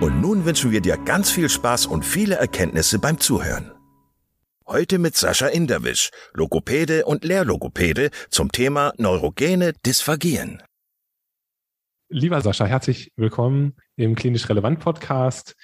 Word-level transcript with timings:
und 0.00 0.20
nun 0.22 0.46
wünschen 0.46 0.70
wir 0.70 0.80
dir 0.80 0.96
ganz 0.96 1.30
viel 1.30 1.48
Spaß 1.48 1.86
und 1.86 2.04
viele 2.04 2.36
Erkenntnisse 2.36 2.98
beim 2.98 3.18
Zuhören. 3.20 3.70
Heute 4.66 4.98
mit 4.98 5.16
Sascha 5.16 5.48
Inderwisch, 5.48 6.10
Logopäde 6.32 7.04
und 7.04 7.24
Lehrlogopäde 7.24 8.10
zum 8.30 8.50
Thema 8.50 8.94
neurogene 8.96 9.74
Dysphagien. 9.84 10.62
Lieber 12.08 12.40
Sascha, 12.40 12.64
herzlich 12.64 13.12
willkommen 13.16 13.74
im 13.96 14.14
Klinisch 14.14 14.48
Relevant 14.48 14.80
Podcast. 14.80 15.54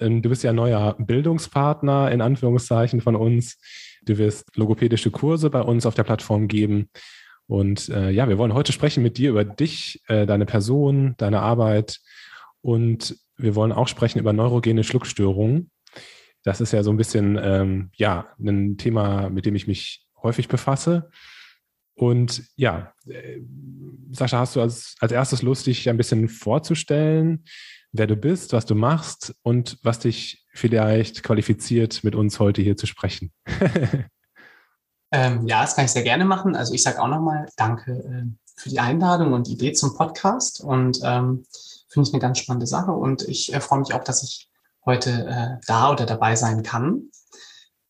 Ähm, 0.00 0.20
du 0.20 0.30
bist 0.30 0.42
ja 0.42 0.52
neuer 0.52 0.96
Bildungspartner 0.98 2.10
in 2.10 2.20
Anführungszeichen 2.20 3.00
von 3.00 3.14
uns. 3.14 3.58
Du 4.02 4.18
wirst 4.18 4.56
logopädische 4.56 5.12
Kurse 5.12 5.48
bei 5.48 5.60
uns 5.60 5.86
auf 5.86 5.94
der 5.94 6.04
Plattform 6.04 6.48
geben. 6.48 6.90
Und 7.46 7.88
äh, 7.90 8.10
ja, 8.10 8.28
wir 8.28 8.38
wollen 8.38 8.54
heute 8.54 8.72
sprechen 8.72 9.04
mit 9.04 9.16
dir 9.16 9.30
über 9.30 9.44
dich, 9.44 10.02
äh, 10.08 10.26
deine 10.26 10.46
Person, 10.46 11.14
deine 11.18 11.40
Arbeit 11.40 12.00
und 12.62 13.16
wir 13.36 13.54
wollen 13.54 13.72
auch 13.72 13.88
sprechen 13.88 14.18
über 14.18 14.32
neurogene 14.32 14.84
Schluckstörungen. 14.84 15.70
Das 16.42 16.60
ist 16.60 16.72
ja 16.72 16.82
so 16.82 16.90
ein 16.90 16.96
bisschen 16.96 17.38
ähm, 17.40 17.90
ja 17.94 18.28
ein 18.38 18.76
Thema, 18.78 19.30
mit 19.30 19.46
dem 19.46 19.56
ich 19.56 19.66
mich 19.66 20.06
häufig 20.22 20.48
befasse. 20.48 21.10
Und 21.94 22.44
ja, 22.56 22.92
äh, 23.06 23.40
Sascha, 24.12 24.38
hast 24.38 24.54
du 24.54 24.60
als, 24.60 24.96
als 25.00 25.12
erstes 25.12 25.42
Lust, 25.42 25.66
dich 25.66 25.88
ein 25.88 25.96
bisschen 25.96 26.28
vorzustellen, 26.28 27.44
wer 27.92 28.06
du 28.06 28.16
bist, 28.16 28.52
was 28.52 28.66
du 28.66 28.74
machst 28.74 29.34
und 29.42 29.78
was 29.82 30.00
dich 30.00 30.46
vielleicht 30.52 31.22
qualifiziert, 31.22 32.04
mit 32.04 32.14
uns 32.14 32.38
heute 32.38 32.60
hier 32.60 32.76
zu 32.76 32.86
sprechen? 32.86 33.32
ähm, 35.10 35.46
ja, 35.46 35.62
das 35.62 35.74
kann 35.74 35.86
ich 35.86 35.90
sehr 35.90 36.02
gerne 36.02 36.26
machen. 36.26 36.54
Also 36.54 36.74
ich 36.74 36.82
sage 36.82 37.00
auch 37.02 37.08
nochmal 37.08 37.48
Danke 37.56 37.92
äh, 37.92 38.24
für 38.56 38.68
die 38.68 38.80
Einladung 38.80 39.32
und 39.32 39.48
Idee 39.48 39.72
zum 39.72 39.96
Podcast. 39.96 40.60
Und 40.60 41.00
ähm, 41.02 41.44
finde 41.96 42.10
ich 42.10 42.14
eine 42.14 42.20
ganz 42.20 42.38
spannende 42.38 42.66
Sache 42.66 42.92
und 42.92 43.22
ich 43.22 43.54
äh, 43.54 43.60
freue 43.60 43.78
mich 43.78 43.94
auch, 43.94 44.04
dass 44.04 44.22
ich 44.22 44.50
heute 44.84 45.26
äh, 45.26 45.64
da 45.66 45.90
oder 45.90 46.04
dabei 46.04 46.36
sein 46.36 46.62
kann. 46.62 47.10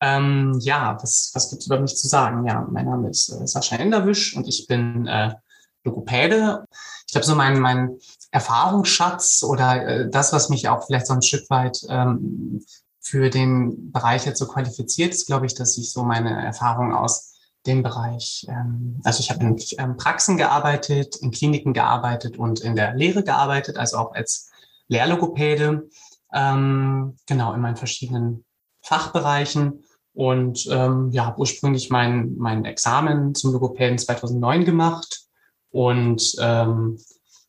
Ähm, 0.00 0.56
ja, 0.60 0.96
was, 1.02 1.32
was 1.34 1.50
gibt 1.50 1.62
es 1.62 1.66
über 1.66 1.80
mich 1.80 1.96
zu 1.96 2.06
sagen? 2.06 2.46
Ja, 2.46 2.64
mein 2.70 2.86
Name 2.86 3.10
ist 3.10 3.30
äh, 3.30 3.46
Sascha 3.48 3.74
Enderwisch 3.74 4.36
und 4.36 4.46
ich 4.46 4.68
bin 4.68 5.08
äh, 5.08 5.34
Logopäde. 5.82 6.66
Ich 7.06 7.12
glaube, 7.12 7.26
so 7.26 7.34
mein, 7.34 7.58
mein 7.58 7.98
Erfahrungsschatz 8.30 9.42
oder 9.42 9.84
äh, 9.84 10.08
das, 10.08 10.32
was 10.32 10.50
mich 10.50 10.68
auch 10.68 10.86
vielleicht 10.86 11.08
so 11.08 11.14
ein 11.14 11.22
Stück 11.22 11.50
weit 11.50 11.80
ähm, 11.88 12.64
für 13.00 13.28
den 13.28 13.90
Bereich 13.90 14.24
jetzt 14.24 14.38
so 14.38 14.46
qualifiziert, 14.46 15.14
ist, 15.14 15.26
glaube 15.26 15.46
ich, 15.46 15.54
dass 15.54 15.76
ich 15.78 15.92
so 15.92 16.04
meine 16.04 16.44
Erfahrung 16.44 16.94
aus 16.94 17.35
dem 17.66 17.82
Bereich, 17.82 18.46
ähm, 18.48 19.00
also 19.04 19.20
ich 19.20 19.30
habe 19.30 19.44
in 19.44 19.56
ähm, 19.78 19.96
Praxen 19.96 20.36
gearbeitet, 20.36 21.16
in 21.16 21.30
Kliniken 21.30 21.72
gearbeitet 21.72 22.38
und 22.38 22.60
in 22.60 22.76
der 22.76 22.94
Lehre 22.94 23.22
gearbeitet, 23.22 23.76
also 23.76 23.98
auch 23.98 24.14
als 24.14 24.50
Lehrlogopäde, 24.88 25.88
ähm, 26.32 27.16
genau 27.26 27.52
in 27.52 27.60
meinen 27.60 27.76
verschiedenen 27.76 28.44
Fachbereichen. 28.82 29.84
Und 30.14 30.66
ähm, 30.70 31.10
ja, 31.12 31.26
habe 31.26 31.40
ursprünglich 31.40 31.90
mein, 31.90 32.36
mein 32.38 32.64
Examen 32.64 33.34
zum 33.34 33.52
Logopäden 33.52 33.98
2009 33.98 34.64
gemacht 34.64 35.26
und 35.70 36.36
ähm, 36.40 36.98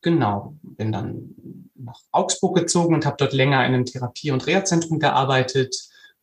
genau, 0.02 0.54
bin 0.62 0.92
dann 0.92 1.34
nach 1.76 1.98
Augsburg 2.12 2.56
gezogen 2.56 2.94
und 2.94 3.06
habe 3.06 3.16
dort 3.18 3.32
länger 3.32 3.64
in 3.64 3.72
einem 3.72 3.86
Therapie- 3.86 4.32
und 4.32 4.46
Reha-Zentrum 4.46 4.98
gearbeitet 4.98 5.74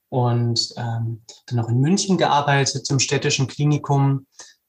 und 0.09 0.73
ähm, 0.77 1.21
dann 1.47 1.57
noch 1.57 1.69
in 1.69 1.79
München 1.79 2.17
gearbeitet 2.17 2.89
im 2.89 2.99
städtischen 2.99 3.47
Klinikum 3.47 4.25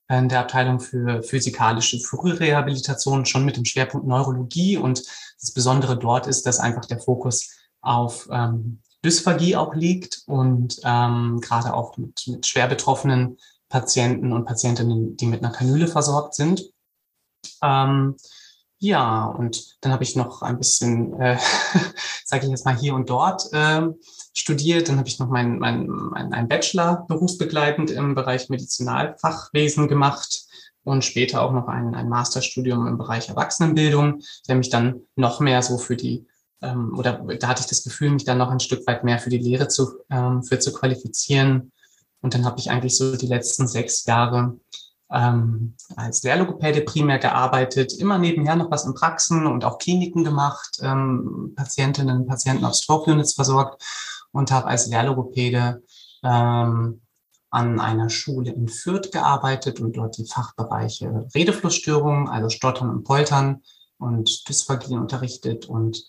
in 0.08 0.28
der 0.28 0.40
Abteilung 0.40 0.78
für 0.78 1.22
physikalische 1.22 1.98
Frührehabilitation, 1.98 3.26
schon 3.26 3.44
mit 3.44 3.56
dem 3.56 3.64
Schwerpunkt 3.64 4.06
Neurologie. 4.06 4.76
Und 4.76 5.02
das 5.40 5.52
Besondere 5.52 5.98
dort 5.98 6.26
ist, 6.26 6.46
dass 6.46 6.60
einfach 6.60 6.84
der 6.84 7.00
Fokus 7.00 7.50
auf 7.80 8.28
ähm, 8.30 8.80
Dysphagie 9.04 9.56
auch 9.56 9.74
liegt 9.74 10.22
und 10.26 10.80
ähm, 10.84 11.40
gerade 11.40 11.74
auch 11.74 11.96
mit, 11.96 12.22
mit 12.26 12.46
schwer 12.46 12.68
betroffenen 12.68 13.38
Patienten 13.68 14.32
und 14.32 14.44
Patientinnen, 14.44 15.16
die 15.16 15.26
mit 15.26 15.42
einer 15.42 15.52
Kanüle 15.52 15.88
versorgt 15.88 16.34
sind. 16.34 16.62
Ähm, 17.62 18.16
ja, 18.78 19.24
und 19.24 19.76
dann 19.80 19.92
habe 19.92 20.04
ich 20.04 20.16
noch 20.16 20.42
ein 20.42 20.58
bisschen, 20.58 21.18
äh, 21.20 21.38
sage 22.24 22.44
ich 22.44 22.50
jetzt 22.50 22.64
mal 22.64 22.76
hier 22.76 22.94
und 22.94 23.10
dort 23.10 23.52
äh, 23.52 23.82
studiert. 24.36 24.88
Dann 24.88 24.98
habe 24.98 25.08
ich 25.08 25.18
noch 25.18 25.28
meinen 25.28 25.58
mein, 25.58 25.86
mein, 25.86 26.28
mein 26.28 26.48
Bachelor 26.48 27.06
berufsbegleitend 27.08 27.90
im 27.90 28.14
Bereich 28.14 28.48
Medizinalfachwesen 28.48 29.88
gemacht 29.88 30.44
und 30.84 31.04
später 31.04 31.42
auch 31.42 31.52
noch 31.52 31.66
ein, 31.66 31.94
ein 31.94 32.08
Masterstudium 32.08 32.86
im 32.86 32.98
Bereich 32.98 33.28
Erwachsenenbildung, 33.28 34.20
der 34.46 34.56
mich 34.56 34.70
dann 34.70 35.00
noch 35.16 35.40
mehr 35.40 35.62
so 35.62 35.78
für 35.78 35.96
die 35.96 36.26
ähm, 36.62 36.96
oder 36.96 37.24
da 37.38 37.48
hatte 37.48 37.62
ich 37.62 37.66
das 37.66 37.82
Gefühl, 37.82 38.10
mich 38.10 38.24
dann 38.24 38.38
noch 38.38 38.50
ein 38.50 38.60
Stück 38.60 38.86
weit 38.86 39.04
mehr 39.04 39.18
für 39.18 39.30
die 39.30 39.38
Lehre 39.38 39.68
zu, 39.68 39.98
ähm, 40.10 40.42
für 40.42 40.58
zu 40.58 40.72
qualifizieren. 40.72 41.72
Und 42.22 42.34
dann 42.34 42.44
habe 42.44 42.58
ich 42.58 42.70
eigentlich 42.70 42.96
so 42.96 43.16
die 43.16 43.26
letzten 43.26 43.66
sechs 43.68 44.04
Jahre 44.06 44.58
ähm, 45.10 45.74
als 45.96 46.22
Lehrlogopäde 46.22 46.80
primär 46.80 47.18
gearbeitet, 47.18 47.92
immer 47.92 48.18
nebenher 48.18 48.56
noch 48.56 48.70
was 48.70 48.84
in 48.84 48.94
Praxen 48.94 49.46
und 49.46 49.64
auch 49.64 49.78
Kliniken 49.78 50.24
gemacht, 50.24 50.78
ähm, 50.80 51.52
Patientinnen 51.54 52.22
und 52.22 52.26
Patienten 52.26 52.64
auf 52.64 52.74
Stroke 52.74 53.10
Units 53.10 53.34
versorgt 53.34 53.82
und 54.36 54.50
habe 54.50 54.66
als 54.66 54.86
Lehrlogopäde 54.86 55.82
ähm, 56.22 57.00
an 57.50 57.80
einer 57.80 58.10
Schule 58.10 58.52
in 58.52 58.68
Fürth 58.68 59.10
gearbeitet 59.10 59.80
und 59.80 59.96
dort 59.96 60.18
die 60.18 60.26
Fachbereiche 60.26 61.26
Redeflussstörungen, 61.34 62.28
also 62.28 62.50
Stottern 62.50 62.90
und 62.90 63.04
Poltern 63.04 63.62
und 63.98 64.46
Dysphagien 64.48 64.98
unterrichtet 64.98 65.66
und 65.66 66.04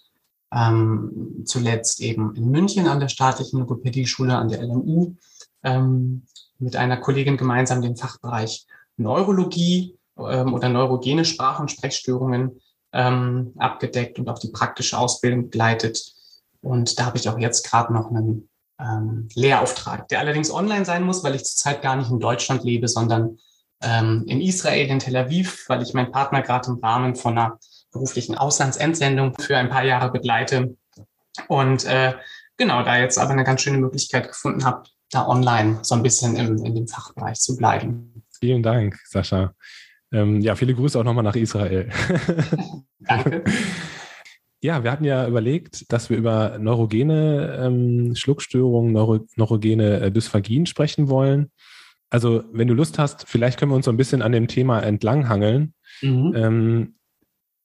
ähm, 0.52 1.44
zuletzt 1.46 2.02
eben 2.02 2.36
in 2.36 2.52
München 2.52 2.88
an 2.88 3.00
der 3.00 3.08
staatlichen 3.08 3.60
Logopädie-Schule 3.60 4.36
an 4.36 4.50
der 4.50 4.62
LMU 4.64 5.16
ähm, 5.64 6.24
mit 6.60 6.76
einer 6.76 6.98
Kollegin 6.98 7.38
gemeinsam 7.38 7.82
den 7.82 7.96
Fachbereich 7.96 8.66
Neurologie 8.98 9.98
ähm, 10.18 10.54
oder 10.54 10.68
neurogene 10.68 11.24
Sprach- 11.24 11.60
und 11.60 11.72
Sprechstörungen 11.72 12.60
ähm, 12.92 13.54
abgedeckt 13.58 14.20
und 14.20 14.28
auch 14.28 14.40
die 14.40 14.52
praktische 14.52 14.98
Ausbildung 14.98 15.44
begleitet. 15.44 16.17
Und 16.62 17.00
da 17.00 17.06
habe 17.06 17.18
ich 17.18 17.30
auch 17.30 17.40
jetzt 17.40 17.70
gerade 17.70 17.94
noch 17.94 18.10
einen 18.10 18.50
ähm, 18.80 19.28
Lehrauftrag, 19.34 20.08
der 20.08 20.20
allerdings 20.20 20.52
online 20.52 20.86
sein 20.86 21.04
muss, 21.04 21.24
weil 21.24 21.36
ich 21.36 21.46
zurzeit 21.46 21.82
gar 21.82 21.96
nicht 21.96 22.12
in 22.12 22.20
Deutschland 22.20 22.64
lebe, 22.64 22.88
sondern 22.88 23.38
ähm, 23.82 24.26
in 24.28 24.42
Israel, 24.42 24.88
in 24.88 25.00
Tel 25.00 25.16
Aviv, 25.16 25.66
weil 25.68 25.82
ich 25.82 25.94
meinen 25.94 26.12
Partner 26.12 26.42
gerade 26.42 26.70
im 26.70 26.78
Rahmen 26.78 27.16
von 27.16 27.38
einer 27.38 27.60
beruflichen 27.92 28.36
Auslandsentsendung 28.36 29.34
für 29.40 29.58
ein 29.58 29.70
paar 29.70 29.84
Jahre 29.84 30.12
begleite. 30.12 30.76
Und 31.48 31.86
äh, 31.86 32.14
genau, 32.58 32.84
da 32.84 32.98
jetzt 32.98 33.18
aber 33.18 33.32
eine 33.32 33.44
ganz 33.44 33.62
schöne 33.62 33.78
Möglichkeit 33.78 34.28
gefunden 34.28 34.66
habe, 34.66 34.84
da 35.12 35.28
online 35.28 35.80
so 35.84 35.96
ein 35.96 36.04
bisschen 36.04 36.36
im, 36.36 36.64
in 36.66 36.76
dem 36.76 36.88
Fachbereich 36.88 37.40
zu 37.40 37.56
bleiben. 37.56 38.24
Vielen 38.40 38.62
Dank, 38.62 39.00
Sascha. 39.06 39.54
Ähm, 40.12 40.42
ja, 40.42 40.56
viele 40.56 40.74
Grüße 40.74 41.00
auch 41.00 41.04
nochmal 41.04 41.24
nach 41.24 41.36
Israel. 41.36 41.90
Danke. 43.00 43.44
Ja, 44.62 44.84
wir 44.84 44.92
hatten 44.92 45.04
ja 45.04 45.28
überlegt, 45.28 45.92
dass 45.92 46.10
wir 46.10 46.18
über 46.18 46.58
neurogene 46.58 47.60
ähm, 47.62 48.16
Schluckstörungen, 48.16 48.92
neuro, 48.92 49.20
neurogene 49.36 50.00
äh, 50.00 50.12
Dysphagien 50.12 50.66
sprechen 50.66 51.10
wollen. 51.10 51.52
Also, 52.10 52.44
wenn 52.52 52.68
du 52.68 52.74
Lust 52.74 52.98
hast, 52.98 53.28
vielleicht 53.28 53.60
können 53.60 53.72
wir 53.72 53.76
uns 53.76 53.86
so 53.86 53.92
ein 53.92 53.98
bisschen 53.98 54.22
an 54.22 54.32
dem 54.32 54.48
Thema 54.48 54.80
entlanghangeln. 54.80 55.74
Mhm. 56.02 56.34
Ähm, 56.36 56.96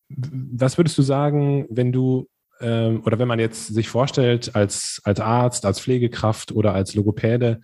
was 0.09 0.77
würdest 0.77 0.99
du 0.99 1.03
sagen, 1.03 1.67
wenn 1.71 1.93
du 1.93 2.29
ähm, 2.63 3.03
oder 3.05 3.19
wenn 3.19 3.29
man 3.29 3.41
jetzt 3.41 3.69
sich 3.69 3.89
vorstellt, 3.89 4.55
als, 4.55 5.01
als 5.05 5.21
Arzt, 5.21 5.67
als 5.67 5.81
Pflegekraft 5.81 6.53
oder 6.53 6.75
als 6.75 6.95
Logopäde, 6.95 7.61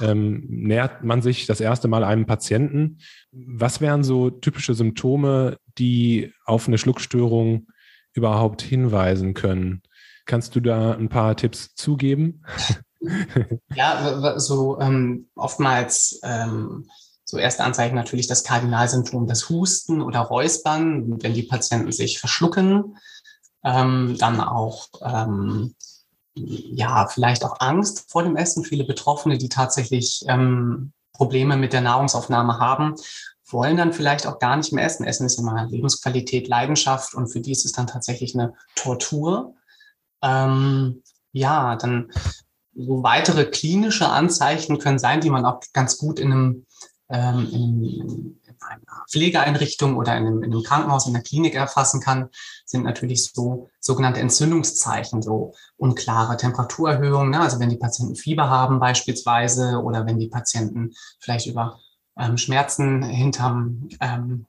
ähm, 0.00 0.44
nähert 0.48 1.04
man 1.04 1.22
sich 1.22 1.46
das 1.46 1.60
erste 1.60 1.88
Mal 1.88 2.04
einem 2.04 2.26
Patienten. 2.26 2.98
Was 3.32 3.80
wären 3.80 4.02
so 4.02 4.30
typische 4.30 4.74
Symptome, 4.74 5.56
die 5.78 6.32
auf 6.44 6.66
eine 6.66 6.78
Schluckstörung 6.78 7.68
überhaupt 8.12 8.62
hinweisen 8.62 9.34
können? 9.34 9.82
Kannst 10.26 10.54
du 10.54 10.60
da 10.60 10.92
ein 10.92 11.08
paar 11.08 11.36
Tipps 11.36 11.74
zugeben? 11.74 12.44
ja, 13.74 14.38
so 14.38 14.78
ähm, 14.80 15.28
oftmals 15.34 16.20
ähm, 16.22 16.88
so 17.24 17.38
erste 17.38 17.64
Anzeichen 17.64 17.94
natürlich 17.94 18.26
das 18.26 18.44
Kardinalsymptom, 18.44 19.26
das 19.26 19.48
Husten 19.48 20.02
oder 20.02 20.20
Räuspern, 20.20 21.22
wenn 21.22 21.32
die 21.32 21.44
Patienten 21.44 21.92
sich 21.92 22.18
verschlucken. 22.18 22.96
Ähm, 23.62 24.16
dann 24.18 24.40
auch 24.40 24.88
ähm, 25.02 25.74
ja 26.34 27.06
vielleicht 27.06 27.44
auch 27.44 27.60
Angst 27.60 28.10
vor 28.10 28.22
dem 28.22 28.36
Essen. 28.36 28.64
Viele 28.64 28.84
Betroffene, 28.84 29.38
die 29.38 29.48
tatsächlich 29.48 30.24
ähm, 30.26 30.92
Probleme 31.12 31.56
mit 31.56 31.72
der 31.72 31.82
Nahrungsaufnahme 31.82 32.58
haben, 32.58 32.94
wollen 33.52 33.76
dann 33.76 33.92
vielleicht 33.92 34.26
auch 34.26 34.38
gar 34.38 34.56
nicht 34.56 34.72
mehr 34.72 34.84
essen. 34.84 35.04
Essen 35.04 35.26
ist 35.26 35.38
immer 35.38 35.66
Lebensqualität, 35.66 36.48
Leidenschaft 36.48 37.14
und 37.14 37.28
für 37.28 37.40
die 37.40 37.52
ist 37.52 37.64
es 37.64 37.72
dann 37.72 37.86
tatsächlich 37.86 38.34
eine 38.34 38.54
Tortur. 38.74 39.54
Ähm, 40.22 41.02
ja, 41.32 41.76
dann 41.76 42.10
so 42.74 43.02
weitere 43.02 43.44
klinische 43.44 44.08
Anzeichen 44.08 44.78
können 44.78 44.98
sein, 44.98 45.20
die 45.20 45.30
man 45.30 45.44
auch 45.44 45.60
ganz 45.72 45.98
gut 45.98 46.18
in 46.18 46.32
einem 46.32 46.66
ähm, 47.10 47.48
in, 47.50 47.84
in, 47.84 48.40
einer 48.60 49.04
Pflegeeinrichtung 49.10 49.96
oder 49.96 50.16
in 50.16 50.26
einem, 50.26 50.42
in 50.42 50.52
einem 50.52 50.62
Krankenhaus, 50.62 51.06
in 51.06 51.12
der 51.12 51.22
Klinik 51.22 51.54
erfassen 51.54 52.00
kann, 52.00 52.28
sind 52.64 52.84
natürlich 52.84 53.32
so 53.32 53.68
sogenannte 53.80 54.20
Entzündungszeichen, 54.20 55.22
so 55.22 55.54
unklare 55.76 56.36
Temperaturerhöhungen. 56.36 57.30
Ne? 57.30 57.40
Also 57.40 57.58
wenn 57.58 57.70
die 57.70 57.78
Patienten 57.78 58.14
Fieber 58.14 58.48
haben 58.48 58.78
beispielsweise 58.78 59.82
oder 59.82 60.06
wenn 60.06 60.18
die 60.18 60.28
Patienten 60.28 60.92
vielleicht 61.18 61.46
über 61.46 61.80
ähm, 62.20 62.36
Schmerzen 62.36 63.02
hinterm 63.02 63.88
ähm, 64.00 64.46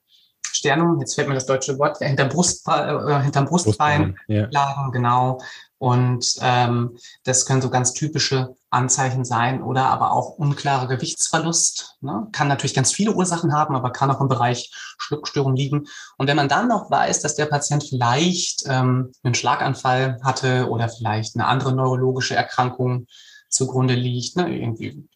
Sternum, 0.54 1.00
jetzt 1.00 1.16
fällt 1.16 1.28
mir 1.28 1.34
das 1.34 1.46
deutsche 1.46 1.80
Wort, 1.80 1.98
hinterm, 2.00 2.30
Brust, 2.30 2.68
äh, 2.68 3.22
hinterm 3.22 3.46
Brustbein, 3.46 4.14
Brustbein 4.14 4.16
ja. 4.28 4.48
lagen, 4.52 4.92
genau. 4.92 5.40
Und 5.78 6.36
ähm, 6.42 6.98
das 7.24 7.48
können 7.48 7.62
so 7.62 7.72
ganz 7.72 7.94
typische 7.94 8.56
Anzeichen 8.70 9.26
sein 9.26 9.64
oder 9.64 9.86
aber 9.86 10.12
auch 10.12 10.38
unklare 10.38 10.88
Gewichtsverlust. 10.88 11.98
Ne? 12.02 12.28
Kann 12.32 12.48
natürlich 12.48 12.76
ganz 12.76 12.92
viele 12.92 13.14
Ursachen 13.14 13.54
haben, 13.54 13.76
aber 13.76 13.92
kann 13.92 14.12
auch 14.12 14.22
im 14.22 14.28
Bereich 14.28 14.72
Schluckstörung 15.00 15.56
liegen. 15.56 15.88
Und 16.18 16.28
wenn 16.28 16.38
man 16.38 16.50
dann 16.50 16.68
noch 16.68 16.92
weiß, 16.92 17.22
dass 17.22 17.34
der 17.34 17.48
Patient 17.48 17.84
vielleicht 17.84 18.64
ähm, 18.68 19.12
einen 19.24 19.34
Schlaganfall 19.34 20.20
hatte 20.24 20.70
oder 20.70 20.88
vielleicht 20.88 21.36
eine 21.36 21.48
andere 21.48 21.74
neurologische 21.74 22.36
Erkrankung 22.36 23.08
zugrunde 23.52 23.94
liegt, 23.94 24.38
ne? 24.38 24.54
irgendwie 24.54 25.08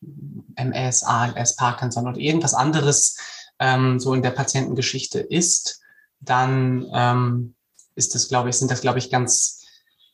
MS, 0.56 1.04
ALS, 1.04 1.56
Parkinson 1.56 2.08
oder 2.08 2.20
irgendwas 2.20 2.54
anderes 2.54 3.18
ähm, 3.60 4.00
so 4.00 4.14
in 4.14 4.22
der 4.22 4.32
Patientengeschichte 4.32 5.20
ist, 5.20 5.82
dann 6.20 6.86
ähm, 6.94 7.56
ist 7.96 8.14
das, 8.14 8.28
glaube 8.28 8.50
ich, 8.50 8.58
sind 8.58 8.70
das, 8.70 8.82
glaube 8.82 9.00
ich, 9.00 9.10
ganz 9.10 9.64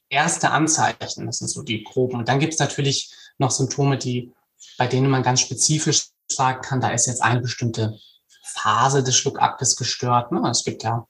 erste 0.09 0.51
Anzeichen. 0.51 1.25
Das 1.25 1.39
sind 1.39 1.47
so 1.47 1.63
die 1.63 1.83
groben. 1.83 2.19
Und 2.19 2.29
dann 2.29 2.39
gibt 2.39 2.53
es 2.53 2.59
natürlich 2.59 3.11
noch 3.37 3.51
Symptome, 3.51 3.97
die, 3.97 4.31
bei 4.77 4.87
denen 4.87 5.09
man 5.09 5.23
ganz 5.23 5.41
spezifisch 5.41 6.09
sagen 6.27 6.61
kann, 6.61 6.81
da 6.81 6.89
ist 6.89 7.07
jetzt 7.07 7.23
eine 7.23 7.41
bestimmte 7.41 7.97
Phase 8.43 9.03
des 9.03 9.15
Schluckaktes 9.15 9.75
gestört. 9.75 10.31
Ne? 10.31 10.47
Es 10.49 10.63
gibt 10.63 10.83
ja, 10.83 11.07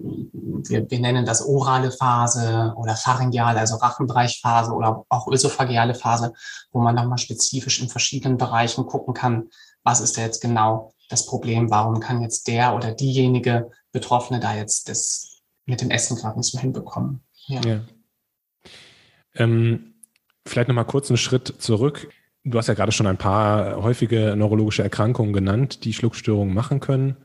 wir, 0.00 0.90
wir 0.90 1.00
nennen 1.00 1.26
das 1.26 1.46
orale 1.46 1.90
Phase 1.90 2.74
oder 2.76 2.96
pharyngeale, 2.96 3.60
also 3.60 3.76
Rachenbereichphase 3.76 4.72
oder 4.72 5.04
auch 5.08 5.28
ösophageale 5.28 5.94
Phase, 5.94 6.32
wo 6.72 6.80
man 6.80 6.94
nochmal 6.94 7.18
spezifisch 7.18 7.80
in 7.80 7.88
verschiedenen 7.88 8.38
Bereichen 8.38 8.86
gucken 8.86 9.14
kann, 9.14 9.48
was 9.82 10.00
ist 10.00 10.16
da 10.16 10.22
jetzt 10.22 10.40
genau 10.40 10.92
das 11.08 11.26
Problem, 11.26 11.70
warum 11.70 12.00
kann 12.00 12.22
jetzt 12.22 12.46
der 12.46 12.74
oder 12.74 12.92
diejenige 12.92 13.70
Betroffene 13.92 14.40
da 14.40 14.54
jetzt 14.54 14.88
das 14.88 15.40
mit 15.66 15.80
dem 15.80 15.90
Essen 15.90 16.16
gerade 16.16 16.38
nicht 16.38 16.54
mehr 16.54 16.62
hinbekommen. 16.62 17.22
Ja. 17.46 17.60
ja. 17.62 17.80
Ähm, 19.34 19.94
vielleicht 20.46 20.68
nochmal 20.68 20.84
kurz 20.84 21.10
einen 21.10 21.16
Schritt 21.16 21.54
zurück. 21.58 22.10
Du 22.44 22.56
hast 22.56 22.68
ja 22.68 22.74
gerade 22.74 22.92
schon 22.92 23.06
ein 23.06 23.18
paar 23.18 23.82
häufige 23.82 24.34
neurologische 24.36 24.82
Erkrankungen 24.82 25.32
genannt, 25.32 25.84
die 25.84 25.92
Schluckstörungen 25.92 26.54
machen 26.54 26.80
können. 26.80 27.16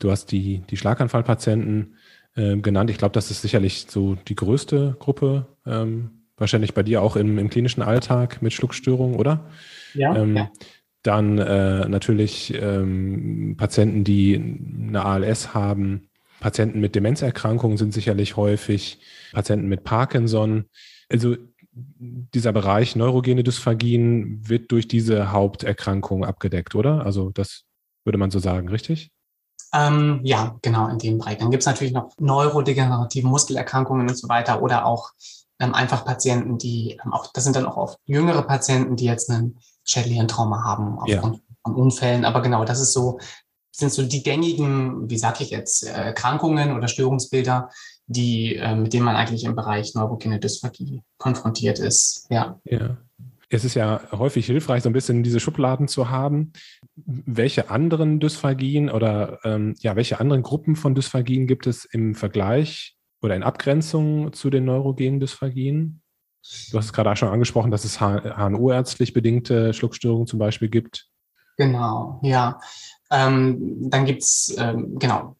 Du 0.00 0.10
hast 0.10 0.32
die, 0.32 0.60
die 0.70 0.76
Schlaganfallpatienten 0.76 1.96
äh, 2.34 2.56
genannt. 2.56 2.90
Ich 2.90 2.98
glaube, 2.98 3.12
das 3.12 3.30
ist 3.30 3.42
sicherlich 3.42 3.86
so 3.88 4.16
die 4.28 4.34
größte 4.34 4.96
Gruppe, 4.98 5.46
ähm, 5.66 6.22
wahrscheinlich 6.36 6.74
bei 6.74 6.82
dir 6.82 7.02
auch 7.02 7.16
im, 7.16 7.38
im 7.38 7.50
klinischen 7.50 7.82
Alltag 7.82 8.42
mit 8.42 8.52
Schluckstörungen, 8.52 9.16
oder? 9.16 9.50
Ja. 9.94 10.16
Ähm, 10.16 10.36
ja. 10.36 10.50
Dann 11.02 11.38
äh, 11.38 11.88
natürlich 11.88 12.54
ähm, 12.54 13.56
Patienten, 13.56 14.04
die 14.04 14.36
eine 14.36 15.04
ALS 15.04 15.52
haben. 15.52 16.08
Patienten 16.38 16.80
mit 16.80 16.94
Demenzerkrankungen 16.94 17.76
sind 17.76 17.92
sicherlich 17.92 18.36
häufig. 18.36 19.00
Patienten 19.32 19.68
mit 19.68 19.84
Parkinson. 19.84 20.66
Also 21.08 21.36
dieser 21.72 22.52
Bereich 22.52 22.96
neurogene 22.96 23.42
Dysphagien 23.42 24.48
wird 24.48 24.70
durch 24.70 24.86
diese 24.86 25.32
Haupterkrankung 25.32 26.24
abgedeckt, 26.24 26.74
oder? 26.74 27.04
Also 27.04 27.30
das 27.30 27.64
würde 28.04 28.18
man 28.18 28.30
so 28.30 28.38
sagen, 28.38 28.68
richtig? 28.68 29.10
Ähm, 29.74 30.20
ja, 30.22 30.56
genau, 30.60 30.88
in 30.88 30.98
dem 30.98 31.18
Bereich. 31.18 31.38
Dann 31.38 31.50
gibt 31.50 31.62
es 31.62 31.66
natürlich 31.66 31.92
noch 31.92 32.10
neurodegenerative 32.18 33.26
Muskelerkrankungen 33.26 34.08
und 34.08 34.16
so 34.16 34.28
weiter 34.28 34.62
oder 34.62 34.84
auch 34.84 35.12
ähm, 35.58 35.74
einfach 35.74 36.04
Patienten, 36.04 36.58
die 36.58 36.98
ähm, 37.04 37.12
auch, 37.12 37.26
das 37.32 37.44
sind 37.44 37.56
dann 37.56 37.66
auch 37.66 37.76
oft 37.76 37.98
jüngere 38.04 38.42
Patienten, 38.42 38.96
die 38.96 39.06
jetzt 39.06 39.30
einen 39.30 39.58
schädlichen 39.84 40.28
Trauma 40.28 40.62
haben 40.64 40.98
aufgrund 40.98 41.36
ja. 41.36 41.42
von 41.64 41.74
Unfällen. 41.74 42.24
Aber 42.24 42.42
genau, 42.42 42.64
das 42.64 42.80
ist 42.80 42.92
so, 42.92 43.18
sind 43.70 43.92
so 43.92 44.02
die 44.02 44.22
gängigen, 44.22 45.08
wie 45.08 45.18
sage 45.18 45.44
ich 45.44 45.50
jetzt, 45.50 45.86
äh, 45.86 45.90
Erkrankungen 45.90 46.76
oder 46.76 46.88
Störungsbilder, 46.88 47.70
die, 48.06 48.56
äh, 48.56 48.74
mit 48.74 48.92
denen 48.92 49.04
man 49.04 49.16
eigentlich 49.16 49.44
im 49.44 49.54
Bereich 49.54 49.94
neurogene 49.94 50.38
Dysphagie 50.38 51.02
konfrontiert 51.16 51.78
ist. 51.78 52.26
Ja. 52.28 52.60
ja. 52.64 52.98
Es 53.54 53.66
ist 53.66 53.74
ja 53.74 54.00
häufig 54.12 54.46
hilfreich, 54.46 54.82
so 54.82 54.88
ein 54.88 54.94
bisschen 54.94 55.22
diese 55.22 55.38
Schubladen 55.38 55.86
zu 55.86 56.08
haben. 56.08 56.52
Welche 56.96 57.68
anderen 57.68 58.18
Dysphagien 58.18 58.88
oder 58.88 59.40
ähm, 59.44 59.74
ja, 59.80 59.94
welche 59.94 60.20
anderen 60.20 60.42
Gruppen 60.42 60.74
von 60.74 60.94
Dysphagien 60.94 61.46
gibt 61.46 61.66
es 61.66 61.84
im 61.84 62.14
Vergleich 62.14 62.96
oder 63.20 63.36
in 63.36 63.42
Abgrenzung 63.42 64.32
zu 64.32 64.48
den 64.48 64.64
neurogenen 64.64 65.20
Dysphagien? 65.20 66.00
Du 66.70 66.78
hast 66.78 66.94
gerade 66.94 67.12
auch 67.12 67.16
schon 67.16 67.28
angesprochen, 67.28 67.70
dass 67.70 67.84
es 67.84 68.00
HNO-ärztlich 68.00 69.12
bedingte 69.12 69.74
Schluckstörungen 69.74 70.26
zum 70.26 70.38
Beispiel 70.38 70.70
gibt. 70.70 71.08
Genau, 71.58 72.20
ja. 72.22 72.58
Ähm, 73.12 73.90
dann 73.90 74.06
gibt's 74.06 74.54
ähm, 74.56 74.98
genau, 74.98 75.36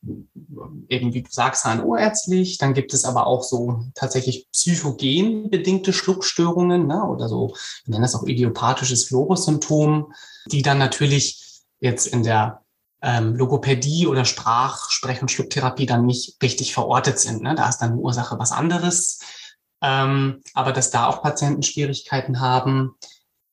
eben 0.88 1.14
wie 1.14 1.22
du 1.22 1.30
sagst, 1.30 1.64
HNO-ärztlich. 1.64 2.58
Dann 2.58 2.74
gibt 2.74 2.92
es 2.92 3.06
aber 3.06 3.26
auch 3.26 3.42
so 3.42 3.82
tatsächlich 3.94 4.46
psychogen 4.52 5.48
bedingte 5.48 5.94
Schluckstörungen 5.94 6.86
ne? 6.86 7.02
oder 7.02 7.30
so, 7.30 7.54
wir 7.86 7.92
nennen 7.92 8.02
das 8.02 8.14
auch 8.14 8.24
idiopathisches 8.24 9.06
Florus-Symptom, 9.06 10.12
die 10.46 10.60
dann 10.60 10.76
natürlich 10.76 11.62
jetzt 11.80 12.06
in 12.06 12.22
der 12.22 12.60
ähm, 13.00 13.34
Logopädie 13.36 14.06
oder 14.06 14.26
Sprach-, 14.26 14.90
Sprech- 14.90 15.22
und 15.22 15.30
Schlucktherapie 15.30 15.86
dann 15.86 16.04
nicht 16.04 16.42
richtig 16.42 16.74
verortet 16.74 17.18
sind. 17.18 17.42
Ne? 17.42 17.54
Da 17.54 17.70
ist 17.70 17.78
dann 17.78 17.98
Ursache 17.98 18.38
was 18.38 18.52
anderes. 18.52 19.20
Ähm, 19.82 20.42
aber 20.52 20.72
dass 20.72 20.90
da 20.90 21.06
auch 21.06 21.22
Patienten 21.22 21.62
Schwierigkeiten 21.62 22.38
haben. 22.38 22.96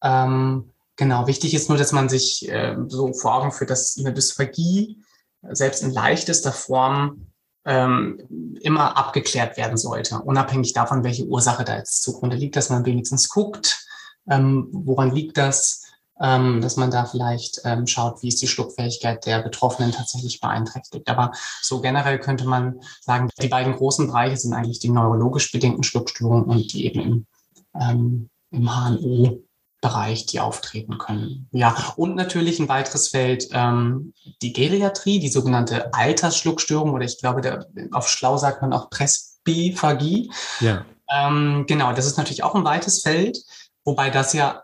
Ähm, 0.03 0.73
Genau, 0.99 1.27
wichtig 1.27 1.53
ist 1.53 1.69
nur, 1.69 1.77
dass 1.77 1.93
man 1.93 2.09
sich 2.09 2.49
äh, 2.49 2.75
so 2.89 3.13
vor 3.13 3.35
Augen 3.35 3.53
führt, 3.53 3.69
dass 3.69 3.97
eine 3.97 4.13
Dysphagie 4.13 5.01
selbst 5.43 5.81
in 5.81 5.91
leichtester 5.91 6.51
Form 6.51 7.31
ähm, 7.63 8.57
immer 8.59 8.97
abgeklärt 8.97 9.55
werden 9.55 9.77
sollte, 9.77 10.19
unabhängig 10.19 10.73
davon, 10.73 11.05
welche 11.05 11.23
Ursache 11.25 11.63
da 11.63 11.77
jetzt 11.77 12.03
zugrunde 12.03 12.35
liegt, 12.35 12.57
dass 12.57 12.69
man 12.69 12.85
wenigstens 12.85 13.29
guckt, 13.29 13.87
ähm, 14.29 14.67
woran 14.73 15.15
liegt 15.15 15.37
das, 15.37 15.85
ähm, 16.19 16.59
dass 16.59 16.75
man 16.75 16.91
da 16.91 17.05
vielleicht 17.05 17.61
ähm, 17.63 17.87
schaut, 17.87 18.21
wie 18.21 18.27
ist 18.27 18.41
die 18.41 18.49
Schluckfähigkeit 18.49 19.25
der 19.25 19.41
Betroffenen 19.41 19.93
tatsächlich 19.93 20.41
beeinträchtigt. 20.41 21.07
Aber 21.07 21.31
so 21.61 21.79
generell 21.79 22.19
könnte 22.19 22.43
man 22.43 22.81
sagen, 22.99 23.29
die 23.41 23.47
beiden 23.47 23.73
großen 23.73 24.07
Bereiche 24.07 24.35
sind 24.35 24.53
eigentlich 24.53 24.79
die 24.79 24.89
neurologisch 24.89 25.49
bedingten 25.49 25.83
Schluckstörungen 25.83 26.43
und 26.43 26.73
die 26.73 26.87
eben 26.87 26.99
im, 26.99 27.27
ähm, 27.73 28.29
im 28.51 28.69
HNO 28.69 29.43
Bereich, 29.81 30.25
die 30.25 30.39
auftreten 30.39 30.97
können. 30.97 31.47
Ja, 31.51 31.93
und 31.95 32.15
natürlich 32.15 32.59
ein 32.59 32.67
weiteres 32.67 33.07
Feld, 33.09 33.47
ähm, 33.53 34.13
die 34.41 34.51
Geriatrie, 34.51 35.19
die 35.19 35.29
sogenannte 35.29 35.93
Altersschluckstörung 35.93 36.91
oder 36.93 37.05
ich 37.05 37.19
glaube, 37.19 37.41
der, 37.41 37.65
auf 37.91 38.09
Schlau 38.09 38.37
sagt 38.37 38.61
man 38.61 38.73
auch 38.73 38.89
Presbyphagie. 38.89 40.31
Ja. 40.59 40.85
Ähm, 41.09 41.65
genau, 41.67 41.93
das 41.93 42.05
ist 42.05 42.17
natürlich 42.17 42.43
auch 42.43 42.55
ein 42.55 42.65
weites 42.65 43.01
Feld, 43.01 43.39
wobei 43.85 44.09
das 44.09 44.33
ja 44.33 44.63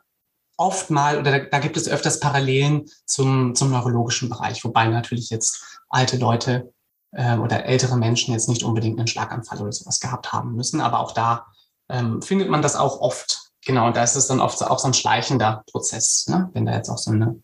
oft 0.58 0.90
mal, 0.90 1.18
oder 1.20 1.40
da, 1.40 1.46
da 1.46 1.60
gibt 1.60 1.78
es 1.78 1.88
öfters 1.88 2.20
Parallelen 2.20 2.86
zum, 3.06 3.56
zum 3.56 3.72
neurologischen 3.72 4.30
Bereich, 4.30 4.64
wobei 4.64 4.88
natürlich 4.88 5.30
jetzt 5.30 5.80
alte 5.90 6.18
Leute 6.18 6.74
äh, 7.12 7.38
oder 7.38 7.66
ältere 7.66 7.98
Menschen 7.98 8.34
jetzt 8.34 8.50
nicht 8.50 8.64
unbedingt 8.64 9.00
einen 9.00 9.08
Schlaganfall 9.08 9.62
oder 9.62 9.72
sowas 9.72 10.00
gehabt 10.00 10.34
haben 10.34 10.56
müssen, 10.56 10.82
aber 10.82 11.00
auch 11.00 11.14
da 11.14 11.46
ähm, 11.90 12.22
findet 12.22 12.50
man 12.50 12.62
das 12.62 12.76
auch 12.76 13.00
oft. 13.00 13.45
Genau, 13.66 13.88
und 13.88 13.98
da 13.98 14.04
ist 14.04 14.16
es 14.16 14.28
dann 14.28 14.40
oft 14.40 14.62
auch 14.64 14.80
so 14.80 14.88
ein 14.88 14.94
schleichender 14.94 15.64
Prozess, 15.72 16.28
ne? 16.28 16.50
wenn 16.54 16.66
da 16.66 16.76
jetzt 16.76 16.90
auch 16.90 17.00
so 17.00 17.12
eine 17.12 17.42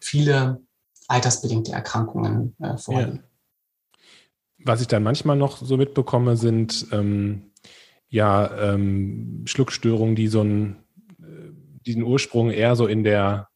viele 0.00 0.60
altersbedingte 1.06 1.72
Erkrankungen 1.72 2.56
äh, 2.60 2.76
vorliegen. 2.76 3.22
Ja. 3.22 4.02
Was 4.64 4.80
ich 4.80 4.88
dann 4.88 5.02
manchmal 5.02 5.36
noch 5.36 5.56
so 5.58 5.76
mitbekomme, 5.76 6.36
sind 6.36 6.86
ähm, 6.92 7.52
ja 8.08 8.72
ähm, 8.72 9.42
Schluckstörungen, 9.46 10.16
die 10.16 10.28
so 10.28 10.40
einen, 10.40 10.84
äh, 11.20 11.52
diesen 11.86 12.02
Ursprung 12.02 12.50
eher 12.50 12.76
so 12.76 12.86
in 12.86 13.04
der 13.04 13.48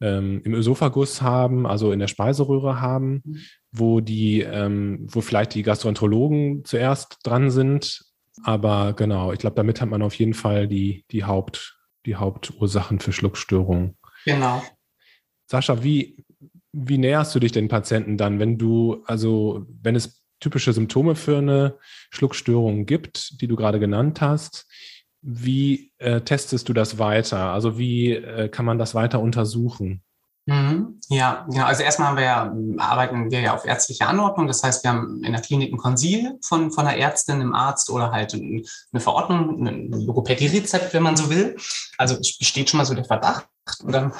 ähm, 0.00 0.42
im 0.44 0.54
Ösophagus 0.54 1.22
haben, 1.22 1.66
also 1.66 1.92
in 1.92 1.98
der 1.98 2.08
Speiseröhre 2.08 2.80
haben, 2.80 3.22
mhm. 3.24 3.38
wo 3.72 4.00
die, 4.00 4.40
ähm, 4.40 5.06
wo 5.08 5.20
vielleicht 5.20 5.54
die 5.54 5.62
Gastroenterologen 5.62 6.64
zuerst 6.64 7.18
dran 7.22 7.50
sind. 7.50 8.04
Aber 8.44 8.92
genau, 8.92 9.32
ich 9.32 9.38
glaube, 9.38 9.56
damit 9.56 9.80
hat 9.80 9.88
man 9.88 10.02
auf 10.02 10.14
jeden 10.14 10.34
Fall 10.34 10.68
die, 10.68 11.04
die, 11.10 11.24
Haupt, 11.24 11.78
die 12.04 12.16
Hauptursachen 12.16 13.00
für 13.00 13.12
Schluckstörungen. 13.12 13.96
Genau. 14.24 14.62
Sascha, 15.46 15.82
wie, 15.82 16.24
wie 16.72 16.98
näherst 16.98 17.34
du 17.34 17.40
dich 17.40 17.52
den 17.52 17.68
Patienten 17.68 18.16
dann, 18.16 18.38
wenn 18.38 18.58
du, 18.58 19.02
also 19.06 19.66
wenn 19.82 19.96
es 19.96 20.24
typische 20.40 20.72
Symptome 20.72 21.14
für 21.14 21.38
eine 21.38 21.78
Schluckstörung 22.10 22.84
gibt, 22.86 23.40
die 23.40 23.46
du 23.46 23.56
gerade 23.56 23.80
genannt 23.80 24.20
hast, 24.20 24.66
wie 25.22 25.92
äh, 25.98 26.20
testest 26.20 26.68
du 26.68 26.72
das 26.72 26.98
weiter? 26.98 27.52
Also 27.52 27.78
wie 27.78 28.12
äh, 28.12 28.48
kann 28.48 28.64
man 28.64 28.78
das 28.78 28.94
weiter 28.94 29.20
untersuchen? 29.20 30.02
Mhm. 30.46 31.00
Ja, 31.08 31.44
genau. 31.50 31.64
Also 31.64 31.82
erstmal 31.82 32.08
haben 32.08 32.16
wir 32.16 32.24
ja, 32.24 32.54
arbeiten 32.78 33.30
wir 33.30 33.40
ja 33.40 33.54
auf 33.54 33.64
ärztliche 33.64 34.06
Anordnung. 34.06 34.46
Das 34.46 34.62
heißt, 34.62 34.84
wir 34.84 34.90
haben 34.90 35.22
in 35.24 35.32
der 35.32 35.42
Klinik 35.42 35.72
ein 35.72 35.76
Konsil 35.76 36.38
von, 36.42 36.70
von 36.70 36.86
einer 36.86 36.96
Ärztin, 36.96 37.36
einem 37.36 37.52
Arzt 37.52 37.90
oder 37.90 38.12
halt 38.12 38.32
eine 38.34 39.00
Verordnung, 39.00 39.66
ein 39.66 39.90
Logopädie-Rezept, 39.90 40.94
wenn 40.94 41.02
man 41.02 41.16
so 41.16 41.30
will. 41.30 41.56
Also 41.98 42.14
es 42.14 42.38
besteht 42.38 42.70
schon 42.70 42.78
mal 42.78 42.84
so 42.84 42.94
der 42.94 43.04
Verdacht. 43.04 43.48
Und 43.82 43.92
dann 43.92 44.12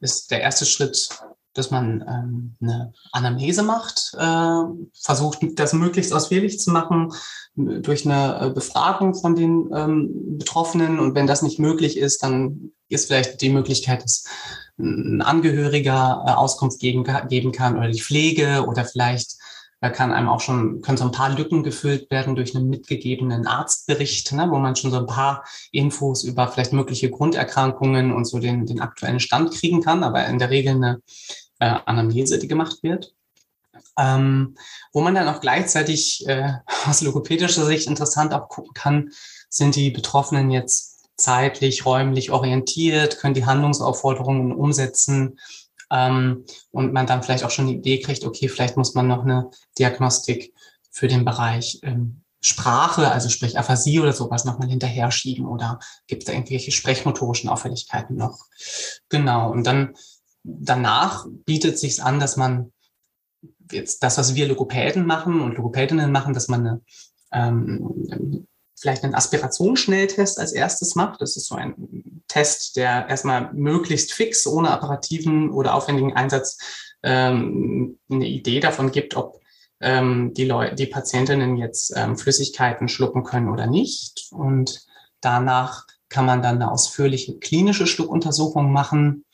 ist 0.00 0.30
der 0.30 0.40
erste 0.40 0.66
Schritt 0.66 1.08
dass 1.54 1.70
man 1.70 2.02
ähm, 2.08 2.56
eine 2.60 2.92
Anamnese 3.12 3.62
macht, 3.62 4.14
äh, 4.18 4.62
versucht, 4.98 5.40
das 5.56 5.72
möglichst 5.74 6.12
ausführlich 6.12 6.58
zu 6.58 6.70
machen 6.70 7.12
durch 7.54 8.06
eine 8.06 8.40
äh, 8.40 8.50
Befragung 8.50 9.14
von 9.14 9.36
den 9.36 9.70
ähm, 9.74 10.38
Betroffenen. 10.38 10.98
Und 10.98 11.14
wenn 11.14 11.26
das 11.26 11.42
nicht 11.42 11.58
möglich 11.58 11.98
ist, 11.98 12.22
dann 12.22 12.72
ist 12.88 13.06
vielleicht 13.06 13.40
die 13.42 13.50
Möglichkeit, 13.50 14.02
dass 14.02 14.24
ein 14.82 15.22
Angehöriger 15.22 16.24
äh, 16.26 16.30
Auskunft 16.32 16.80
geben, 16.80 17.04
geben 17.28 17.52
kann 17.52 17.76
oder 17.76 17.88
die 17.88 18.00
Pflege 18.00 18.66
oder 18.66 18.84
vielleicht 18.84 19.36
da 19.82 19.90
kann 19.90 20.12
einem 20.12 20.28
auch 20.28 20.38
schon, 20.38 20.80
können 20.80 20.96
so 20.96 21.02
ein 21.02 21.10
paar 21.10 21.30
Lücken 21.30 21.64
gefüllt 21.64 22.08
werden 22.12 22.36
durch 22.36 22.54
einen 22.54 22.68
mitgegebenen 22.68 23.48
Arztbericht, 23.48 24.30
ne, 24.30 24.48
wo 24.48 24.58
man 24.58 24.76
schon 24.76 24.92
so 24.92 24.98
ein 24.98 25.06
paar 25.06 25.44
Infos 25.72 26.22
über 26.22 26.46
vielleicht 26.46 26.72
mögliche 26.72 27.10
Grunderkrankungen 27.10 28.12
und 28.12 28.24
so 28.24 28.38
den, 28.38 28.64
den 28.64 28.80
aktuellen 28.80 29.18
Stand 29.18 29.52
kriegen 29.52 29.82
kann, 29.82 30.04
aber 30.04 30.24
in 30.26 30.38
der 30.38 30.50
Regel 30.50 30.76
eine 30.76 31.02
äh, 31.58 31.74
Anamnese, 31.84 32.38
die 32.38 32.46
gemacht 32.46 32.84
wird. 32.84 33.12
Ähm, 33.98 34.56
wo 34.92 35.00
man 35.00 35.16
dann 35.16 35.26
auch 35.26 35.40
gleichzeitig 35.40 36.28
äh, 36.28 36.52
aus 36.86 37.00
logopädischer 37.00 37.66
Sicht 37.66 37.88
interessant 37.88 38.32
auch 38.34 38.48
gucken 38.48 38.74
kann, 38.74 39.10
sind 39.48 39.74
die 39.74 39.90
Betroffenen 39.90 40.52
jetzt 40.52 40.91
zeitlich, 41.22 41.86
räumlich 41.86 42.30
orientiert, 42.30 43.18
können 43.18 43.34
die 43.34 43.46
Handlungsaufforderungen 43.46 44.52
umsetzen 44.52 45.38
ähm, 45.90 46.44
und 46.70 46.92
man 46.92 47.06
dann 47.06 47.22
vielleicht 47.22 47.44
auch 47.44 47.50
schon 47.50 47.66
die 47.66 47.76
Idee 47.76 48.00
kriegt, 48.00 48.24
okay, 48.24 48.48
vielleicht 48.48 48.76
muss 48.76 48.94
man 48.94 49.06
noch 49.06 49.22
eine 49.22 49.50
Diagnostik 49.78 50.52
für 50.90 51.08
den 51.08 51.24
Bereich 51.24 51.80
ähm, 51.82 52.22
Sprache, 52.44 53.10
also 53.10 53.28
sprich 53.28 53.56
Aphasie 53.56 54.00
oder 54.00 54.12
sowas 54.12 54.44
nochmal 54.44 54.68
hinterher 54.68 55.12
schieben 55.12 55.46
oder 55.46 55.78
gibt 56.08 56.22
es 56.22 56.26
da 56.26 56.32
irgendwelche 56.32 56.72
sprechmotorischen 56.72 57.48
Auffälligkeiten 57.48 58.16
noch? 58.16 58.46
Genau. 59.08 59.50
Und 59.52 59.64
dann 59.64 59.94
danach 60.42 61.26
bietet 61.46 61.78
sich 61.78 62.02
an, 62.02 62.18
dass 62.18 62.36
man 62.36 62.72
jetzt 63.70 64.02
das, 64.02 64.18
was 64.18 64.34
wir 64.34 64.48
Logopäden 64.48 65.06
machen 65.06 65.40
und 65.40 65.56
Logopädinnen 65.56 66.10
machen, 66.10 66.34
dass 66.34 66.48
man 66.48 66.66
eine, 66.66 66.80
ähm, 67.32 68.46
vielleicht 68.82 69.04
einen 69.04 69.14
Aspirationsschnelltest 69.14 70.38
als 70.40 70.52
erstes 70.52 70.96
macht. 70.96 71.22
Das 71.22 71.36
ist 71.36 71.46
so 71.46 71.54
ein 71.54 72.22
Test, 72.26 72.76
der 72.76 73.08
erstmal 73.08 73.52
möglichst 73.54 74.12
fix, 74.12 74.46
ohne 74.46 74.70
apparativen 74.70 75.50
oder 75.50 75.74
aufwendigen 75.74 76.14
Einsatz 76.14 76.58
ähm, 77.04 77.98
eine 78.10 78.26
Idee 78.26 78.58
davon 78.58 78.90
gibt, 78.90 79.16
ob 79.16 79.40
ähm, 79.80 80.34
die, 80.34 80.44
Leute, 80.44 80.74
die 80.74 80.86
Patientinnen 80.86 81.56
jetzt 81.56 81.92
ähm, 81.96 82.18
Flüssigkeiten 82.18 82.88
schlucken 82.88 83.22
können 83.22 83.48
oder 83.48 83.68
nicht. 83.68 84.26
Und 84.32 84.84
danach 85.20 85.86
kann 86.08 86.26
man 86.26 86.42
dann 86.42 86.56
eine 86.56 86.70
ausführliche 86.70 87.38
klinische 87.38 87.86
Schluckuntersuchung 87.86 88.72
machen, 88.72 89.24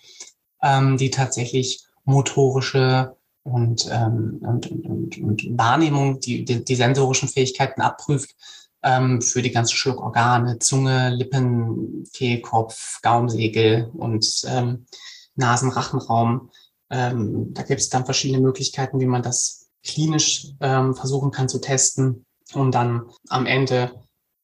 ähm, 0.63 0.99
die 0.99 1.11
tatsächlich 1.11 1.85
motorische 2.05 3.17
und, 3.45 3.89
ähm, 3.91 4.41
und, 4.43 4.71
und, 4.71 5.19
und 5.19 5.59
Wahrnehmung, 5.59 6.21
die, 6.21 6.45
die, 6.45 6.63
die 6.65 6.75
sensorischen 6.75 7.29
Fähigkeiten 7.31 7.81
abprüft 7.81 8.35
ähm, 8.83 9.21
für 9.21 9.43
die 9.43 9.51
ganzen 9.51 9.77
Schluckorgane, 9.77 10.59
Zunge, 10.59 11.11
Lippen, 11.11 12.05
Kehlkopf, 12.13 13.01
Gaumsegel 13.03 13.91
und 13.95 14.43
ähm, 14.47 14.87
Nasenrachenraum. 15.35 16.51
Ähm, 16.91 17.53
da 17.55 17.63
gibt 17.63 17.81
es 17.81 17.89
dann 17.89 18.05
verschiedene 18.05 18.41
Möglichkeiten, 18.41 19.01
wie 19.01 19.07
man 19.07 19.23
das 19.23 19.69
klinisch 19.85 20.49
ähm, 20.61 20.95
versuchen 20.95 21.31
kann 21.31 21.49
zu 21.49 21.61
testen, 21.61 22.27
um 22.53 22.71
dann 22.71 23.11
am 23.29 23.47
Ende 23.47 23.93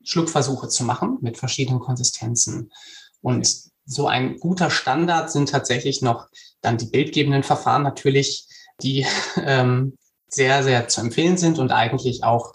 Schluckversuche 0.02 0.68
zu 0.68 0.84
machen 0.84 1.18
mit 1.20 1.38
verschiedenen 1.38 1.80
Konsistenzen. 1.80 2.70
Und 3.20 3.72
so 3.86 4.06
ein 4.06 4.38
guter 4.38 4.70
Standard 4.70 5.30
sind 5.30 5.50
tatsächlich 5.50 6.02
noch 6.02 6.28
dann 6.60 6.78
die 6.78 6.86
bildgebenden 6.86 7.42
Verfahren 7.42 7.82
natürlich, 7.82 8.46
die 8.82 9.06
ähm, 9.36 9.96
sehr, 10.28 10.62
sehr 10.62 10.88
zu 10.88 11.00
empfehlen 11.00 11.36
sind 11.36 11.58
und 11.58 11.70
eigentlich 11.70 12.24
auch 12.24 12.52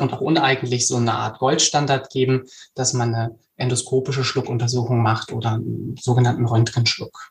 und 0.00 0.12
auch 0.12 0.20
uneigentlich 0.20 0.86
so 0.86 0.96
eine 0.96 1.14
Art 1.14 1.38
Goldstandard 1.38 2.10
geben, 2.10 2.44
dass 2.74 2.92
man 2.92 3.14
eine 3.14 3.38
endoskopische 3.56 4.24
Schluckuntersuchung 4.24 5.02
macht 5.02 5.32
oder 5.32 5.52
einen 5.52 5.96
sogenannten 6.00 6.46
Röntgenschluck. 6.46 7.30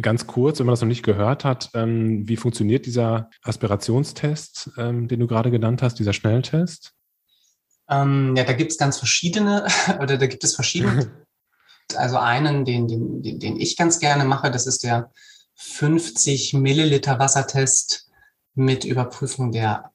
Ganz 0.00 0.26
kurz, 0.26 0.58
wenn 0.58 0.66
man 0.66 0.74
das 0.74 0.82
noch 0.82 0.88
nicht 0.88 1.02
gehört 1.02 1.44
hat, 1.44 1.70
ähm, 1.74 2.28
wie 2.28 2.36
funktioniert 2.36 2.86
dieser 2.86 3.28
Aspirationstest, 3.42 4.70
ähm, 4.78 5.08
den 5.08 5.18
du 5.18 5.26
gerade 5.26 5.50
genannt 5.50 5.82
hast, 5.82 5.98
dieser 5.98 6.12
Schnelltest? 6.12 6.92
Ähm, 7.88 8.34
ja, 8.36 8.44
da 8.44 8.52
gibt 8.52 8.70
es 8.70 8.78
ganz 8.78 8.98
verschiedene, 8.98 9.66
oder 10.00 10.16
da 10.16 10.26
gibt 10.26 10.44
es 10.44 10.54
verschiedene 10.54 11.10
Also 11.96 12.18
einen, 12.18 12.64
den, 12.64 12.86
den, 12.88 13.40
den 13.40 13.60
ich 13.60 13.76
ganz 13.76 13.98
gerne 13.98 14.24
mache, 14.24 14.50
das 14.50 14.66
ist 14.66 14.84
der 14.84 15.10
50 15.56 16.54
Milliliter 16.54 17.18
Wassertest 17.18 18.08
mit 18.54 18.84
Überprüfung 18.84 19.52
der 19.52 19.92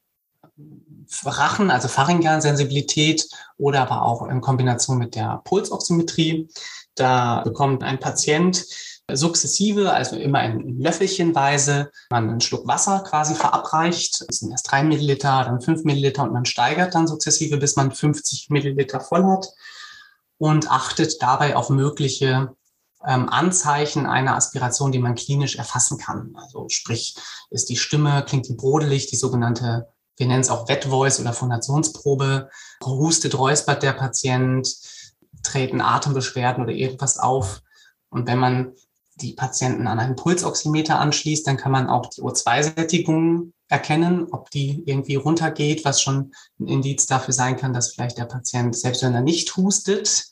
Rachen, 1.24 1.70
also 1.70 1.88
Pharyngealsensibilität 1.88 3.28
oder 3.56 3.82
aber 3.82 4.02
auch 4.02 4.28
in 4.28 4.40
Kombination 4.40 4.98
mit 4.98 5.14
der 5.14 5.40
Pulsoximetrie. 5.44 6.48
Da 6.94 7.42
bekommt 7.42 7.82
ein 7.82 8.00
Patient 8.00 8.64
sukzessive, 9.12 9.92
also 9.92 10.16
immer 10.16 10.42
in 10.44 10.80
Löffelchenweise, 10.80 11.92
man 12.10 12.28
einen 12.28 12.40
Schluck 12.40 12.66
Wasser 12.66 13.00
quasi 13.00 13.34
verabreicht. 13.34 14.24
Das 14.26 14.38
sind 14.38 14.50
erst 14.50 14.70
drei 14.70 14.82
Milliliter, 14.82 15.44
dann 15.44 15.60
fünf 15.60 15.84
Milliliter 15.84 16.24
und 16.24 16.32
man 16.32 16.44
steigert 16.44 16.94
dann 16.94 17.06
sukzessive, 17.06 17.56
bis 17.56 17.76
man 17.76 17.92
50 17.92 18.50
Milliliter 18.50 19.00
voll 19.00 19.24
hat 19.24 19.46
und 20.38 20.70
achtet 20.70 21.22
dabei 21.22 21.56
auf 21.56 21.70
mögliche 21.70 22.54
ähm, 23.06 23.28
Anzeichen 23.28 24.06
einer 24.06 24.34
Aspiration, 24.34 24.92
die 24.92 24.98
man 24.98 25.14
klinisch 25.14 25.56
erfassen 25.56 25.98
kann. 25.98 26.34
Also 26.34 26.68
sprich, 26.68 27.16
ist 27.50 27.68
die 27.68 27.76
Stimme, 27.76 28.24
klingt 28.26 28.48
die 28.48 28.54
brodelig, 28.54 29.06
die 29.06 29.16
sogenannte, 29.16 29.88
wir 30.16 30.26
nennen 30.26 30.40
es 30.40 30.50
auch 30.50 30.68
Wet 30.68 30.86
Voice 30.86 31.20
oder 31.20 31.32
Phonationsprobe, 31.32 32.50
hustet, 32.84 33.38
räuspert 33.38 33.82
der 33.82 33.92
Patient, 33.92 34.68
treten 35.42 35.80
Atembeschwerden 35.80 36.64
oder 36.64 36.72
irgendwas 36.72 37.18
auf. 37.18 37.62
Und 38.08 38.26
wenn 38.26 38.38
man 38.38 38.72
die 39.16 39.32
Patienten 39.32 39.86
an 39.86 39.98
einen 39.98 40.16
Pulsoximeter 40.16 40.98
anschließt, 41.00 41.46
dann 41.46 41.56
kann 41.56 41.72
man 41.72 41.88
auch 41.88 42.06
die 42.06 42.22
O2-Sättigung 42.22 43.52
erkennen, 43.68 44.28
ob 44.30 44.50
die 44.50 44.82
irgendwie 44.86 45.16
runtergeht, 45.16 45.84
was 45.84 46.00
schon 46.00 46.32
ein 46.60 46.68
Indiz 46.68 47.06
dafür 47.06 47.34
sein 47.34 47.56
kann, 47.56 47.72
dass 47.72 47.92
vielleicht 47.92 48.18
der 48.18 48.26
Patient, 48.26 48.76
selbst 48.76 49.02
wenn 49.02 49.14
er 49.14 49.22
nicht 49.22 49.56
hustet, 49.56 50.26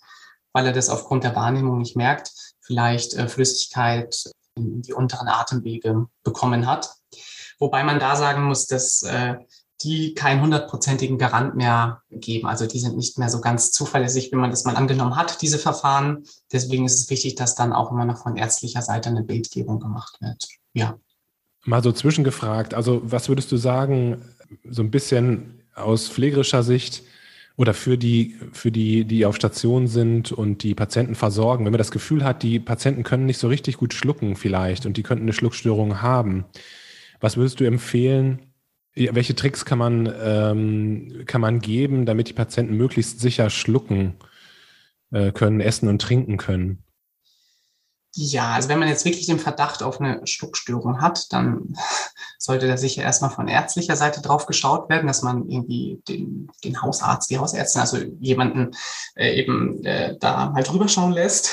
weil 0.53 0.67
er 0.67 0.73
das 0.73 0.89
aufgrund 0.89 1.25
der 1.25 1.35
Wahrnehmung 1.35 1.79
nicht 1.79 1.97
merkt, 1.97 2.31
vielleicht 2.61 3.15
äh, 3.15 3.29
Flüssigkeit 3.29 4.31
in 4.57 4.83
die 4.83 4.93
unteren 4.93 5.29
Atemwege 5.29 6.07
bekommen 6.23 6.67
hat. 6.67 6.95
Wobei 7.59 7.83
man 7.83 7.99
da 7.99 8.17
sagen 8.17 8.45
muss, 8.45 8.67
dass 8.67 9.03
äh, 9.03 9.37
die 9.85 10.15
keinen 10.15 10.41
hundertprozentigen 10.41 11.19
Garant 11.19 11.55
mehr 11.55 12.03
geben. 12.11 12.49
Also 12.49 12.67
die 12.67 12.79
sind 12.79 12.97
nicht 12.97 13.19
mehr 13.19 13.29
so 13.29 13.41
ganz 13.41 13.71
zuverlässig, 13.71 14.33
wie 14.33 14.37
man 14.37 14.51
das 14.51 14.65
mal 14.65 14.77
angenommen 14.77 15.17
hat, 15.17 15.43
diese 15.43 15.59
Verfahren. 15.59 16.25
Deswegen 16.53 16.87
ist 16.87 16.99
es 16.99 17.11
wichtig, 17.11 17.35
dass 17.35 17.55
dann 17.55 17.73
auch 17.73 17.93
immer 17.93 18.07
noch 18.07 18.23
von 18.23 18.37
ärztlicher 18.37 18.83
Seite 18.83 19.11
eine 19.11 19.23
Bildgebung 19.23 19.79
gemacht 19.79 20.17
wird. 20.21 20.49
Ja. 20.73 20.99
Mal 21.65 21.83
so 21.83 21.93
zwischengefragt, 21.93 22.75
also 22.75 23.01
was 23.05 23.29
würdest 23.29 23.53
du 23.53 23.57
sagen, 23.57 24.23
so 24.69 24.83
ein 24.83 24.91
bisschen 24.91 25.63
aus 25.75 26.09
pflegerischer 26.09 26.63
Sicht 26.63 27.03
oder 27.57 27.75
für 27.75 27.97
die, 27.97 28.37
für 28.53 28.71
die, 28.71 29.05
die 29.05 29.27
auf 29.27 29.37
Station 29.37 29.87
sind 29.87 30.33
und 30.33 30.63
die 30.63 30.75
Patienten 30.75 31.15
versorgen, 31.15 31.65
wenn 31.65 31.73
man 31.73 31.79
das 31.79 31.91
Gefühl 31.91 32.25
hat, 32.25 32.43
die 32.43 32.59
Patienten 32.59 33.03
können 33.03 33.27
nicht 33.27 33.39
so 33.39 33.49
richtig 33.49 33.77
gut 33.77 33.95
schlucken 33.95 34.37
vielleicht 34.37 34.87
und 34.87 34.97
die 34.97 35.03
könnten 35.03 35.25
eine 35.25 35.33
Schluckstörung 35.33 36.03
haben, 36.03 36.45
was 37.21 37.37
würdest 37.37 37.61
du 37.61 37.65
empfehlen, 37.65 38.54
welche 38.95 39.35
Tricks 39.35 39.65
kann 39.65 39.79
man, 39.79 40.13
ähm, 40.23 41.25
kann 41.27 41.41
man 41.41 41.61
geben, 41.61 42.07
damit 42.07 42.29
die 42.29 42.33
Patienten 42.33 42.77
möglichst 42.77 43.21
sicher 43.21 43.51
schlucken 43.51 44.17
äh, 45.11 45.33
können, 45.33 45.61
essen 45.61 45.89
und 45.89 46.01
trinken 46.01 46.37
können? 46.37 46.85
Ja, 48.17 48.53
also 48.53 48.69
wenn 48.69 48.79
man 48.79 48.89
jetzt 48.89 49.05
wirklich 49.05 49.27
den 49.27 49.41
Verdacht 49.41 49.83
auf 49.83 50.01
eine 50.01 50.25
Schluckstörung 50.25 51.01
hat, 51.01 51.33
dann 51.33 51.75
sollte 52.39 52.69
da 52.69 52.77
sicher 52.77 53.03
erstmal 53.03 53.31
von 53.31 53.49
ärztlicher 53.49 53.97
Seite 53.97 54.23
drauf 54.23 54.47
geschaut 54.47 54.89
werden, 54.89 55.09
dass 55.09 55.23
man 55.23 55.49
irgendwie 55.49 56.01
den, 56.09 56.49
den 56.63 56.81
Hausarzt, 56.81 57.29
die 57.31 57.39
Hausärztin, 57.39 57.81
also 57.81 57.99
jemanden 58.21 58.71
äh, 59.17 59.35
eben 59.35 59.85
äh, 59.85 60.17
da 60.21 60.51
mal 60.51 60.63
drüber 60.63 60.87
schauen 60.87 61.13
lässt 61.13 61.51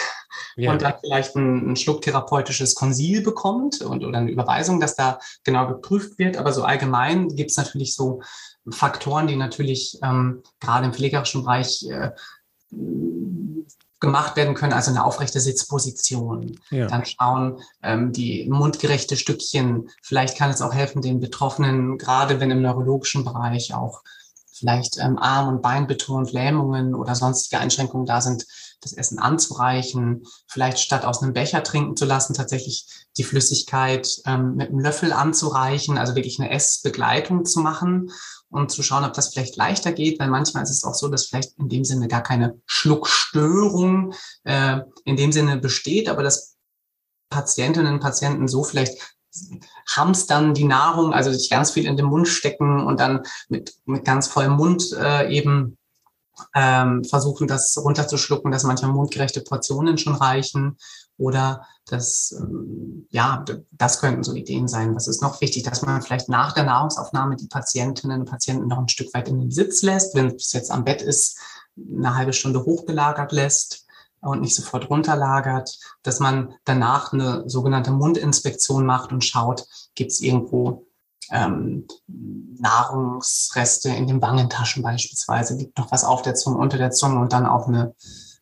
ja. 0.55 0.71
und 0.71 0.81
dann 0.81 0.93
vielleicht 1.01 1.35
ein, 1.35 1.71
ein 1.71 1.75
schlucktherapeutisches 1.75 2.75
Konsil 2.75 3.21
bekommt 3.21 3.81
und 3.81 4.03
oder 4.03 4.19
eine 4.19 4.31
Überweisung, 4.31 4.79
dass 4.79 4.95
da 4.95 5.19
genau 5.43 5.67
geprüft 5.67 6.17
wird. 6.19 6.38
Aber 6.38 6.53
so 6.53 6.63
allgemein 6.63 7.29
gibt 7.29 7.51
es 7.51 7.57
natürlich 7.57 7.95
so 7.95 8.21
Faktoren, 8.69 9.27
die 9.27 9.35
natürlich 9.35 10.00
ähm, 10.03 10.43
gerade 10.59 10.85
im 10.85 10.93
pflegerischen 10.93 11.43
Bereich 11.43 11.85
äh, 11.89 12.11
gemacht 14.01 14.35
werden 14.35 14.55
können, 14.55 14.73
also 14.73 14.91
eine 14.91 15.05
aufrechte 15.05 15.39
Sitzposition. 15.39 16.59
Ja. 16.71 16.88
Dann 16.88 17.05
schauen 17.05 17.61
ähm, 17.83 18.11
die 18.11 18.47
mundgerechte 18.50 19.15
Stückchen. 19.15 19.89
Vielleicht 20.01 20.38
kann 20.38 20.50
es 20.50 20.61
auch 20.61 20.73
helfen, 20.73 21.01
den 21.01 21.19
Betroffenen, 21.19 21.97
gerade 21.97 22.39
wenn 22.39 22.51
im 22.51 22.61
neurologischen 22.61 23.23
Bereich 23.23 23.73
auch 23.73 24.01
vielleicht 24.51 24.97
ähm, 25.00 25.17
Arm- 25.17 25.47
und 25.47 25.61
Bein 25.61 25.88
betont 25.88 26.33
Lähmungen 26.33 26.95
oder 26.95 27.15
sonstige 27.15 27.61
Einschränkungen 27.61 28.05
da 28.05 28.21
sind, 28.21 28.45
das 28.81 28.93
Essen 28.93 29.19
anzureichen, 29.19 30.23
vielleicht 30.47 30.79
statt 30.79 31.05
aus 31.05 31.21
einem 31.21 31.33
Becher 31.33 31.63
trinken 31.63 31.95
zu 31.95 32.05
lassen, 32.05 32.33
tatsächlich 32.33 32.85
die 33.17 33.23
Flüssigkeit 33.23 34.21
ähm, 34.25 34.55
mit 34.55 34.69
einem 34.69 34.79
Löffel 34.79 35.13
anzureichen, 35.13 35.97
also 35.97 36.15
wirklich 36.15 36.39
eine 36.39 36.50
Essbegleitung 36.50 37.45
zu 37.45 37.59
machen 37.59 38.11
und 38.50 38.71
zu 38.71 38.83
schauen, 38.83 39.05
ob 39.05 39.13
das 39.13 39.29
vielleicht 39.29 39.55
leichter 39.55 39.91
geht, 39.91 40.19
weil 40.19 40.29
manchmal 40.29 40.63
ist 40.63 40.71
es 40.71 40.83
auch 40.83 40.95
so, 40.95 41.07
dass 41.07 41.27
vielleicht 41.27 41.57
in 41.57 41.69
dem 41.69 41.85
Sinne 41.85 42.07
gar 42.07 42.23
keine 42.23 42.59
Schluckstörung 42.65 44.13
äh, 44.43 44.79
in 45.05 45.15
dem 45.15 45.31
Sinne 45.31 45.57
besteht, 45.57 46.09
aber 46.09 46.23
dass 46.23 46.57
Patientinnen 47.29 47.93
und 47.93 48.00
Patienten 48.01 48.47
so 48.47 48.63
vielleicht 48.63 49.15
hamstern 49.88 50.53
die 50.53 50.65
Nahrung, 50.65 51.13
also 51.13 51.31
sich 51.31 51.50
ganz 51.50 51.71
viel 51.71 51.85
in 51.85 51.95
den 51.95 52.05
Mund 52.05 52.27
stecken 52.27 52.85
und 52.85 53.00
dann 53.00 53.21
mit, 53.47 53.73
mit 53.85 54.03
ganz 54.03 54.27
vollem 54.27 54.53
Mund 54.53 54.91
äh, 54.93 55.33
eben 55.33 55.77
ähm, 56.55 57.03
versuchen, 57.03 57.48
das 57.48 57.77
runterzuschlucken, 57.77 58.51
dass 58.51 58.63
manchmal 58.63 58.91
mundgerechte 58.91 59.41
Portionen 59.41 59.98
schon 59.98 60.15
reichen. 60.15 60.77
Oder 61.17 61.65
das, 61.86 62.36
ähm, 62.39 63.07
ja, 63.12 63.43
das 63.71 64.00
könnten 64.00 64.24
so 64.24 64.33
Ideen 64.33 64.68
sein. 64.68 64.96
Was 64.96 65.07
ist 65.07 65.22
noch 65.22 65.42
wichtig, 65.42 65.63
dass 65.63 65.81
man 65.81 66.01
vielleicht 66.01 66.29
nach 66.29 66.53
der 66.53 66.63
Nahrungsaufnahme 66.63 67.35
die 67.35 67.48
Patientinnen 67.48 68.22
und 68.22 68.29
Patienten 68.29 68.68
noch 68.68 68.79
ein 68.79 68.89
Stück 68.89 69.13
weit 69.13 69.27
in 69.27 69.39
den 69.39 69.51
Sitz 69.51 69.81
lässt, 69.81 70.16
wenn 70.16 70.35
es 70.35 70.51
jetzt 70.53 70.72
am 70.72 70.83
Bett 70.83 71.01
ist, 71.01 71.37
eine 71.77 72.16
halbe 72.16 72.33
Stunde 72.33 72.66
hochgelagert 72.66 73.31
lässt 73.31 73.85
und 74.22 74.42
nicht 74.42 74.55
sofort 74.55 74.89
runterlagert, 74.89 75.77
dass 76.03 76.20
man 76.20 76.53
danach 76.63 77.13
eine 77.13 77.44
sogenannte 77.48 77.92
Mundinspektion 77.92 78.85
macht 78.85 79.11
und 79.11 79.24
schaut, 79.24 79.66
gibt 79.96 80.11
es 80.11 80.22
irgendwo 80.22 80.85
ähm, 81.29 81.88
Nahrungsreste 82.07 83.90
in 83.90 84.07
den 84.07 84.22
Wangentaschen 84.22 84.84
beispielsweise, 84.84 85.55
liegt 85.55 85.77
noch 85.77 85.92
was 85.92 86.03
auf 86.03 86.22
der 86.22 86.36
Zunge, 86.36 86.57
unter 86.57 86.77
der 86.77 86.92
Zunge 86.92 87.20
und 87.20 87.34
dann 87.34 87.46
auch 87.46 87.68
eine 87.68 87.94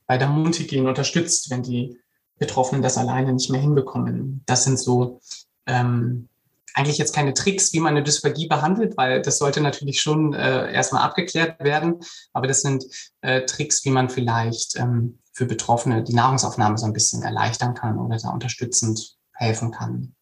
bei 0.09 0.17
der 0.17 0.27
Mundhygiene 0.27 0.89
unterstützt, 0.89 1.51
wenn 1.51 1.61
die 1.61 1.99
Betroffenen 2.39 2.81
das 2.81 2.97
alleine 2.97 3.31
nicht 3.31 3.51
mehr 3.51 3.61
hinbekommen. 3.61 4.41
Das 4.47 4.63
sind 4.63 4.79
so 4.79 5.21
ähm, 5.67 6.29
eigentlich 6.73 6.97
jetzt 6.97 7.13
keine 7.13 7.35
Tricks, 7.35 7.73
wie 7.73 7.79
man 7.79 7.95
eine 7.95 8.03
Dysphagie 8.03 8.47
behandelt, 8.47 8.97
weil 8.97 9.21
das 9.21 9.37
sollte 9.37 9.61
natürlich 9.61 10.01
schon 10.01 10.33
äh, 10.33 10.73
erstmal 10.73 11.03
abgeklärt 11.03 11.63
werden. 11.63 11.99
Aber 12.33 12.47
das 12.47 12.61
sind 12.61 12.85
äh, 13.21 13.45
Tricks, 13.45 13.85
wie 13.85 13.91
man 13.91 14.09
vielleicht 14.09 14.77
ähm, 14.77 15.19
für 15.31 15.45
Betroffene 15.45 16.03
die 16.03 16.15
Nahrungsaufnahme 16.15 16.77
so 16.77 16.87
ein 16.87 16.93
bisschen 16.93 17.21
erleichtern 17.21 17.75
kann 17.75 17.99
oder 17.99 18.17
da 18.17 18.29
unterstützend 18.29 19.17
helfen 19.33 19.71
kann. 19.71 20.15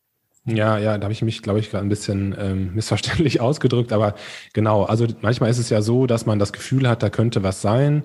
Ja, 0.47 0.77
ja, 0.77 0.97
da 0.97 1.03
habe 1.03 1.13
ich 1.13 1.21
mich, 1.21 1.41
glaube 1.41 1.59
ich, 1.59 1.69
gerade 1.69 1.85
ein 1.85 1.89
bisschen 1.89 2.35
ähm, 2.39 2.71
missverständlich 2.75 3.41
ausgedrückt. 3.41 3.91
Aber 3.91 4.15
genau, 4.53 4.83
also 4.83 5.05
manchmal 5.21 5.49
ist 5.49 5.57
es 5.57 5.69
ja 5.69 5.81
so, 5.81 6.07
dass 6.07 6.25
man 6.25 6.39
das 6.39 6.53
Gefühl 6.53 6.87
hat, 6.87 7.03
da 7.03 7.09
könnte 7.09 7.43
was 7.43 7.61
sein. 7.61 8.03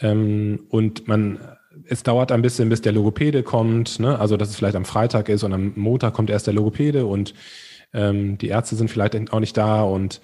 Ähm, 0.00 0.66
und 0.70 1.06
man, 1.06 1.38
es 1.84 2.02
dauert 2.02 2.32
ein 2.32 2.42
bisschen, 2.42 2.68
bis 2.70 2.80
der 2.80 2.92
Logopäde 2.92 3.42
kommt. 3.42 4.00
Ne? 4.00 4.18
Also, 4.18 4.36
dass 4.36 4.48
es 4.48 4.56
vielleicht 4.56 4.76
am 4.76 4.86
Freitag 4.86 5.28
ist 5.28 5.44
und 5.44 5.52
am 5.52 5.72
Montag 5.76 6.14
kommt 6.14 6.30
erst 6.30 6.46
der 6.46 6.54
Logopäde 6.54 7.06
und 7.06 7.34
ähm, 7.92 8.38
die 8.38 8.48
Ärzte 8.48 8.74
sind 8.76 8.90
vielleicht 8.90 9.32
auch 9.32 9.40
nicht 9.40 9.56
da. 9.56 9.82
Und 9.82 10.20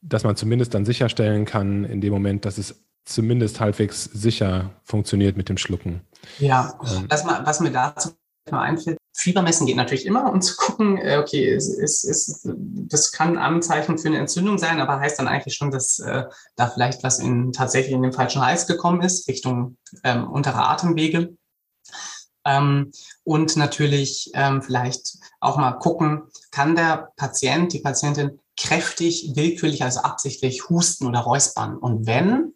dass 0.00 0.24
man 0.24 0.36
zumindest 0.36 0.74
dann 0.74 0.86
sicherstellen 0.86 1.44
kann, 1.44 1.84
in 1.84 2.00
dem 2.00 2.12
Moment, 2.12 2.46
dass 2.46 2.56
es 2.56 2.82
zumindest 3.04 3.60
halbwegs 3.60 4.04
sicher 4.04 4.70
funktioniert 4.82 5.36
mit 5.36 5.50
dem 5.50 5.58
Schlucken. 5.58 6.00
Ja, 6.38 6.78
ähm. 6.80 7.04
was, 7.08 7.26
was 7.26 7.60
mir 7.60 7.70
dazu 7.70 8.10
einfällt, 8.52 8.98
Fieber 9.16 9.44
geht 9.44 9.76
natürlich 9.76 10.06
immer, 10.06 10.30
um 10.32 10.42
zu 10.42 10.56
gucken, 10.56 10.98
äh, 10.98 11.18
okay, 11.18 11.54
ist, 11.54 11.68
ist, 11.68 12.04
ist, 12.04 12.40
das 12.44 13.12
kann 13.12 13.38
Anzeichen 13.38 13.96
für 13.96 14.08
eine 14.08 14.18
Entzündung 14.18 14.58
sein, 14.58 14.80
aber 14.80 14.98
heißt 14.98 15.18
dann 15.18 15.28
eigentlich 15.28 15.54
schon, 15.54 15.70
dass 15.70 16.00
äh, 16.00 16.24
da 16.56 16.66
vielleicht 16.66 17.02
was 17.04 17.20
in, 17.20 17.52
tatsächlich 17.52 17.94
in 17.94 18.02
den 18.02 18.12
falschen 18.12 18.44
Hals 18.44 18.66
gekommen 18.66 19.02
ist, 19.02 19.28
Richtung 19.28 19.76
ähm, 20.02 20.28
untere 20.28 20.68
Atemwege. 20.68 21.36
Ähm, 22.44 22.90
und 23.22 23.56
natürlich 23.56 24.30
ähm, 24.34 24.62
vielleicht 24.62 25.16
auch 25.40 25.56
mal 25.56 25.72
gucken, 25.72 26.24
kann 26.50 26.74
der 26.74 27.12
Patient, 27.16 27.72
die 27.72 27.80
Patientin 27.80 28.40
kräftig, 28.58 29.32
willkürlich, 29.34 29.82
also 29.82 30.00
absichtlich 30.00 30.68
husten 30.68 31.06
oder 31.06 31.20
räuspern? 31.20 31.76
Und 31.78 32.06
wenn, 32.06 32.53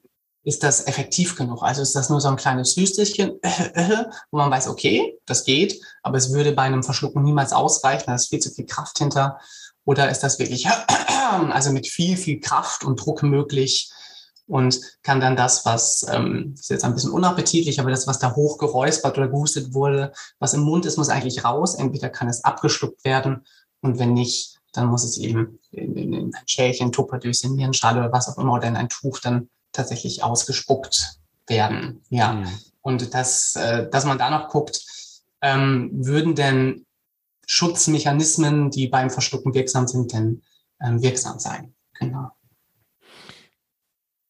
ist 0.49 0.63
das 0.63 0.87
effektiv 0.87 1.37
genug? 1.37 1.63
Also 1.63 1.83
ist 1.83 1.95
das 1.95 2.09
nur 2.09 2.23
so 2.23 2.29
ein 2.29 2.37
kleines 2.37 2.75
Hüsterchen, 2.75 3.39
äh, 3.43 3.49
äh, 3.75 4.05
wo 4.31 4.39
man 4.39 4.51
weiß, 4.51 4.69
okay, 4.69 5.19
das 5.27 5.45
geht, 5.45 5.79
aber 6.03 6.17
es 6.17 6.33
würde 6.33 6.53
bei 6.53 6.63
einem 6.63 6.83
Verschlucken 6.83 7.23
niemals 7.23 7.53
ausreichen, 7.53 8.05
da 8.07 8.15
ist 8.15 8.31
viel 8.31 8.39
zu 8.39 8.51
viel 8.51 8.65
Kraft 8.65 8.97
hinter. 8.97 9.39
Oder 9.85 10.11
ist 10.11 10.21
das 10.21 10.39
wirklich, 10.39 10.67
also 11.51 11.71
mit 11.71 11.87
viel, 11.87 12.17
viel 12.17 12.41
Kraft 12.41 12.83
und 12.83 12.99
Druck 12.99 13.23
möglich 13.23 13.93
und 14.47 14.81
kann 15.03 15.21
dann 15.21 15.37
das, 15.37 15.67
was, 15.67 16.07
ähm, 16.11 16.55
ist 16.59 16.71
jetzt 16.71 16.85
ein 16.85 16.95
bisschen 16.95 17.13
unappetitlich, 17.13 17.79
aber 17.79 17.91
das, 17.91 18.07
was 18.07 18.19
da 18.19 18.35
hochgeräuspert 18.35 19.19
oder 19.19 19.29
gehustet 19.29 19.75
wurde, 19.75 20.13
was 20.39 20.55
im 20.55 20.63
Mund 20.63 20.87
ist, 20.87 20.97
muss 20.97 21.11
eigentlich 21.11 21.45
raus. 21.45 21.75
Entweder 21.75 22.09
kann 22.09 22.27
es 22.27 22.43
abgeschluckt 22.43 23.05
werden 23.05 23.45
und 23.83 23.99
wenn 23.99 24.15
nicht, 24.15 24.57
dann 24.73 24.87
muss 24.87 25.05
es 25.05 25.19
eben 25.19 25.59
in, 25.73 25.95
in, 25.95 26.13
in 26.15 26.35
ein 26.35 26.49
Schälchen, 26.49 26.91
Tupperdöschen, 26.91 27.55
Nierenschale 27.55 28.01
oder 28.01 28.13
was 28.13 28.31
auch 28.31 28.39
immer 28.39 28.55
oder 28.55 28.69
in 28.69 28.77
ein 28.77 28.89
Tuch 28.89 29.19
dann 29.21 29.51
tatsächlich 29.73 30.23
ausgespuckt 30.23 31.19
werden. 31.47 32.03
Ja. 32.11 32.35
Mhm. 32.35 32.49
Und 32.83 33.15
das, 33.15 33.57
äh, 33.57 33.89
dass 33.91 34.05
man 34.05 34.19
da 34.19 34.31
noch 34.31 34.49
guckt, 34.49 34.85
ähm, 35.43 35.91
würden 35.93 36.35
denn 36.35 36.87
Schutzmechanismen, 37.47 38.71
die 38.71 38.89
beim 38.89 39.11
Verschlucken 39.11 39.55
wirksam 39.55 39.89
sind, 39.89 40.13
denn 40.13 40.43
ähm, 40.83 41.03
wirksam 41.03 41.39
sein? 41.39 41.75
Genau. 41.99 42.31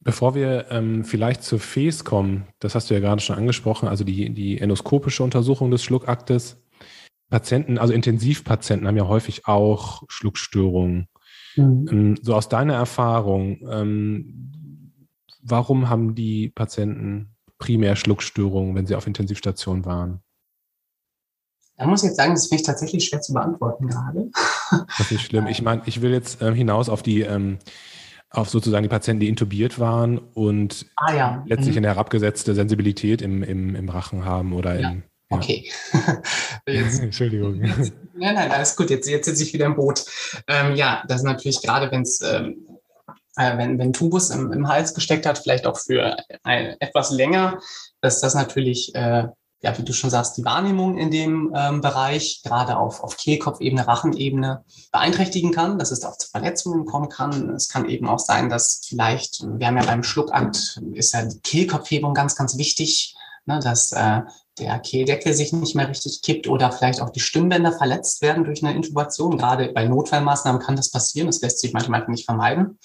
Bevor 0.01 0.35
wir 0.35 0.71
ähm, 0.71 1.05
vielleicht 1.05 1.43
zur 1.43 1.59
FES 1.59 2.05
kommen, 2.05 2.47
das 2.61 2.75
hast 2.75 2.89
du 2.89 2.95
ja 2.95 3.01
gerade 3.01 3.21
schon 3.21 3.37
angesprochen, 3.37 3.89
also 3.89 4.05
die, 4.05 4.31
die 4.31 4.59
endoskopische 4.59 5.23
Untersuchung 5.23 5.71
des 5.71 5.83
Schluckaktes. 5.83 6.57
Patienten, 7.29 7.77
also 7.77 7.93
Intensivpatienten 7.93 8.89
haben 8.89 8.97
ja 8.97 9.07
häufig 9.07 9.47
auch 9.47 10.05
Schluckstörungen. 10.09 11.09
Mhm. 11.57 11.89
Ähm, 11.91 12.19
so 12.23 12.35
aus 12.35 12.49
deiner 12.49 12.75
Erfahrung, 12.75 13.59
ähm, 13.71 14.53
warum 15.51 15.89
haben 15.89 16.15
die 16.15 16.49
Patienten 16.49 17.35
primär 17.59 17.97
Schluckstörungen, 17.97 18.75
wenn 18.75 18.87
sie 18.87 18.95
auf 18.95 19.07
Intensivstation 19.07 19.85
waren? 19.85 20.21
Da 21.77 21.87
muss 21.87 22.03
ich 22.03 22.09
jetzt 22.09 22.17
sagen, 22.17 22.35
das 22.35 22.49
finde 22.49 22.61
ich 22.61 22.67
tatsächlich 22.67 23.05
schwer 23.05 23.21
zu 23.21 23.33
beantworten 23.33 23.87
gerade. 23.87 24.31
Das 24.71 25.01
ist 25.01 25.13
nicht 25.13 25.25
schlimm. 25.25 25.47
Ich 25.47 25.63
meine, 25.63 25.83
ich 25.87 26.03
will 26.03 26.13
jetzt 26.13 26.43
äh, 26.43 26.53
hinaus 26.53 26.89
auf 26.89 27.03
die, 27.03 27.21
ähm, 27.21 27.59
auf 28.31 28.51
sozusagen 28.51 28.83
die 28.83 28.89
Patienten, 28.89 29.21
die 29.21 29.29
intubiert 29.29 29.79
waren 29.79 30.19
und 30.19 30.87
ah, 30.97 31.15
ja. 31.15 31.45
letztlich 31.47 31.77
mhm. 31.77 31.79
eine 31.79 31.87
herabgesetzte 31.89 32.55
Sensibilität 32.55 33.23
im, 33.23 33.43
im, 33.43 33.77
im 33.77 33.89
Rachen 33.89 34.25
haben 34.25 34.53
oder 34.53 34.79
ja. 34.79 34.91
im, 34.91 35.03
Okay. 35.31 35.71
jetzt, 36.67 37.03
Entschuldigung. 37.03 37.63
Jetzt, 37.63 37.93
nein, 38.15 38.35
nein, 38.35 38.51
alles 38.51 38.75
gut. 38.75 38.89
Jetzt, 38.89 39.09
jetzt 39.09 39.27
sitze 39.27 39.43
ich 39.43 39.53
wieder 39.53 39.67
im 39.67 39.77
Boot. 39.77 40.07
Ähm, 40.47 40.75
ja, 40.75 41.05
das 41.07 41.19
ist 41.19 41.25
natürlich 41.25 41.61
gerade, 41.61 41.91
wenn's, 41.91 42.23
ähm, 42.23 42.67
äh, 42.67 42.68
wenn 43.39 43.79
wenn 43.79 43.93
Tubus 43.93 44.31
im, 44.31 44.53
im 44.53 44.69
Hals 44.69 44.95
gesteckt 44.95 45.27
hat, 45.27 45.39
vielleicht 45.39 45.67
auch 45.67 45.79
für 45.79 46.17
ein, 46.43 46.77
etwas 46.81 47.11
länger, 47.11 47.59
dass 48.01 48.21
das 48.21 48.35
natürlich 48.35 48.95
äh, 48.95 49.29
ja, 49.61 49.77
wie 49.77 49.83
du 49.83 49.93
schon 49.93 50.11
sagst, 50.11 50.37
die 50.37 50.45
Wahrnehmung 50.45 50.99
in 50.99 51.11
dem 51.11 51.53
ähm, 51.55 51.81
Bereich, 51.81 52.43
gerade 52.45 52.77
auf, 52.77 53.03
auf 53.03 53.17
Kehlkopfebene, 53.17 53.87
Rachenebene, 53.87 54.65
beeinträchtigen 54.93 55.51
kann, 55.51 55.79
dass 55.79 55.91
es 55.91 56.05
auch 56.05 56.17
zu 56.17 56.29
Verletzungen 56.31 56.85
kommen 56.87 57.09
kann. 57.09 57.51
Es 57.51 57.69
kann 57.69 57.89
eben 57.89 58.07
auch 58.07 58.21
sein, 58.21 58.49
dass 58.49 58.83
vielleicht, 58.87 59.43
wir 59.43 59.67
haben 59.67 59.77
ja 59.77 59.85
beim 59.85 60.05
Schluckakt, 60.05 60.81
ist 60.93 61.13
ja 61.13 61.25
die 61.25 61.41
Kehlkopfhebung 61.41 62.15
ganz, 62.15 62.37
ganz 62.37 62.57
wichtig, 62.57 63.17
ne, 63.47 63.59
dass 63.59 63.91
äh, 63.93 64.21
der 64.61 64.79
Kehldeckel 64.79 65.35
sich 65.35 65.53
nicht 65.53 65.75
mehr 65.75 65.89
richtig 65.89 66.23
kippt 66.23 66.47
oder 66.47 66.71
vielleicht 66.71 67.01
auch 67.01 67.11
die 67.11 67.21
Stimmbänder 67.21 67.73
verletzt 67.73 68.23
werden 68.23 68.45
durch 68.45 68.63
eine 68.63 68.75
Intubation. 68.75 69.39
Gerade 69.39 69.73
bei 69.73 69.85
Notfallmaßnahmen 69.85 70.61
kann 70.61 70.77
das 70.77 70.91
passieren. 70.91 71.27
Das 71.27 71.41
lässt 71.41 71.61
sich 71.61 71.73
manchmal 71.73 72.05
nicht 72.09 72.25
vermeiden 72.25 72.79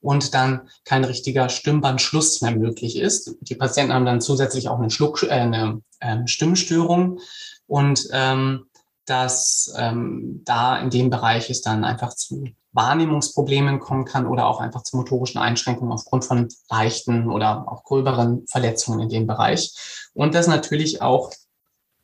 und 0.00 0.34
dann 0.34 0.68
kein 0.84 1.04
richtiger 1.04 1.48
Stimmbandschluss 1.48 2.40
mehr 2.40 2.56
möglich 2.56 2.96
ist. 2.96 3.36
Die 3.40 3.54
Patienten 3.54 3.92
haben 3.92 4.06
dann 4.06 4.20
zusätzlich 4.20 4.68
auch 4.68 4.78
eine, 4.78 4.90
Schluck, 4.90 5.22
äh, 5.22 5.30
eine 5.30 5.82
äh, 6.00 6.26
Stimmstörung 6.26 7.20
und 7.66 8.08
ähm, 8.12 8.66
dass 9.06 9.74
ähm, 9.76 10.42
da 10.44 10.78
in 10.78 10.90
dem 10.90 11.10
Bereich 11.10 11.50
es 11.50 11.62
dann 11.62 11.84
einfach 11.84 12.14
zu 12.14 12.44
Wahrnehmungsproblemen 12.72 13.80
kommen 13.80 14.04
kann 14.04 14.26
oder 14.26 14.46
auch 14.46 14.60
einfach 14.60 14.82
zu 14.82 14.96
motorischen 14.96 15.40
Einschränkungen 15.40 15.92
aufgrund 15.92 16.24
von 16.24 16.48
leichten 16.70 17.28
oder 17.28 17.66
auch 17.68 17.82
gröberen 17.82 18.46
Verletzungen 18.46 19.00
in 19.00 19.08
dem 19.08 19.26
Bereich. 19.26 19.74
Und 20.14 20.34
das 20.34 20.46
natürlich 20.46 21.02
auch, 21.02 21.32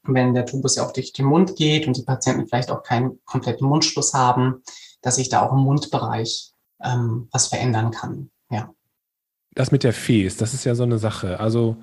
wenn 0.03 0.35
der 0.35 0.47
Tubus 0.47 0.77
ja 0.77 0.85
auch 0.85 0.93
durch 0.93 1.13
den 1.13 1.27
Mund 1.27 1.55
geht 1.55 1.87
und 1.87 1.97
die 1.97 2.03
Patienten 2.03 2.49
vielleicht 2.49 2.71
auch 2.71 2.83
keinen 2.83 3.21
kompletten 3.25 3.69
Mundschluss 3.69 4.13
haben, 4.13 4.63
dass 5.03 5.17
sich 5.17 5.29
da 5.29 5.47
auch 5.47 5.53
im 5.53 5.61
Mundbereich 5.61 6.53
ähm, 6.83 7.29
was 7.33 7.49
verändern 7.49 7.91
kann. 7.91 8.31
Ja. 8.51 8.73
Das 9.55 9.73
mit 9.73 9.85
der 9.85 9.93
Fes, 9.93 10.37
das 10.37 10.55
ist 10.55 10.65
ja 10.65 10.75
so 10.75 10.83
eine 10.83 10.99
Sache. 10.99 11.41
Also 11.41 11.77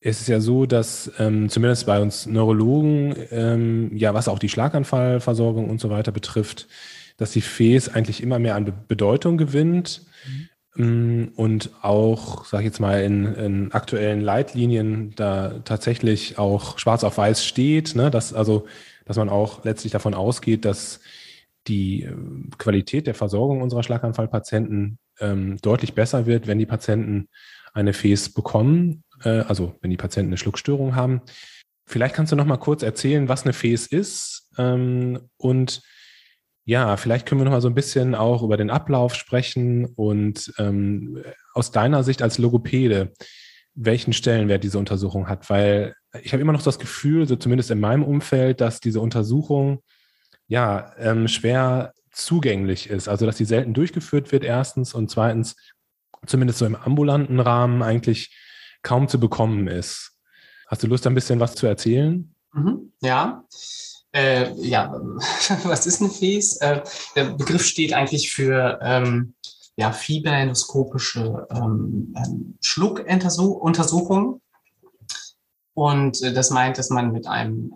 es 0.00 0.20
ist 0.20 0.28
ja 0.28 0.40
so, 0.40 0.66
dass 0.66 1.10
ähm, 1.18 1.48
zumindest 1.48 1.86
bei 1.86 2.00
uns 2.00 2.26
Neurologen, 2.26 3.14
ähm, 3.30 3.96
ja, 3.96 4.14
was 4.14 4.28
auch 4.28 4.38
die 4.38 4.48
Schlaganfallversorgung 4.48 5.68
und 5.68 5.80
so 5.80 5.90
weiter 5.90 6.12
betrifft, 6.12 6.68
dass 7.16 7.32
die 7.32 7.40
Fes 7.40 7.88
eigentlich 7.88 8.22
immer 8.22 8.38
mehr 8.38 8.54
an 8.54 8.72
Bedeutung 8.86 9.36
gewinnt 9.38 10.02
mhm. 10.76 11.32
und 11.34 11.70
auch, 11.82 12.44
sage 12.44 12.62
ich 12.62 12.66
jetzt 12.66 12.80
mal, 12.80 13.02
in, 13.02 13.34
in, 13.34 13.72
aktuellen 13.72 14.20
Leitlinien 14.20 15.12
da 15.16 15.60
tatsächlich 15.64 16.38
auch 16.38 16.78
schwarz 16.78 17.02
auf 17.02 17.18
weiß 17.18 17.44
steht, 17.44 17.94
ne? 17.94 18.10
dass 18.10 18.32
also, 18.32 18.66
dass 19.06 19.16
man 19.16 19.28
auch 19.28 19.64
letztlich 19.64 19.92
davon 19.92 20.14
ausgeht, 20.14 20.64
dass 20.64 21.00
die 21.68 22.04
äh, 22.04 22.14
Qualität 22.58 23.06
der 23.06 23.14
Versorgung 23.14 23.62
unserer 23.62 23.82
Schlaganfallpatienten 23.82 24.98
ähm, 25.20 25.56
deutlich 25.62 25.94
besser 25.94 26.26
wird, 26.26 26.46
wenn 26.46 26.58
die 26.58 26.66
Patienten 26.66 27.28
eine 27.72 27.92
FES 27.92 28.32
bekommen, 28.32 29.04
äh, 29.22 29.40
also 29.40 29.74
wenn 29.80 29.90
die 29.90 29.96
Patienten 29.96 30.30
eine 30.30 30.38
Schluckstörung 30.38 30.94
haben. 30.94 31.22
Vielleicht 31.86 32.14
kannst 32.14 32.32
du 32.32 32.36
noch 32.36 32.46
mal 32.46 32.56
kurz 32.56 32.82
erzählen, 32.82 33.28
was 33.28 33.44
eine 33.44 33.52
FES 33.52 33.86
ist 33.86 34.50
ähm, 34.58 35.20
und 35.36 35.82
ja, 36.68 36.96
vielleicht 36.96 37.26
können 37.26 37.40
wir 37.40 37.44
noch 37.44 37.52
mal 37.52 37.60
so 37.60 37.68
ein 37.68 37.76
bisschen 37.76 38.16
auch 38.16 38.42
über 38.42 38.56
den 38.56 38.70
Ablauf 38.70 39.14
sprechen 39.14 39.84
und 39.84 40.52
ähm, 40.58 41.22
aus 41.54 41.70
deiner 41.70 42.02
Sicht 42.02 42.22
als 42.22 42.38
Logopäde, 42.38 43.12
welchen 43.74 44.12
Stellenwert 44.12 44.64
diese 44.64 44.78
Untersuchung 44.78 45.28
hat, 45.28 45.48
weil 45.48 45.94
ich 46.22 46.32
habe 46.32 46.40
immer 46.40 46.52
noch 46.52 46.62
das 46.62 46.80
Gefühl, 46.80 47.28
so 47.28 47.36
zumindest 47.36 47.70
in 47.70 47.78
meinem 47.78 48.02
Umfeld, 48.02 48.60
dass 48.60 48.80
diese 48.80 49.00
Untersuchung 49.00 49.82
ja, 50.48 50.92
ähm, 50.98 51.28
schwer 51.28 51.92
zugänglich 52.12 52.88
ist. 52.88 53.08
Also, 53.08 53.26
dass 53.26 53.36
die 53.36 53.44
selten 53.44 53.74
durchgeführt 53.74 54.32
wird, 54.32 54.44
erstens, 54.44 54.94
und 54.94 55.10
zweitens, 55.10 55.56
zumindest 56.26 56.58
so 56.58 56.66
im 56.66 56.76
ambulanten 56.76 57.40
Rahmen 57.40 57.82
eigentlich 57.82 58.34
kaum 58.82 59.08
zu 59.08 59.20
bekommen 59.20 59.68
ist. 59.68 60.12
Hast 60.66 60.82
du 60.82 60.86
Lust, 60.86 61.06
ein 61.06 61.14
bisschen 61.14 61.40
was 61.40 61.54
zu 61.54 61.66
erzählen? 61.66 62.34
Mhm, 62.52 62.92
ja. 63.02 63.44
Äh, 64.12 64.52
ja, 64.54 64.92
was 65.64 65.86
ist 65.86 66.00
eine 66.00 66.10
FES? 66.10 66.56
Äh, 66.58 66.82
der 67.14 67.24
Begriff 67.24 67.64
steht 67.64 67.92
eigentlich 67.92 68.32
für 68.32 68.78
ähm, 68.82 69.34
ja, 69.76 69.92
fieberendoskopische 69.92 71.46
ähm, 71.50 72.14
ähm 72.16 72.58
Schluckuntersuchung. 72.60 74.40
Und 75.76 76.22
äh, 76.22 76.32
das 76.32 76.48
meint, 76.48 76.78
dass 76.78 76.88
man 76.88 77.12
mit 77.12 77.26
einem, 77.26 77.74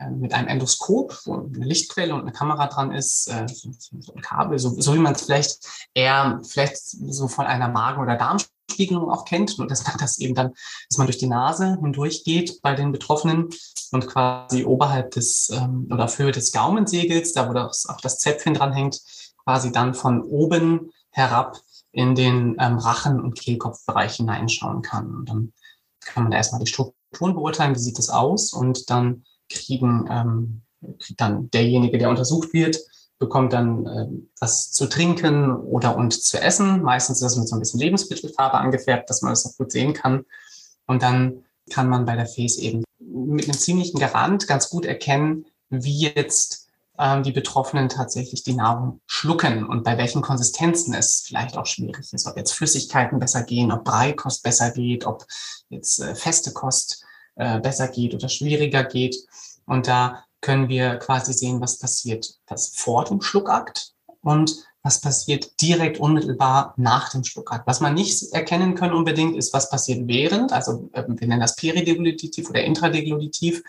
äh, 0.00 0.10
mit 0.10 0.34
einem 0.34 0.48
Endoskop, 0.48 1.16
wo 1.24 1.34
eine 1.34 1.64
Lichtquelle 1.64 2.12
und 2.12 2.22
eine 2.22 2.32
Kamera 2.32 2.66
dran 2.66 2.90
ist, 2.90 3.28
äh, 3.28 3.46
so 3.46 4.12
ein 4.12 4.20
Kabel, 4.22 4.58
so, 4.58 4.70
so 4.70 4.92
wie 4.92 4.98
man 4.98 5.14
es 5.14 5.22
vielleicht 5.22 5.60
eher, 5.94 6.40
vielleicht 6.42 6.78
so 6.78 7.28
von 7.28 7.46
einer 7.46 7.68
Magen- 7.68 8.02
oder 8.02 8.16
Darmspiegelung 8.16 9.08
auch 9.08 9.24
kennt. 9.24 9.56
Nur 9.56 9.68
das 9.68 9.84
macht 9.86 10.00
das 10.00 10.18
eben 10.18 10.34
dann, 10.34 10.52
dass 10.90 10.98
man 10.98 11.06
durch 11.06 11.18
die 11.18 11.28
Nase 11.28 11.78
hindurch 11.80 12.24
geht 12.24 12.60
bei 12.60 12.74
den 12.74 12.90
Betroffenen 12.90 13.50
und 13.92 14.08
quasi 14.08 14.64
oberhalb 14.64 15.12
des 15.12 15.48
ähm, 15.50 15.86
oder 15.92 16.06
auf 16.06 16.18
Höhe 16.18 16.32
des 16.32 16.50
Gaumensegels, 16.50 17.34
da 17.34 17.48
wo 17.48 17.52
das, 17.52 17.86
auch 17.88 18.00
das 18.00 18.18
Zäpfchen 18.18 18.54
dran 18.54 18.72
hängt, 18.72 19.00
quasi 19.44 19.70
dann 19.70 19.94
von 19.94 20.22
oben 20.22 20.90
herab 21.12 21.60
in 21.92 22.16
den 22.16 22.56
ähm, 22.58 22.78
Rachen- 22.78 23.20
und 23.20 23.38
Kehlkopfbereich 23.38 24.16
hineinschauen 24.16 24.82
kann. 24.82 25.14
Und 25.14 25.28
dann 25.28 25.52
kann 26.00 26.24
man 26.24 26.32
da 26.32 26.38
erstmal 26.38 26.60
die 26.60 26.66
Struktur 26.66 26.97
Ton 27.12 27.34
beurteilen, 27.34 27.74
wie 27.74 27.80
sieht 27.80 27.98
es 27.98 28.10
aus 28.10 28.52
und 28.52 28.90
dann 28.90 29.24
kriegen, 29.48 30.06
ähm, 30.10 30.62
kriegt 30.98 31.20
dann 31.20 31.50
derjenige, 31.50 31.98
der 31.98 32.10
untersucht 32.10 32.52
wird, 32.52 32.78
bekommt 33.18 33.52
dann 33.52 33.86
äh, 33.86 34.06
was 34.40 34.70
zu 34.70 34.88
trinken 34.88 35.52
oder 35.52 35.96
und 35.96 36.12
zu 36.12 36.40
essen. 36.40 36.82
Meistens 36.82 37.18
ist 37.18 37.22
das 37.22 37.36
mit 37.36 37.48
so 37.48 37.56
ein 37.56 37.60
bisschen 37.60 37.80
Lebensmittelfarbe 37.80 38.58
angefärbt, 38.58 39.10
dass 39.10 39.22
man 39.22 39.32
das 39.32 39.46
auch 39.46 39.56
gut 39.56 39.72
sehen 39.72 39.92
kann. 39.92 40.24
Und 40.86 41.02
dann 41.02 41.44
kann 41.70 41.88
man 41.88 42.04
bei 42.04 42.14
der 42.14 42.26
Face 42.26 42.58
eben 42.58 42.84
mit 43.00 43.44
einem 43.44 43.58
ziemlichen 43.58 43.98
Garant 43.98 44.46
ganz 44.46 44.70
gut 44.70 44.86
erkennen, 44.86 45.46
wie 45.70 46.08
jetzt 46.14 46.67
ähm, 46.98 47.22
die 47.22 47.32
Betroffenen 47.32 47.88
tatsächlich 47.88 48.42
die 48.42 48.54
Nahrung 48.54 49.00
schlucken 49.06 49.64
und 49.64 49.84
bei 49.84 49.96
welchen 49.98 50.22
Konsistenzen 50.22 50.94
es 50.94 51.24
vielleicht 51.26 51.56
auch 51.56 51.66
schwierig 51.66 52.12
ist, 52.12 52.26
ob 52.26 52.36
jetzt 52.36 52.52
Flüssigkeiten 52.52 53.18
besser 53.18 53.42
gehen, 53.42 53.72
ob 53.72 53.84
Breikost 53.84 54.42
besser 54.42 54.70
geht, 54.70 55.06
ob 55.06 55.24
jetzt 55.68 56.00
äh, 56.00 56.14
feste 56.14 56.52
Kost 56.52 57.04
äh, 57.36 57.60
besser 57.60 57.88
geht 57.88 58.14
oder 58.14 58.28
schwieriger 58.28 58.84
geht. 58.84 59.16
Und 59.66 59.86
da 59.86 60.24
können 60.40 60.68
wir 60.68 60.96
quasi 60.96 61.32
sehen, 61.32 61.60
was 61.60 61.78
passiert 61.78 62.34
was 62.46 62.68
vor 62.68 63.04
dem 63.04 63.20
Schluckakt 63.20 63.92
und 64.22 64.64
was 64.88 65.02
passiert 65.02 65.60
direkt 65.60 66.00
unmittelbar 66.00 66.72
nach 66.78 67.10
dem 67.10 67.22
Schluckakt. 67.22 67.66
Was 67.66 67.80
man 67.80 67.92
nicht 67.92 68.32
erkennen 68.32 68.74
kann 68.74 68.94
unbedingt, 68.94 69.36
ist, 69.36 69.52
was 69.52 69.68
passiert 69.68 70.08
während, 70.08 70.50
also 70.50 70.88
äh, 70.94 71.04
wir 71.06 71.28
nennen 71.28 71.42
das 71.42 71.56
perideglutiv 71.56 72.48
oder 72.48 72.64
intradeglutiv, 72.64 73.62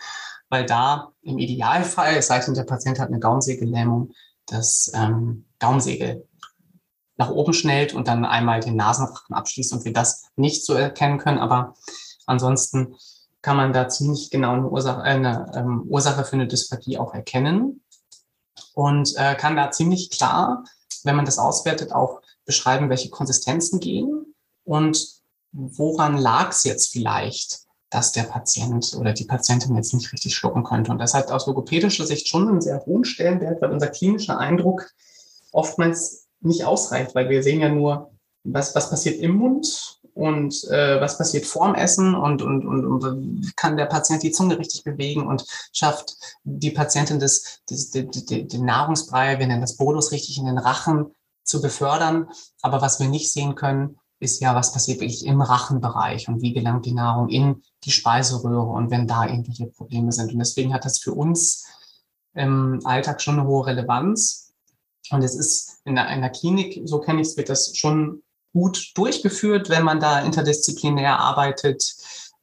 weil 0.48 0.64
da 0.64 1.12
im 1.20 1.36
Idealfall, 1.38 2.16
es 2.16 2.28
sei 2.28 2.38
denn, 2.38 2.54
der 2.54 2.64
Patient 2.64 2.98
hat 2.98 3.08
eine 3.08 3.20
Gaumsegellähmung, 3.20 4.12
das 4.46 4.90
ähm, 4.94 5.44
Gaumsegel 5.58 6.26
nach 7.18 7.28
oben 7.28 7.52
schnellt 7.52 7.92
und 7.92 8.08
dann 8.08 8.24
einmal 8.24 8.60
den 8.60 8.76
Nasenrachen 8.76 9.36
abschließt 9.36 9.74
und 9.74 9.84
wir 9.84 9.92
das 9.92 10.24
nicht 10.36 10.64
so 10.64 10.72
erkennen 10.72 11.18
können. 11.18 11.38
Aber 11.38 11.74
ansonsten 12.24 12.96
kann 13.42 13.58
man 13.58 13.74
da 13.74 13.90
ziemlich 13.90 14.30
genau 14.30 14.54
eine 14.54 14.70
Ursache, 14.70 15.02
eine 15.02 15.52
ähm, 15.54 15.82
Ursache 15.86 16.24
für 16.24 16.32
eine 16.32 16.48
Dysphagie 16.48 16.96
auch 16.96 17.12
erkennen 17.12 17.82
und 18.72 19.14
äh, 19.18 19.34
kann 19.34 19.54
da 19.54 19.70
ziemlich 19.70 20.08
klar, 20.08 20.64
wenn 21.04 21.16
man 21.16 21.24
das 21.24 21.38
auswertet, 21.38 21.92
auch 21.92 22.20
beschreiben, 22.44 22.90
welche 22.90 23.10
Konsistenzen 23.10 23.80
gehen 23.80 24.34
und 24.64 25.20
woran 25.52 26.16
lag 26.16 26.50
es 26.50 26.64
jetzt 26.64 26.92
vielleicht 26.92 27.60
dass 27.90 28.12
der 28.12 28.22
Patient 28.22 28.94
oder 28.96 29.12
die 29.12 29.24
Patientin 29.24 29.74
jetzt 29.74 29.92
nicht 29.92 30.12
richtig 30.12 30.34
schlucken 30.34 30.62
könnte. 30.62 30.92
Und 30.92 30.98
das 30.98 31.12
hat 31.12 31.30
aus 31.32 31.46
logopädischer 31.46 32.06
Sicht 32.06 32.28
schon 32.28 32.48
einen 32.48 32.60
sehr 32.60 32.86
hohen 32.86 33.04
Stellenwert, 33.04 33.60
weil 33.60 33.72
unser 33.72 33.88
klinischer 33.88 34.38
Eindruck 34.38 34.88
oftmals 35.50 36.28
nicht 36.40 36.64
ausreicht, 36.64 37.14
weil 37.14 37.28
wir 37.28 37.42
sehen 37.42 37.60
ja 37.60 37.68
nur, 37.68 38.12
was, 38.44 38.74
was 38.74 38.90
passiert 38.90 39.20
im 39.20 39.36
Mund 39.36 40.00
und 40.14 40.64
äh, 40.64 41.00
was 41.00 41.18
passiert 41.18 41.46
vorm 41.46 41.74
Essen 41.74 42.14
und, 42.14 42.42
und, 42.42 42.66
und, 42.66 42.84
und 42.84 43.56
kann 43.56 43.76
der 43.76 43.86
Patient 43.86 44.22
die 44.22 44.32
Zunge 44.32 44.58
richtig 44.58 44.84
bewegen 44.84 45.26
und 45.26 45.44
schafft 45.72 46.16
die 46.44 46.70
Patientin 46.70 47.20
das, 47.20 47.60
das, 47.68 47.90
das, 47.90 48.24
den 48.26 48.64
Nahrungsbrei, 48.64 49.38
wir 49.38 49.46
nennen 49.46 49.60
das 49.60 49.76
Bolus, 49.76 50.12
richtig 50.12 50.38
in 50.38 50.46
den 50.46 50.58
Rachen 50.58 51.14
zu 51.44 51.60
befördern. 51.60 52.28
Aber 52.62 52.82
was 52.82 53.00
wir 53.00 53.08
nicht 53.08 53.32
sehen 53.32 53.54
können, 53.54 53.98
ist 54.20 54.40
ja, 54.40 54.54
was 54.54 54.72
passiert 54.72 55.00
wirklich 55.00 55.24
im 55.24 55.40
Rachenbereich 55.40 56.28
und 56.28 56.42
wie 56.42 56.52
gelangt 56.52 56.84
die 56.84 56.92
Nahrung 56.92 57.28
in 57.28 57.62
die 57.84 57.90
Speiseröhre 57.90 58.70
und 58.70 58.90
wenn 58.90 59.06
da 59.06 59.26
irgendwelche 59.26 59.66
Probleme 59.66 60.12
sind. 60.12 60.32
Und 60.32 60.38
deswegen 60.38 60.74
hat 60.74 60.84
das 60.84 60.98
für 60.98 61.14
uns 61.14 61.64
im 62.34 62.80
Alltag 62.84 63.22
schon 63.22 63.38
eine 63.38 63.48
hohe 63.48 63.66
Relevanz. 63.66 64.52
Und 65.10 65.22
es 65.22 65.34
ist 65.34 65.80
in 65.84 65.98
einer 65.98 66.28
Klinik, 66.28 66.82
so 66.84 67.00
kenne 67.00 67.22
ich 67.22 67.28
es, 67.28 67.36
wird 67.36 67.48
das 67.48 67.76
schon 67.76 68.22
gut 68.52 68.92
durchgeführt, 68.94 69.68
wenn 69.70 69.84
man 69.84 70.00
da 70.00 70.20
interdisziplinär 70.20 71.18
arbeitet. 71.18 71.94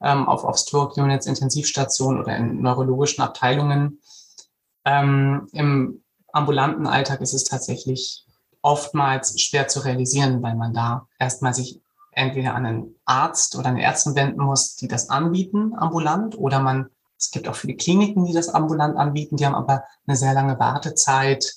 ähm, 0.02 0.28
auf, 0.28 0.58
Stroke-Units, 0.58 1.26
Intensivstationen 1.26 2.22
oder 2.22 2.38
in 2.38 2.62
neurologischen 2.62 3.24
Abteilungen. 3.24 4.00
Ähm, 4.86 5.48
Im 5.54 6.04
ambulanten 6.32 6.88
Alltag 6.88 7.22
ist 7.22 7.34
es 7.34 7.46
tatsächlich 7.46 8.26
oftmals 8.62 9.40
schwer 9.42 9.68
zu 9.68 9.80
realisieren, 9.80 10.42
weil 10.44 10.56
man 10.56 10.74
da 10.74 11.08
erstmal 11.20 11.54
sich 11.54 11.82
entweder 12.12 12.56
an 12.56 12.66
einen 12.66 12.96
Arzt 13.06 13.56
oder 13.56 13.68
eine 13.68 13.84
Ärztin 13.84 14.16
wenden 14.16 14.42
muss, 14.42 14.76
die 14.76 14.88
das 14.88 15.10
anbieten, 15.10 15.74
ambulant, 15.78 16.38
oder 16.38 16.60
man, 16.60 16.90
es 17.18 17.32
gibt 17.32 17.48
auch 17.48 17.56
viele 17.56 17.76
Kliniken, 17.76 18.26
die 18.26 18.34
das 18.34 18.50
ambulant 18.50 18.98
anbieten, 18.98 19.38
die 19.38 19.46
haben 19.46 19.56
aber 19.56 19.84
eine 20.06 20.18
sehr 20.18 20.34
lange 20.34 20.60
Wartezeit. 20.60 21.54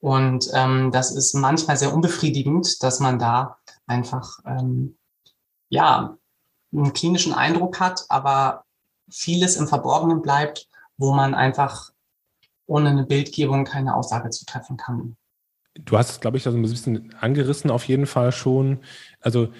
Und 0.00 0.48
ähm, 0.54 0.90
das 0.92 1.12
ist 1.12 1.34
manchmal 1.34 1.76
sehr 1.76 1.94
unbefriedigend, 1.94 2.82
dass 2.82 3.00
man 3.00 3.18
da 3.18 3.58
einfach 3.90 4.38
ähm, 4.46 4.96
ja 5.68 6.16
einen 6.72 6.92
klinischen 6.92 7.34
Eindruck 7.34 7.80
hat, 7.80 8.04
aber 8.08 8.64
vieles 9.10 9.56
im 9.56 9.66
Verborgenen 9.66 10.22
bleibt, 10.22 10.68
wo 10.96 11.12
man 11.12 11.34
einfach 11.34 11.90
ohne 12.66 12.90
eine 12.90 13.04
Bildgebung 13.04 13.64
keine 13.64 13.96
Aussage 13.96 14.30
zu 14.30 14.44
treffen 14.44 14.76
kann. 14.76 15.16
Du 15.74 15.98
hast 15.98 16.10
es, 16.10 16.20
glaube 16.20 16.36
ich, 16.36 16.46
also 16.46 16.56
ein 16.56 16.62
bisschen 16.62 17.14
angerissen 17.20 17.70
auf 17.70 17.84
jeden 17.84 18.06
Fall 18.06 18.32
schon. 18.32 18.78
Also 19.20 19.52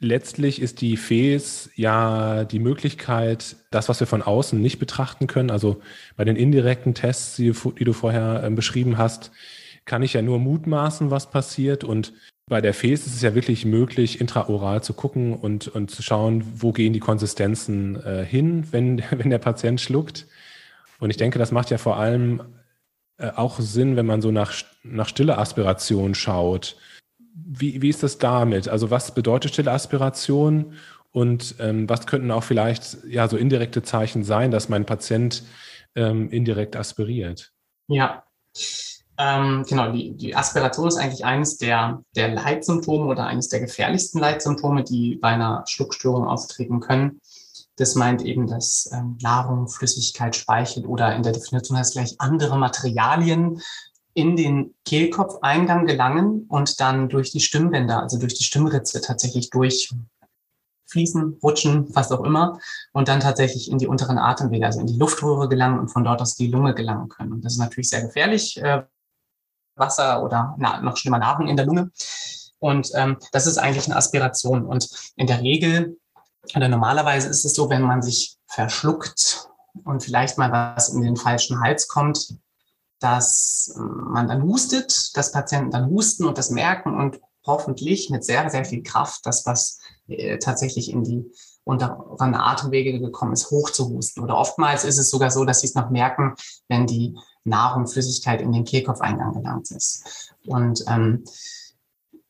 letztlich 0.00 0.60
ist 0.60 0.80
die 0.80 0.96
FES 0.96 1.70
ja 1.76 2.44
die 2.44 2.58
Möglichkeit, 2.58 3.56
das, 3.70 3.88
was 3.88 4.00
wir 4.00 4.06
von 4.06 4.22
außen 4.22 4.60
nicht 4.60 4.78
betrachten 4.78 5.28
können, 5.28 5.50
also 5.50 5.80
bei 6.16 6.24
den 6.24 6.36
indirekten 6.36 6.94
Tests, 6.94 7.36
die, 7.36 7.52
du 7.52 7.92
vorher 7.92 8.42
äh, 8.42 8.50
beschrieben 8.50 8.98
hast, 8.98 9.30
kann 9.84 10.02
ich 10.02 10.14
ja 10.14 10.22
nur 10.22 10.38
mutmaßen, 10.38 11.10
was 11.10 11.30
passiert. 11.30 11.84
Und 11.84 12.14
bei 12.46 12.60
der 12.60 12.74
FES 12.74 13.06
ist 13.06 13.14
es 13.14 13.22
ja 13.22 13.34
wirklich 13.34 13.64
möglich, 13.64 14.20
intraoral 14.20 14.82
zu 14.82 14.92
gucken 14.92 15.34
und, 15.34 15.68
und 15.68 15.90
zu 15.90 16.02
schauen, 16.02 16.44
wo 16.56 16.72
gehen 16.72 16.92
die 16.92 17.00
Konsistenzen 17.00 18.02
äh, 18.04 18.24
hin, 18.24 18.66
wenn, 18.70 19.02
wenn 19.10 19.30
der 19.30 19.38
Patient 19.38 19.80
schluckt. 19.80 20.26
Und 21.00 21.10
ich 21.10 21.16
denke, 21.16 21.38
das 21.38 21.52
macht 21.52 21.70
ja 21.70 21.78
vor 21.78 21.96
allem 21.96 22.42
äh, 23.18 23.30
auch 23.30 23.60
Sinn, 23.60 23.96
wenn 23.96 24.06
man 24.06 24.20
so 24.20 24.30
nach, 24.30 24.52
nach 24.82 25.08
stille 25.08 25.38
Aspiration 25.38 26.14
schaut. 26.14 26.76
Wie, 27.34 27.82
wie 27.82 27.88
ist 27.88 28.02
das 28.02 28.18
damit? 28.18 28.68
Also 28.68 28.90
was 28.90 29.14
bedeutet 29.14 29.52
stille 29.52 29.72
Aspiration 29.72 30.74
und 31.10 31.56
ähm, 31.60 31.88
was 31.88 32.06
könnten 32.06 32.30
auch 32.30 32.44
vielleicht 32.44 32.98
ja 33.08 33.28
so 33.28 33.36
indirekte 33.36 33.82
Zeichen 33.82 34.22
sein, 34.22 34.50
dass 34.50 34.68
mein 34.68 34.84
Patient 34.84 35.44
ähm, 35.94 36.30
indirekt 36.30 36.76
aspiriert? 36.76 37.52
Ja, 37.88 38.24
ähm, 39.16 39.64
genau, 39.68 39.92
die, 39.92 40.16
die 40.16 40.34
Aspiration 40.34 40.88
ist 40.88 40.96
eigentlich 40.96 41.24
eines 41.24 41.56
der, 41.58 42.02
der 42.16 42.28
Leitsymptome 42.28 43.06
oder 43.06 43.26
eines 43.26 43.48
der 43.48 43.60
gefährlichsten 43.60 44.18
Leitsymptome, 44.18 44.82
die 44.82 45.16
bei 45.16 45.28
einer 45.28 45.64
Schluckstörung 45.66 46.26
auftreten 46.26 46.80
können. 46.80 47.20
Das 47.76 47.94
meint 47.94 48.22
eben, 48.22 48.46
dass 48.46 48.88
ähm, 48.92 49.18
Nahrung, 49.20 49.68
Flüssigkeit, 49.68 50.34
Speichel 50.34 50.86
oder 50.86 51.14
in 51.14 51.22
der 51.22 51.32
Definition 51.32 51.78
heißt 51.78 51.92
gleich 51.92 52.16
andere 52.18 52.58
Materialien 52.58 53.60
in 54.14 54.36
den 54.36 54.74
Kehlkopfeingang 54.84 55.86
gelangen 55.86 56.46
und 56.48 56.80
dann 56.80 57.08
durch 57.08 57.32
die 57.32 57.40
Stimmbänder, 57.40 58.00
also 58.00 58.18
durch 58.18 58.34
die 58.34 58.44
Stimmritze 58.44 59.00
tatsächlich 59.00 59.50
durchfließen, 59.50 61.38
rutschen, 61.42 61.86
was 61.94 62.12
auch 62.12 62.22
immer, 62.22 62.60
und 62.92 63.08
dann 63.08 63.18
tatsächlich 63.18 63.70
in 63.70 63.78
die 63.78 63.88
unteren 63.88 64.18
Atemwege, 64.18 64.66
also 64.66 64.80
in 64.80 64.86
die 64.86 64.96
Luftröhre 64.96 65.48
gelangen 65.48 65.80
und 65.80 65.88
von 65.88 66.04
dort 66.04 66.22
aus 66.22 66.36
die 66.36 66.46
Lunge 66.46 66.74
gelangen 66.74 67.08
können. 67.08 67.32
Und 67.32 67.44
das 67.44 67.54
ist 67.54 67.58
natürlich 67.58 67.90
sehr 67.90 68.02
gefährlich, 68.02 68.62
äh, 68.62 68.84
Wasser 69.76 70.22
oder 70.22 70.54
na, 70.58 70.80
noch 70.80 70.96
schlimmer 70.96 71.18
Nahrung 71.18 71.48
in 71.48 71.56
der 71.56 71.66
Lunge. 71.66 71.90
Und 72.58 72.90
ähm, 72.94 73.18
das 73.32 73.46
ist 73.46 73.58
eigentlich 73.58 73.86
eine 73.86 73.96
Aspiration. 73.96 74.64
Und 74.64 74.88
in 75.16 75.26
der 75.26 75.40
Regel 75.40 75.98
oder 76.56 76.68
normalerweise 76.68 77.28
ist 77.28 77.44
es 77.44 77.54
so, 77.54 77.70
wenn 77.70 77.82
man 77.82 78.02
sich 78.02 78.36
verschluckt 78.46 79.48
und 79.84 80.02
vielleicht 80.02 80.38
mal 80.38 80.52
was 80.52 80.88
in 80.88 81.02
den 81.02 81.16
falschen 81.16 81.60
Hals 81.60 81.88
kommt, 81.88 82.36
dass 83.00 83.74
man 83.76 84.28
dann 84.28 84.42
hustet, 84.42 85.16
dass 85.16 85.32
Patienten 85.32 85.70
dann 85.70 85.90
husten 85.90 86.24
und 86.24 86.38
das 86.38 86.50
merken 86.50 86.96
und 86.96 87.20
hoffentlich 87.46 88.08
mit 88.10 88.24
sehr, 88.24 88.48
sehr 88.50 88.64
viel 88.64 88.82
Kraft 88.82 89.26
das, 89.26 89.44
was 89.44 89.78
äh, 90.08 90.38
tatsächlich 90.38 90.90
in 90.90 91.04
die 91.04 91.30
unteren 91.64 92.34
Atemwege 92.34 92.98
gekommen 93.00 93.32
ist, 93.32 93.50
hoch 93.50 93.70
zu 93.70 93.88
husten. 93.88 94.20
Oder 94.20 94.36
oftmals 94.36 94.84
ist 94.84 94.98
es 94.98 95.10
sogar 95.10 95.30
so, 95.30 95.44
dass 95.44 95.60
sie 95.60 95.66
es 95.66 95.74
noch 95.74 95.90
merken, 95.90 96.34
wenn 96.68 96.86
die 96.86 97.18
Nahrung, 97.44 97.86
Flüssigkeit 97.86 98.40
in 98.40 98.52
den 98.52 98.64
Kehlkopfeingang 98.64 99.34
gelangt 99.34 99.70
ist. 99.70 100.34
Und 100.46 100.84
ähm, 100.88 101.24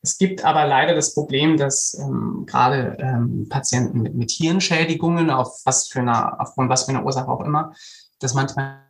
es 0.03 0.18
gibt 0.18 0.44
aber 0.44 0.66
leider 0.66 0.94
das 0.94 1.14
Problem, 1.14 1.57
dass 1.57 1.94
ähm, 1.98 2.44
gerade 2.46 2.96
ähm, 3.00 3.48
Patienten 3.48 4.03
mit, 4.03 4.14
mit 4.14 4.31
Hirnschädigungen, 4.31 5.31
auf 5.31 5.62
was 5.64 5.88
für 5.88 6.00
eine, 6.00 6.38
aufgrund 6.40 6.68
was 6.68 6.85
für 6.85 6.90
eine 6.90 7.05
Ursache 7.05 7.29
auch 7.29 7.40
immer, 7.40 7.72
das 8.18 8.35
manchmal 8.35 8.85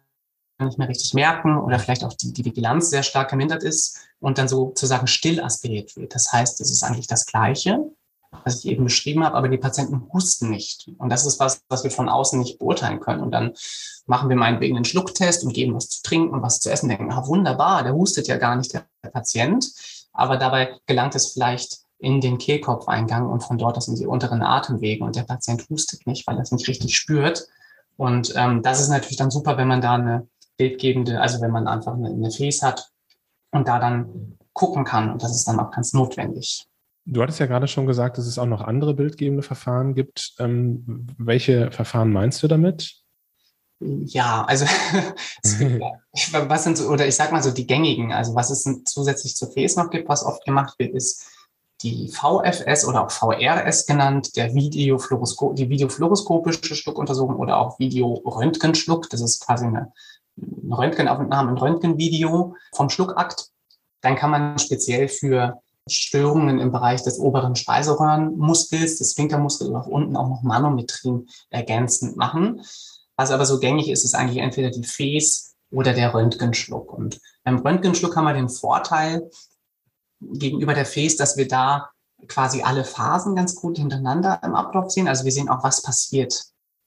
nicht 0.58 0.78
mehr 0.78 0.88
richtig 0.88 1.14
merken 1.14 1.56
oder 1.58 1.78
vielleicht 1.78 2.04
auch 2.04 2.14
die, 2.14 2.32
die 2.32 2.44
Vigilanz 2.44 2.90
sehr 2.90 3.02
stark 3.02 3.30
gemindert 3.30 3.62
ist 3.62 4.08
und 4.20 4.38
dann 4.38 4.48
sozusagen 4.48 5.06
still 5.06 5.40
aspiriert 5.40 5.96
wird. 5.96 6.14
Das 6.14 6.32
heißt, 6.32 6.60
es 6.60 6.70
ist 6.70 6.82
eigentlich 6.82 7.06
das 7.06 7.26
Gleiche, 7.26 7.80
was 8.42 8.64
ich 8.64 8.70
eben 8.70 8.84
beschrieben 8.84 9.24
habe, 9.24 9.36
aber 9.36 9.48
die 9.48 9.58
Patienten 9.58 10.08
husten 10.12 10.50
nicht. 10.50 10.90
Und 10.98 11.10
das 11.10 11.26
ist 11.26 11.38
was, 11.40 11.62
was 11.68 11.84
wir 11.84 11.90
von 11.90 12.08
außen 12.08 12.38
nicht 12.38 12.58
beurteilen 12.58 13.00
können. 13.00 13.22
Und 13.22 13.30
dann 13.32 13.52
machen 14.06 14.28
wir 14.28 14.36
meinetwegen 14.36 14.76
einen 14.76 14.84
Schlucktest 14.84 15.44
und 15.44 15.52
geben 15.52 15.74
was 15.74 15.88
zu 15.88 16.02
trinken 16.02 16.34
und 16.34 16.42
was 16.42 16.60
zu 16.60 16.70
essen, 16.70 16.88
denken, 16.88 17.12
ah, 17.12 17.26
wunderbar, 17.26 17.82
der 17.82 17.94
hustet 17.94 18.28
ja 18.28 18.36
gar 18.36 18.56
nicht, 18.56 18.72
der 18.74 18.84
Patient. 19.12 19.66
Aber 20.12 20.36
dabei 20.36 20.76
gelangt 20.86 21.14
es 21.14 21.32
vielleicht 21.32 21.84
in 21.98 22.20
den 22.20 22.38
Kehlkopfeingang 22.38 23.28
und 23.28 23.42
von 23.42 23.58
dort 23.58 23.76
aus 23.76 23.88
in 23.88 23.96
die 23.96 24.06
unteren 24.06 24.42
Atemwege 24.42 25.04
und 25.04 25.16
der 25.16 25.22
Patient 25.22 25.64
hustet 25.70 26.06
nicht, 26.06 26.26
weil 26.26 26.36
er 26.36 26.42
es 26.42 26.52
nicht 26.52 26.68
richtig 26.68 26.96
spürt. 26.96 27.46
Und 27.96 28.32
ähm, 28.36 28.62
das 28.62 28.80
ist 28.80 28.88
natürlich 28.88 29.16
dann 29.16 29.30
super, 29.30 29.56
wenn 29.56 29.68
man 29.68 29.80
da 29.80 29.94
eine 29.94 30.28
bildgebende, 30.56 31.20
also 31.20 31.40
wenn 31.40 31.50
man 31.50 31.66
einfach 31.66 31.94
eine, 31.94 32.08
eine 32.08 32.30
Face 32.30 32.62
hat 32.62 32.90
und 33.50 33.68
da 33.68 33.78
dann 33.78 34.38
gucken 34.52 34.84
kann. 34.84 35.10
Und 35.10 35.22
das 35.22 35.34
ist 35.34 35.46
dann 35.46 35.58
auch 35.60 35.70
ganz 35.70 35.92
notwendig. 35.92 36.66
Du 37.06 37.22
hattest 37.22 37.38
ja 37.38 37.46
gerade 37.46 37.68
schon 37.68 37.86
gesagt, 37.86 38.16
dass 38.16 38.26
es 38.26 38.38
auch 38.38 38.46
noch 38.46 38.62
andere 38.62 38.94
bildgebende 38.94 39.42
Verfahren 39.42 39.94
gibt. 39.94 40.34
Ähm, 40.38 41.06
welche 41.18 41.70
Verfahren 41.70 42.12
meinst 42.12 42.42
du 42.42 42.48
damit? 42.48 42.94
Ja, 43.80 44.44
also 44.44 44.64
was 46.48 46.64
sind 46.64 46.78
so, 46.78 46.88
oder 46.88 47.06
ich 47.06 47.14
sag 47.14 47.32
mal 47.32 47.42
so 47.42 47.50
die 47.50 47.66
gängigen, 47.66 48.12
also 48.12 48.34
was 48.34 48.50
es 48.50 48.66
zusätzlich 48.84 49.36
zur 49.36 49.50
FES 49.50 49.76
noch 49.76 49.90
gibt, 49.90 50.08
was 50.08 50.24
oft 50.24 50.44
gemacht 50.44 50.78
wird, 50.78 50.94
ist 50.94 51.26
die 51.82 52.08
VFS 52.08 52.86
oder 52.86 53.04
auch 53.04 53.10
VRS 53.10 53.84
genannt, 53.84 54.36
der 54.36 54.54
Videofluoroskop, 54.54 55.56
die 55.56 55.68
videofluoroskopische 55.68 56.74
Schluckuntersuchung 56.74 57.36
oder 57.36 57.58
auch 57.58 57.78
Videoröntgenschluck. 57.78 59.10
Das 59.10 59.20
ist 59.20 59.44
quasi 59.44 59.66
eine, 59.66 59.92
eine 60.40 60.78
Röntgenaufnahme, 60.78 61.50
ein 61.50 61.58
Röntgenvideo 61.58 62.56
vom 62.74 62.88
Schluckakt. 62.88 63.50
Dann 64.00 64.16
kann 64.16 64.30
man 64.30 64.58
speziell 64.58 65.08
für 65.08 65.60
Störungen 65.88 66.60
im 66.60 66.72
Bereich 66.72 67.02
des 67.02 67.18
oberen 67.18 67.56
Speiseröhrenmuskels, 67.56 68.96
des 68.98 69.12
Sphinktermuskels 69.12 69.70
oder 69.70 69.80
auch 69.80 69.86
unten 69.86 70.16
auch 70.16 70.28
noch 70.28 70.42
Manometrien 70.42 71.28
ergänzend 71.50 72.16
machen. 72.16 72.62
Was 73.16 73.30
aber 73.30 73.46
so 73.46 73.58
gängig 73.58 73.90
ist, 73.90 74.04
ist 74.04 74.14
eigentlich 74.14 74.38
entweder 74.38 74.70
die 74.70 74.84
Fes 74.84 75.54
oder 75.70 75.92
der 75.92 76.14
Röntgenschluck. 76.14 76.92
Und 76.92 77.20
beim 77.44 77.58
Röntgenschluck 77.58 78.16
haben 78.16 78.24
wir 78.24 78.34
den 78.34 78.48
Vorteil 78.48 79.30
gegenüber 80.20 80.74
der 80.74 80.86
Fes, 80.86 81.16
dass 81.16 81.36
wir 81.36 81.48
da 81.48 81.90
quasi 82.28 82.62
alle 82.62 82.84
Phasen 82.84 83.36
ganz 83.36 83.54
gut 83.54 83.76
hintereinander 83.76 84.40
im 84.42 84.54
Ablauf 84.54 84.90
sehen. 84.90 85.08
Also 85.08 85.24
wir 85.24 85.32
sehen 85.32 85.50
auch, 85.50 85.62
was 85.62 85.82
passiert 85.82 86.44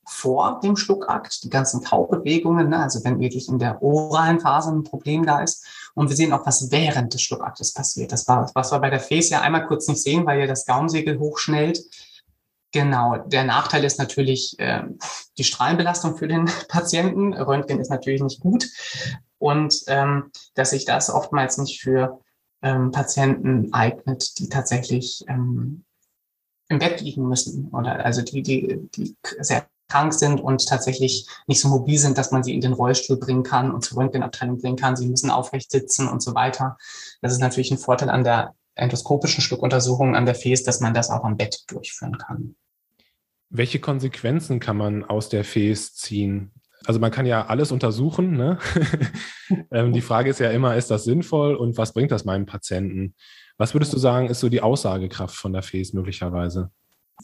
vor 0.08 0.58
dem 0.60 0.76
Schluckakt, 0.76 1.44
die 1.44 1.50
ganzen 1.50 1.84
Kaubewegungen, 1.84 2.70
ne? 2.70 2.78
also 2.78 3.04
wenn 3.04 3.20
wirklich 3.20 3.48
in 3.48 3.58
der 3.58 3.82
oralen 3.82 4.40
Phase 4.40 4.70
ein 4.70 4.82
Problem 4.82 5.26
da 5.26 5.42
ist. 5.42 5.66
Und 5.98 6.10
wir 6.10 6.16
sehen 6.16 6.32
auch, 6.32 6.46
was 6.46 6.70
während 6.70 7.12
des 7.12 7.22
Schluckaktes 7.22 7.74
passiert. 7.74 8.12
Das 8.12 8.28
war, 8.28 8.48
was 8.54 8.70
wir 8.70 8.78
bei 8.78 8.88
der 8.88 9.00
Face 9.00 9.30
ja 9.30 9.40
einmal 9.40 9.66
kurz 9.66 9.88
nicht 9.88 10.00
sehen, 10.00 10.24
weil 10.26 10.38
ja 10.38 10.46
das 10.46 10.64
Gaumsegel 10.64 11.18
hochschnellt. 11.18 11.80
Genau, 12.70 13.16
der 13.26 13.42
Nachteil 13.42 13.82
ist 13.82 13.98
natürlich 13.98 14.56
äh, 14.60 14.84
die 15.38 15.42
Strahlenbelastung 15.42 16.16
für 16.16 16.28
den 16.28 16.44
Patienten. 16.68 17.34
Röntgen 17.34 17.80
ist 17.80 17.90
natürlich 17.90 18.22
nicht 18.22 18.38
gut. 18.38 18.70
Und 19.38 19.82
ähm, 19.88 20.30
dass 20.54 20.70
sich 20.70 20.84
das 20.84 21.10
oftmals 21.10 21.58
nicht 21.58 21.80
für 21.80 22.20
ähm, 22.62 22.92
Patienten 22.92 23.72
eignet, 23.72 24.38
die 24.38 24.48
tatsächlich 24.48 25.24
ähm, 25.26 25.84
im 26.68 26.78
Bett 26.78 27.00
liegen 27.00 27.26
müssen 27.26 27.70
oder 27.72 28.04
also 28.04 28.22
die, 28.22 28.42
die, 28.42 28.88
die 28.94 29.16
sehr 29.40 29.66
krank 29.88 30.12
sind 30.12 30.40
und 30.40 30.66
tatsächlich 30.66 31.26
nicht 31.46 31.60
so 31.60 31.68
mobil 31.68 31.98
sind, 31.98 32.18
dass 32.18 32.30
man 32.30 32.42
sie 32.44 32.54
in 32.54 32.60
den 32.60 32.72
Rollstuhl 32.72 33.18
bringen 33.18 33.42
kann 33.42 33.70
und 33.70 33.84
zur 33.84 33.98
Röntgenabteilung 33.98 34.58
bringen 34.58 34.76
kann. 34.76 34.96
Sie 34.96 35.08
müssen 35.08 35.30
aufrecht 35.30 35.70
sitzen 35.70 36.08
und 36.08 36.22
so 36.22 36.34
weiter. 36.34 36.76
Das 37.22 37.32
ist 37.32 37.40
natürlich 37.40 37.70
ein 37.70 37.78
Vorteil 37.78 38.10
an 38.10 38.24
der 38.24 38.54
endoskopischen 38.74 39.42
Schluckuntersuchung 39.42 40.14
an 40.14 40.26
der 40.26 40.34
FES, 40.34 40.62
dass 40.62 40.80
man 40.80 40.94
das 40.94 41.10
auch 41.10 41.24
am 41.24 41.36
Bett 41.36 41.64
durchführen 41.66 42.16
kann. 42.18 42.54
Welche 43.50 43.80
Konsequenzen 43.80 44.60
kann 44.60 44.76
man 44.76 45.04
aus 45.04 45.28
der 45.28 45.42
FES 45.42 45.94
ziehen? 45.94 46.52
Also 46.84 47.00
man 47.00 47.10
kann 47.10 47.26
ja 47.26 47.46
alles 47.46 47.72
untersuchen. 47.72 48.36
Ne? 48.36 48.58
ähm, 49.72 49.92
die 49.92 50.00
Frage 50.00 50.30
ist 50.30 50.38
ja 50.38 50.50
immer, 50.50 50.76
ist 50.76 50.90
das 50.90 51.04
sinnvoll 51.04 51.56
und 51.56 51.76
was 51.76 51.92
bringt 51.92 52.12
das 52.12 52.24
meinem 52.24 52.46
Patienten? 52.46 53.14
Was 53.56 53.74
würdest 53.74 53.92
du 53.92 53.98
sagen, 53.98 54.28
ist 54.28 54.40
so 54.40 54.48
die 54.48 54.60
Aussagekraft 54.60 55.34
von 55.34 55.52
der 55.52 55.62
FES 55.62 55.92
möglicherweise? 55.92 56.70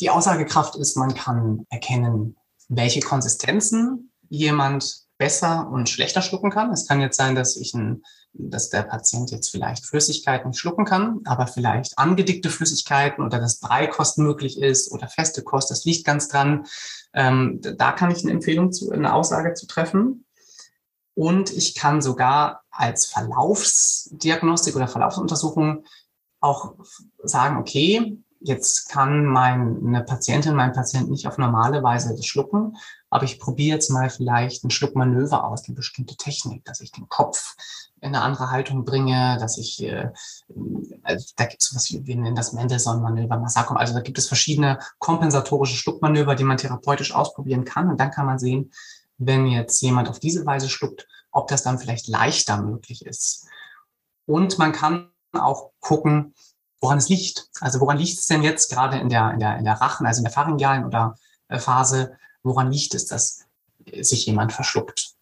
Die 0.01 0.11
Aussagekraft 0.11 0.75
ist, 0.77 0.97
man 0.97 1.15
kann 1.15 1.67
erkennen, 1.71 2.37
welche 2.77 3.01
Konsistenzen 3.01 4.13
jemand 4.29 5.05
besser 5.19 5.69
und 5.71 5.89
schlechter 5.89 6.23
schlucken 6.23 6.51
kann. 6.51 6.73
Es 6.73 6.87
kann 6.87 7.01
jetzt 7.01 7.17
sein, 7.17 7.35
dass 7.35 7.57
ich 7.57 7.75
ein, 7.75 8.03
dass 8.33 8.69
der 8.69 8.83
Patient 8.83 9.31
jetzt 9.31 9.51
vielleicht 9.51 9.87
Flüssigkeiten 9.87 10.53
schlucken 10.53 10.85
kann, 10.85 11.21
aber 11.25 11.47
vielleicht 11.47 11.97
angedickte 11.99 12.51
Flüssigkeiten 12.51 13.25
oder 13.25 13.39
dass 13.39 13.61
Breikost 13.61 14.19
möglich 14.19 14.61
ist 14.61 14.91
oder 14.91 15.09
feste 15.09 15.43
Kost, 15.43 15.71
das 15.71 15.85
liegt 15.85 16.05
ganz 16.05 16.29
dran. 16.29 16.67
Ähm, 17.13 17.61
da 17.63 17.93
kann 17.93 18.11
ich 18.11 18.23
eine 18.23 18.33
Empfehlung 18.33 18.73
zu, 18.73 18.91
eine 18.91 19.15
Aussage 19.15 19.55
zu 19.55 19.67
treffen. 19.67 20.25
Und 21.15 21.53
ich 21.53 21.77
kann 21.77 22.03
sogar 22.03 22.65
als 22.71 23.07
Verlaufsdiagnostik 23.07 24.75
oder 24.75 24.89
Verlaufsuntersuchung 24.89 25.85
auch 26.41 26.75
sagen, 27.23 27.57
okay, 27.57 28.19
jetzt 28.45 28.91
kann 28.91 29.25
meine 29.25 30.05
Patientin, 30.05 30.55
mein 30.55 30.75
Patient 30.75 31.11
nicht 31.11 31.27
auf 31.27 31.39
normale 31.39 31.83
Weise 31.83 32.15
das 32.15 32.27
schlucken, 32.27 32.77
aber 33.09 33.25
ich 33.25 33.41
probiere 33.41 33.77
jetzt 33.77 33.91
mal 33.91 34.11
vielleicht 34.11 34.65
ein 34.65 34.71
Schluckmanöver 34.71 35.45
aus, 35.45 35.67
eine 35.67 35.75
bestimmte 35.75 36.17
Technik, 36.17 36.65
dass 36.65 36.81
ich 36.81 36.93
den 36.93 37.09
Kopf 37.09 37.57
in 38.01 38.15
eine 38.15 38.21
andere 38.21 38.51
Haltung 38.51 38.85
bringe, 38.85 39.39
dass 39.41 39.57
ich, 39.57 39.83
äh, 39.83 40.11
also 41.03 41.33
da 41.37 41.47
gibt 41.47 41.63
es 41.63 41.75
was, 41.75 41.91
wir 41.91 42.17
nennen 42.17 42.37
das 42.37 42.53
Mendelssohn-Manöver, 42.53 43.39
Massakum, 43.39 43.79
also 43.79 43.95
da 43.95 44.01
gibt 44.01 44.19
es 44.19 44.29
verschiedene 44.29 44.79
kompensatorische 44.99 45.77
Schluckmanöver, 45.77 46.35
die 46.35 46.45
man 46.45 46.59
therapeutisch 46.59 47.15
ausprobieren 47.15 47.65
kann 47.65 47.89
und 47.89 47.99
dann 47.99 48.11
kann 48.11 48.27
man 48.27 48.39
sehen, 48.39 48.73
wenn 49.17 49.47
jetzt 49.47 49.81
jemand 49.81 50.11
auf 50.11 50.21
diese 50.21 50.45
Weise 50.45 50.69
schluckt, 50.69 51.09
ob 51.31 51.49
das 51.49 51.63
dann 51.63 51.79
vielleicht 51.79 52.09
leichter 52.09 52.61
möglich 52.61 53.07
ist. 53.07 53.47
Und 54.27 54.59
man 54.59 54.73
kann 54.73 55.11
auch 55.33 55.71
gucken, 55.81 56.35
woran 56.85 56.99
es 56.99 57.09
liegt. 57.09 57.49
Also 57.61 57.81
woran 57.81 57.97
liegt 57.97 58.19
es 58.19 58.27
denn 58.27 58.43
jetzt 58.43 58.71
gerade 58.71 58.99
in 58.99 59.09
der, 59.09 59.33
in 59.33 59.41
der, 59.41 59.57
in 59.57 59.65
der 59.65 59.75
Rachen, 59.75 60.07
also 60.07 60.19
in 60.19 60.25
der 60.25 60.33
pharyngealen 60.33 60.85
oder 60.85 61.19
äh, 61.49 61.59
Phase, 61.59 62.17
woran 62.43 62.71
liegt 62.71 62.95
es, 62.95 63.07
dass 63.07 63.47
sich 64.01 64.27
jemand 64.27 64.53
verschluckt? 64.53 65.13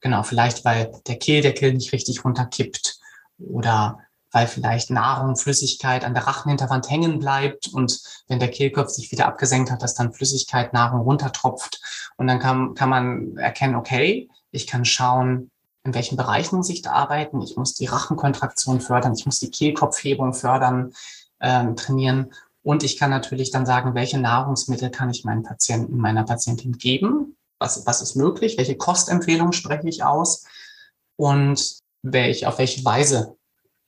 Genau, 0.00 0.22
vielleicht 0.22 0.64
weil 0.64 0.92
der 1.08 1.18
Kehldeckel 1.18 1.74
nicht 1.74 1.92
richtig 1.92 2.24
runterkippt 2.24 3.00
oder 3.38 3.98
weil 4.30 4.46
vielleicht 4.46 4.90
Nahrung, 4.90 5.36
Flüssigkeit 5.36 6.04
an 6.04 6.14
der 6.14 6.26
Rachenhinterwand 6.26 6.88
hängen 6.88 7.18
bleibt 7.18 7.68
und 7.68 8.00
wenn 8.28 8.38
der 8.38 8.50
Kehlkopf 8.50 8.90
sich 8.90 9.10
wieder 9.10 9.26
abgesenkt 9.26 9.72
hat, 9.72 9.82
dass 9.82 9.94
dann 9.94 10.12
Flüssigkeit, 10.12 10.72
Nahrung 10.72 11.00
runtertropft. 11.00 11.80
Und 12.16 12.28
dann 12.28 12.38
kann, 12.38 12.74
kann 12.74 12.90
man 12.90 13.36
erkennen, 13.38 13.74
okay, 13.74 14.28
ich 14.50 14.66
kann 14.66 14.84
schauen, 14.84 15.50
in 15.88 15.94
welchen 15.94 16.18
Bereichen 16.18 16.56
muss 16.56 16.68
ich 16.68 16.82
da 16.82 16.92
arbeiten. 16.92 17.40
Ich 17.40 17.56
muss 17.56 17.74
die 17.74 17.86
Rachenkontraktion 17.86 18.82
fördern, 18.82 19.14
ich 19.14 19.24
muss 19.24 19.40
die 19.40 19.50
Kehlkopfhebung 19.50 20.34
fördern, 20.34 20.92
ähm, 21.40 21.76
trainieren. 21.76 22.30
Und 22.62 22.82
ich 22.82 22.98
kann 22.98 23.08
natürlich 23.08 23.50
dann 23.50 23.64
sagen, 23.64 23.94
welche 23.94 24.18
Nahrungsmittel 24.18 24.90
kann 24.90 25.08
ich 25.08 25.24
meinen 25.24 25.44
Patienten, 25.44 25.96
meiner 25.96 26.24
Patientin 26.24 26.72
geben? 26.72 27.36
Was, 27.58 27.86
was 27.86 28.02
ist 28.02 28.16
möglich? 28.16 28.58
Welche 28.58 28.76
Kostempfehlungen 28.76 29.54
spreche 29.54 29.88
ich 29.88 30.04
aus? 30.04 30.44
Und 31.16 31.78
welch, 32.02 32.46
auf 32.46 32.58
welche 32.58 32.84
Weise, 32.84 33.36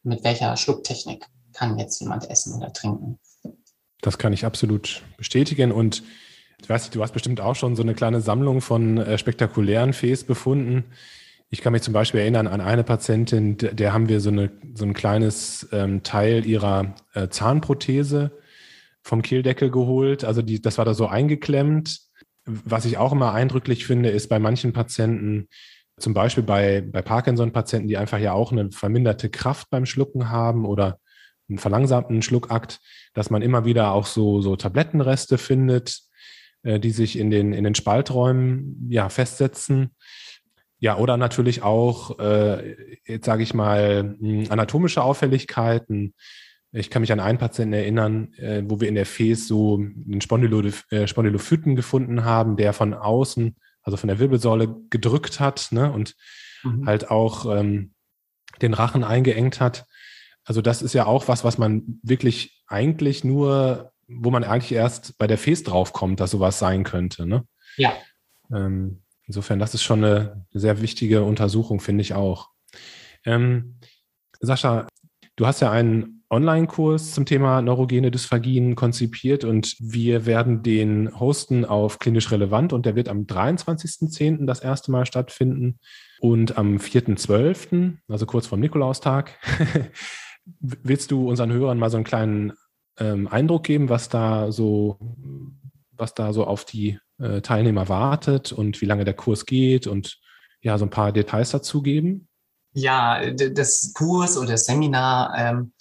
mit 0.02 0.24
welcher 0.24 0.56
Schlucktechnik 0.56 1.26
kann 1.52 1.78
jetzt 1.78 2.00
jemand 2.00 2.30
essen 2.30 2.54
oder 2.54 2.72
trinken? 2.72 3.18
Das 4.00 4.16
kann 4.16 4.32
ich 4.32 4.46
absolut 4.46 5.02
bestätigen. 5.18 5.70
Und 5.70 6.02
ich 6.62 6.68
weiß 6.68 6.84
nicht, 6.84 6.94
du 6.94 7.02
hast 7.02 7.12
bestimmt 7.12 7.42
auch 7.42 7.56
schon 7.56 7.76
so 7.76 7.82
eine 7.82 7.94
kleine 7.94 8.22
Sammlung 8.22 8.62
von 8.62 8.96
äh, 8.96 9.18
spektakulären 9.18 9.92
Fes 9.92 10.24
befunden. 10.24 10.84
Ich 11.52 11.62
kann 11.62 11.72
mich 11.72 11.82
zum 11.82 11.92
Beispiel 11.92 12.20
erinnern 12.20 12.46
an 12.46 12.60
eine 12.60 12.84
Patientin, 12.84 13.56
der, 13.56 13.92
haben 13.92 14.08
wir 14.08 14.20
so, 14.20 14.30
eine, 14.30 14.52
so 14.74 14.84
ein 14.84 14.94
kleines 14.94 15.68
ähm, 15.72 16.04
Teil 16.04 16.46
ihrer 16.46 16.94
äh, 17.12 17.28
Zahnprothese 17.28 18.38
vom 19.02 19.20
Kehldeckel 19.22 19.70
geholt. 19.70 20.24
Also 20.24 20.42
die, 20.42 20.62
das 20.62 20.78
war 20.78 20.84
da 20.84 20.94
so 20.94 21.08
eingeklemmt. 21.08 22.02
Was 22.44 22.84
ich 22.84 22.98
auch 22.98 23.10
immer 23.10 23.32
eindrücklich 23.32 23.84
finde, 23.84 24.10
ist 24.10 24.28
bei 24.28 24.38
manchen 24.38 24.72
Patienten, 24.72 25.48
zum 25.98 26.14
Beispiel 26.14 26.44
bei, 26.44 26.82
bei 26.82 27.02
Parkinson-Patienten, 27.02 27.88
die 27.88 27.96
einfach 27.96 28.18
ja 28.18 28.32
auch 28.32 28.52
eine 28.52 28.70
verminderte 28.70 29.28
Kraft 29.28 29.70
beim 29.70 29.86
Schlucken 29.86 30.30
haben 30.30 30.64
oder 30.64 31.00
einen 31.48 31.58
verlangsamten 31.58 32.22
Schluckakt, 32.22 32.78
dass 33.12 33.28
man 33.28 33.42
immer 33.42 33.64
wieder 33.64 33.90
auch 33.90 34.06
so, 34.06 34.40
so 34.40 34.54
Tablettenreste 34.54 35.36
findet, 35.36 36.00
äh, 36.62 36.78
die 36.78 36.92
sich 36.92 37.18
in 37.18 37.30
den, 37.30 37.52
in 37.52 37.64
den 37.64 37.74
Spalträumen 37.74 38.86
ja, 38.88 39.08
festsetzen. 39.08 39.90
Ja, 40.80 40.96
oder 40.96 41.18
natürlich 41.18 41.62
auch, 41.62 42.18
äh, 42.18 42.74
jetzt 43.06 43.26
sage 43.26 43.42
ich 43.42 43.52
mal, 43.52 44.16
hm, 44.18 44.46
anatomische 44.48 45.02
Auffälligkeiten. 45.02 46.14
Ich 46.72 46.88
kann 46.88 47.02
mich 47.02 47.12
an 47.12 47.20
einen 47.20 47.38
Patienten 47.38 47.74
erinnern, 47.74 48.32
äh, 48.34 48.62
wo 48.64 48.80
wir 48.80 48.88
in 48.88 48.94
der 48.94 49.06
Fes 49.06 49.46
so 49.46 49.76
einen 49.76 50.20
äh, 50.90 51.06
Spondylophyten 51.06 51.76
gefunden 51.76 52.24
haben, 52.24 52.56
der 52.56 52.72
von 52.72 52.94
außen, 52.94 53.56
also 53.82 53.98
von 53.98 54.08
der 54.08 54.18
Wirbelsäule 54.18 54.74
gedrückt 54.88 55.38
hat 55.38 55.68
ne, 55.70 55.92
und 55.92 56.16
mhm. 56.62 56.86
halt 56.86 57.10
auch 57.10 57.44
ähm, 57.54 57.92
den 58.62 58.72
Rachen 58.72 59.04
eingeengt 59.04 59.60
hat. 59.60 59.84
Also 60.44 60.62
das 60.62 60.80
ist 60.80 60.94
ja 60.94 61.04
auch 61.04 61.28
was, 61.28 61.44
was 61.44 61.58
man 61.58 62.00
wirklich 62.02 62.64
eigentlich 62.66 63.22
nur, 63.22 63.92
wo 64.08 64.30
man 64.30 64.44
eigentlich 64.44 64.72
erst 64.72 65.18
bei 65.18 65.26
der 65.26 65.38
Fes 65.38 65.62
draufkommt, 65.62 66.20
dass 66.20 66.30
sowas 66.30 66.58
sein 66.58 66.84
könnte. 66.84 67.26
Ne? 67.26 67.44
Ja. 67.76 67.92
Ähm, 68.50 69.02
Insofern, 69.30 69.60
das 69.60 69.74
ist 69.74 69.84
schon 69.84 70.02
eine 70.02 70.44
sehr 70.50 70.82
wichtige 70.82 71.22
Untersuchung, 71.22 71.78
finde 71.78 72.02
ich 72.02 72.14
auch. 72.14 72.48
Ähm, 73.24 73.76
Sascha, 74.40 74.88
du 75.36 75.46
hast 75.46 75.60
ja 75.60 75.70
einen 75.70 76.24
Online-Kurs 76.30 77.12
zum 77.12 77.26
Thema 77.26 77.62
neurogene 77.62 78.10
Dysphagien 78.10 78.74
konzipiert 78.74 79.44
und 79.44 79.76
wir 79.78 80.26
werden 80.26 80.64
den 80.64 81.16
hosten 81.20 81.64
auf 81.64 82.00
klinisch 82.00 82.32
relevant 82.32 82.72
und 82.72 82.86
der 82.86 82.96
wird 82.96 83.08
am 83.08 83.20
23.10. 83.26 84.46
das 84.46 84.58
erste 84.58 84.90
Mal 84.90 85.06
stattfinden 85.06 85.78
und 86.18 86.58
am 86.58 86.78
4.12., 86.78 87.98
also 88.08 88.26
kurz 88.26 88.48
vor 88.48 88.58
Nikolaustag. 88.58 89.38
Willst 90.58 91.12
du 91.12 91.28
unseren 91.28 91.52
Hörern 91.52 91.78
mal 91.78 91.90
so 91.90 91.98
einen 91.98 92.04
kleinen 92.04 92.54
ähm, 92.98 93.28
Eindruck 93.28 93.62
geben, 93.62 93.90
was 93.90 94.08
da 94.08 94.50
so, 94.50 94.98
was 95.92 96.14
da 96.14 96.32
so 96.32 96.48
auf 96.48 96.64
die 96.64 96.98
äh, 97.20 97.40
Teilnehmer 97.40 97.88
wartet 97.88 98.52
und 98.52 98.80
wie 98.80 98.86
lange 98.86 99.04
der 99.04 99.14
Kurs 99.14 99.46
geht 99.46 99.86
und 99.86 100.18
ja, 100.62 100.76
so 100.78 100.84
ein 100.84 100.90
paar 100.90 101.12
Details 101.12 101.50
dazu 101.50 101.82
geben? 101.82 102.28
Ja, 102.72 103.30
das 103.30 103.92
Kurs 103.94 104.36
oder 104.36 104.52
das 104.52 104.66
Seminar 104.66 105.34
ähm, 105.36 105.72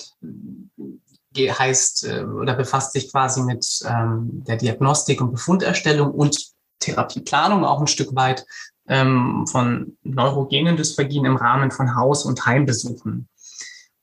heißt 1.38 2.06
äh, 2.08 2.24
oder 2.24 2.56
befasst 2.56 2.94
sich 2.94 3.12
quasi 3.12 3.42
mit 3.44 3.66
ähm, 3.88 4.44
der 4.48 4.58
Diagnostik 4.58 5.22
und 5.22 5.32
Befunderstellung 5.32 6.12
und 6.12 6.38
Therapieplanung 6.80 7.66
auch 7.66 7.80
ein 7.80 7.88
Stück 7.88 8.16
weit 8.16 8.46
ähm, 8.88 9.46
von 9.48 9.98
neurogenen 10.04 10.78
Dysphagien 10.78 11.26
im 11.26 11.36
Rahmen 11.36 11.72
von 11.72 11.96
Haus- 11.96 12.26
und 12.26 12.46
Heimbesuchen. 12.46 13.30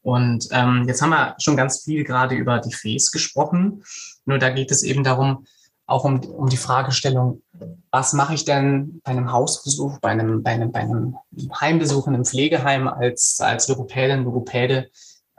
Und 0.03 0.47
ähm, 0.53 0.85
jetzt 0.87 1.03
haben 1.03 1.11
wir 1.11 1.35
schon 1.41 1.57
ganz 1.57 1.83
viel 1.83 2.05
gerade 2.05 2.37
über 2.37 2.61
die 2.61 2.73
FES 2.73 3.11
gesprochen. 3.11 3.83
Nur 4.25 4.39
da 4.39 4.51
geht 4.51 4.71
es 4.71 4.85
eben 4.85 5.03
darum, 5.03 5.47
auch 5.87 6.05
um, 6.05 6.21
um 6.21 6.49
die 6.49 6.57
Fragestellung, 6.57 7.43
was 7.91 8.13
mache 8.13 8.35
ich 8.35 8.45
denn 8.45 9.01
bei 9.05 9.13
einem 9.13 9.33
Hausbesuch, 9.33 9.99
bei 10.01 10.11
einem, 10.11 10.43
bei 10.43 10.51
einem, 10.51 10.73
bei 10.73 10.81
einem 10.81 11.17
Heimbesuch 11.61 12.07
in 12.09 12.15
einem 12.15 12.25
Pflegeheim 12.25 12.89
als, 12.89 13.41
als 13.41 13.69
Logopädin, 13.69 14.25
Logopäde, 14.25 14.91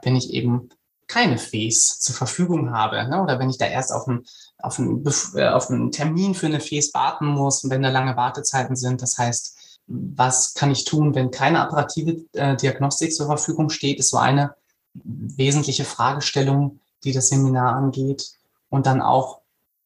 wenn 0.02 0.16
ich 0.16 0.32
eben 0.32 0.70
keine 1.06 1.38
Fes 1.38 1.98
zur 2.00 2.14
Verfügung 2.14 2.72
habe, 2.72 3.08
ne? 3.08 3.22
oder 3.22 3.38
wenn 3.38 3.50
ich 3.50 3.58
da 3.58 3.66
erst 3.66 3.92
auf 3.92 4.06
einen, 4.06 4.24
auf, 4.58 4.78
einen, 4.78 5.04
äh, 5.34 5.48
auf 5.48 5.70
einen 5.70 5.90
Termin 5.90 6.34
für 6.34 6.46
eine 6.46 6.60
Fes 6.60 6.92
warten 6.94 7.26
muss 7.26 7.64
und 7.64 7.70
wenn 7.70 7.82
da 7.82 7.90
lange 7.90 8.16
Wartezeiten 8.16 8.76
sind. 8.76 9.00
Das 9.00 9.16
heißt, 9.16 9.80
was 9.86 10.52
kann 10.52 10.70
ich 10.70 10.84
tun, 10.84 11.14
wenn 11.14 11.30
keine 11.30 11.66
operative 11.66 12.24
äh, 12.32 12.56
Diagnostik 12.56 13.12
zur 13.14 13.26
Verfügung 13.26 13.70
steht, 13.70 13.98
ist 13.98 14.10
so 14.10 14.18
eine 14.18 14.54
wesentliche 14.92 15.84
Fragestellung, 15.84 16.80
die 17.04 17.12
das 17.12 17.28
Seminar 17.28 17.74
angeht. 17.74 18.30
Und 18.68 18.86
dann 18.86 19.00
auch, 19.00 19.40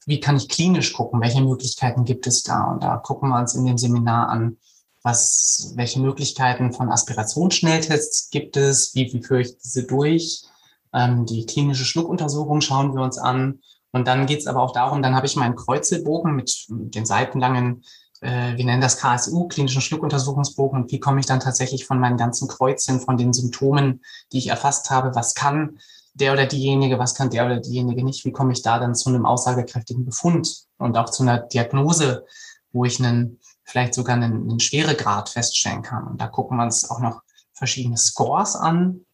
wie 0.07 0.21
kann 0.21 0.37
ich 0.37 0.49
klinisch 0.49 0.93
gucken, 0.93 1.21
welche 1.21 1.43
Möglichkeiten 1.43 2.05
gibt 2.05 2.27
es 2.27 2.43
da? 2.43 2.65
Und 2.65 2.83
da 2.83 2.97
gucken 2.97 3.29
wir 3.29 3.39
uns 3.39 3.55
in 3.55 3.65
dem 3.65 3.79
Seminar 3.79 4.29
an, 4.29 4.59
was, 5.03 5.73
welche 5.77 6.01
Möglichkeiten 6.01 6.73
von 6.73 6.91
Aspirationsschnelltests 6.91 8.31
gibt 8.31 8.57
es, 8.57 8.95
wie, 8.95 9.13
wie 9.13 9.23
führe 9.23 9.41
ich 9.41 9.59
diese 9.59 9.85
durch? 9.85 10.45
Ähm, 10.93 11.27
die 11.27 11.47
klinische 11.47 11.85
Schluckuntersuchung 11.85 12.61
schauen 12.61 12.95
wir 12.95 13.03
uns 13.03 13.19
an. 13.19 13.61
Und 13.91 14.07
dann 14.07 14.27
geht 14.27 14.41
es 14.41 14.47
aber 14.47 14.63
auch 14.63 14.73
darum, 14.73 15.03
dann 15.03 15.15
habe 15.15 15.27
ich 15.27 15.37
meinen 15.37 15.57
Kreuzelbogen 15.57 16.35
mit 16.35 16.67
den 16.69 17.05
seitenlangen, 17.05 17.83
äh, 18.21 18.57
wir 18.57 18.65
nennen 18.65 18.81
das 18.81 18.99
KSU, 18.99 19.49
klinischen 19.49 19.83
Schluckuntersuchungsbogen. 19.83 20.83
Und 20.83 20.93
wie 20.93 21.01
komme 21.01 21.21
ich 21.21 21.27
dann 21.27 21.41
tatsächlich 21.41 21.85
von 21.85 21.99
meinen 21.99 22.17
ganzen 22.17 22.49
Kreuzen, 22.49 23.01
von 23.01 23.17
den 23.17 23.33
Symptomen, 23.33 24.03
die 24.33 24.39
ich 24.39 24.49
erfasst 24.49 24.91
habe, 24.91 25.15
was 25.15 25.35
kann 25.35 25.79
der 26.15 26.33
oder 26.33 26.47
diejenige, 26.47 26.99
was 26.99 27.15
kann 27.15 27.31
der 27.31 27.47
oder 27.47 27.61
diejenige 27.61 28.05
nicht, 28.05 28.25
wie 28.25 28.33
komme 28.33 28.53
ich 28.53 28.63
da 28.63 28.79
dann 28.79 28.95
zu 28.95 29.09
einem 29.09 29.27
aussagekräftigen 29.27 30.05
Befund 30.05 30.67
und 30.79 30.97
auch 30.97 31.11
zu 31.11 31.23
einer 31.23 31.39
Diagnose, 31.39 32.27
wo 32.73 32.85
ich 32.85 33.03
einen, 33.03 33.39
vielleicht 33.65 33.95
sogar 33.95 34.17
einen, 34.17 34.43
einen 34.43 34.61
Schweregrad 34.61 35.29
feststellen 35.31 35.83
kann. 35.83 36.07
Und 36.07 36.21
da 36.21 36.29
gucken 36.29 36.57
wir 36.59 36.65
uns 36.65 36.91
auch 36.91 37.01
noch 37.01 37.23
verschiedene 37.53 37.97
Scores 37.97 38.57
an, 38.57 39.05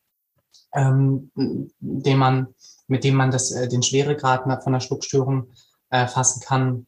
ähm, 0.74 1.30
dem 1.36 2.18
man, 2.18 2.48
mit 2.88 3.04
dem 3.04 3.14
man 3.14 3.30
das, 3.30 3.52
äh, 3.52 3.68
den 3.68 3.82
Schweregrad 3.82 4.62
von 4.62 4.72
der 4.72 4.80
Schluckstörung 4.80 5.48
äh, 5.90 6.06
fassen 6.06 6.40
kann. 6.40 6.86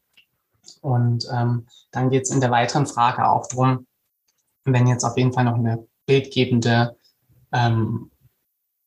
Und 0.81 1.27
ähm, 1.33 1.67
dann 1.91 2.11
geht 2.11 2.23
es 2.25 2.31
in 2.31 2.41
der 2.41 2.51
weiteren 2.51 2.87
Frage 2.87 3.29
auch 3.29 3.47
drum, 3.47 3.87
wenn 4.65 4.87
jetzt 4.87 5.05
auf 5.05 5.17
jeden 5.17 5.33
Fall 5.33 5.45
noch 5.45 5.55
eine 5.55 5.87
bildgebende 6.07 6.97
ähm, 7.53 8.11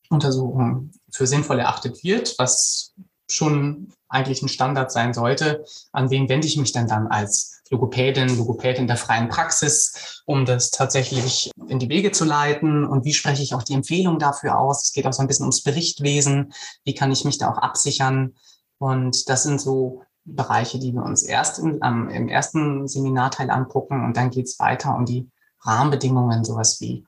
Untersuchung 0.09 0.91
für 1.13 1.27
sinnvoll 1.27 1.59
erachtet 1.59 2.03
wird, 2.03 2.35
was 2.37 2.93
schon 3.29 3.93
eigentlich 4.09 4.41
ein 4.41 4.49
Standard 4.49 4.91
sein 4.91 5.13
sollte, 5.13 5.63
an 5.91 6.09
wen 6.09 6.29
wende 6.29 6.47
ich 6.47 6.57
mich 6.57 6.71
denn 6.71 6.87
dann 6.87 7.07
als 7.07 7.61
Logopädin, 7.69 8.37
Logopädin 8.37 8.87
der 8.87 8.97
freien 8.97 9.29
Praxis, 9.29 10.21
um 10.25 10.45
das 10.45 10.69
tatsächlich 10.69 11.49
in 11.67 11.79
die 11.79 11.89
Wege 11.89 12.11
zu 12.11 12.25
leiten 12.25 12.85
und 12.85 13.05
wie 13.05 13.13
spreche 13.13 13.41
ich 13.41 13.55
auch 13.55 13.63
die 13.63 13.73
Empfehlung 13.73 14.19
dafür 14.19 14.59
aus? 14.59 14.83
Es 14.83 14.93
geht 14.93 15.07
auch 15.07 15.13
so 15.13 15.21
ein 15.21 15.27
bisschen 15.27 15.45
ums 15.45 15.63
Berichtwesen, 15.63 16.53
wie 16.83 16.93
kann 16.93 17.11
ich 17.11 17.25
mich 17.25 17.37
da 17.37 17.51
auch 17.51 17.57
absichern? 17.57 18.35
Und 18.77 19.29
das 19.29 19.43
sind 19.43 19.59
so 19.59 20.03
Bereiche, 20.25 20.79
die 20.79 20.93
wir 20.93 21.03
uns 21.03 21.23
erst 21.23 21.59
in, 21.59 21.79
ähm, 21.83 22.09
im 22.09 22.29
ersten 22.29 22.87
Seminarteil 22.87 23.49
angucken 23.49 24.05
und 24.05 24.15
dann 24.15 24.29
geht 24.29 24.45
es 24.45 24.59
weiter 24.59 24.95
um 24.95 25.05
die 25.05 25.29
Rahmenbedingungen, 25.61 26.43
sowas 26.43 26.79
wie 26.81 27.05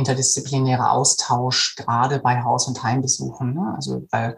interdisziplinärer 0.00 0.90
Austausch, 0.90 1.76
gerade 1.76 2.18
bei 2.18 2.42
Haus- 2.42 2.66
und 2.66 2.82
Heimbesuchen. 2.82 3.54
Ne? 3.54 3.72
Also 3.76 4.06
weil 4.10 4.36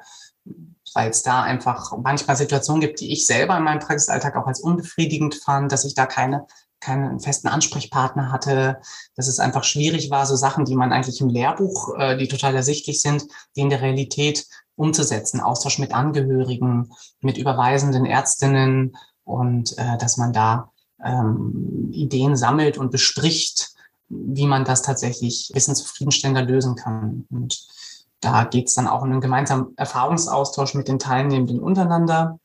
weil 0.95 1.11
es 1.11 1.23
da 1.23 1.43
einfach 1.43 1.97
manchmal 2.03 2.37
Situationen 2.37 2.83
gibt, 2.83 3.01
die 3.01 3.13
ich 3.13 3.27
selber 3.27 3.57
in 3.57 3.65
meinem 3.65 3.79
Praxisalltag 3.79 4.37
auch 4.37 4.47
als 4.47 4.61
unbefriedigend 4.61 5.35
fand, 5.35 5.73
dass 5.73 5.85
ich 5.85 5.95
da 5.95 6.05
keine 6.05 6.47
keinen 6.83 7.21
festen 7.21 7.49
Ansprechpartner 7.49 8.33
hatte, 8.33 8.81
dass 9.15 9.29
es 9.29 9.39
einfach 9.39 9.65
schwierig 9.65 10.11
war, 10.11 10.27
so 10.27 10.35
Sachen, 10.35 10.65
die 10.65 10.75
man 10.75 10.93
eigentlich 10.93 11.21
im 11.21 11.29
Lehrbuch, 11.29 11.97
äh, 11.97 12.17
die 12.17 12.29
total 12.29 12.57
ersichtlich 12.57 13.01
sind, 13.01 13.25
die 13.57 13.61
in 13.61 13.71
der 13.71 13.81
Realität 13.81 14.47
umzusetzen. 14.75 15.41
Austausch 15.41 15.79
mit 15.79 15.95
Angehörigen, 15.95 16.91
mit 17.21 17.39
überweisenden 17.39 18.05
Ärztinnen 18.05 18.97
und 19.23 19.79
äh, 19.79 19.97
dass 19.99 20.17
man 20.17 20.33
da 20.33 20.73
ähm, 21.05 21.89
Ideen 21.93 22.37
sammelt 22.37 22.79
und 22.79 22.91
bespricht, 22.91 23.72
wie 24.13 24.47
man 24.47 24.65
das 24.65 24.83
tatsächlich 24.83 25.49
ein 25.51 25.55
bisschen 25.55 25.75
zufriedenstellender 25.75 26.43
lösen 26.43 26.77
kann. 26.77 27.27
Und 27.31 27.67
da 28.21 28.45
geht 28.45 28.69
es 28.69 28.75
dann 28.75 28.87
auch 28.87 29.03
um 29.03 29.11
einen 29.11 29.21
gemeinsamen 29.21 29.77
Erfahrungsaustausch 29.77 30.75
mit 30.75 30.89
den 30.89 30.99
Teilnehmenden 30.99 31.61
untereinander. 31.61 32.39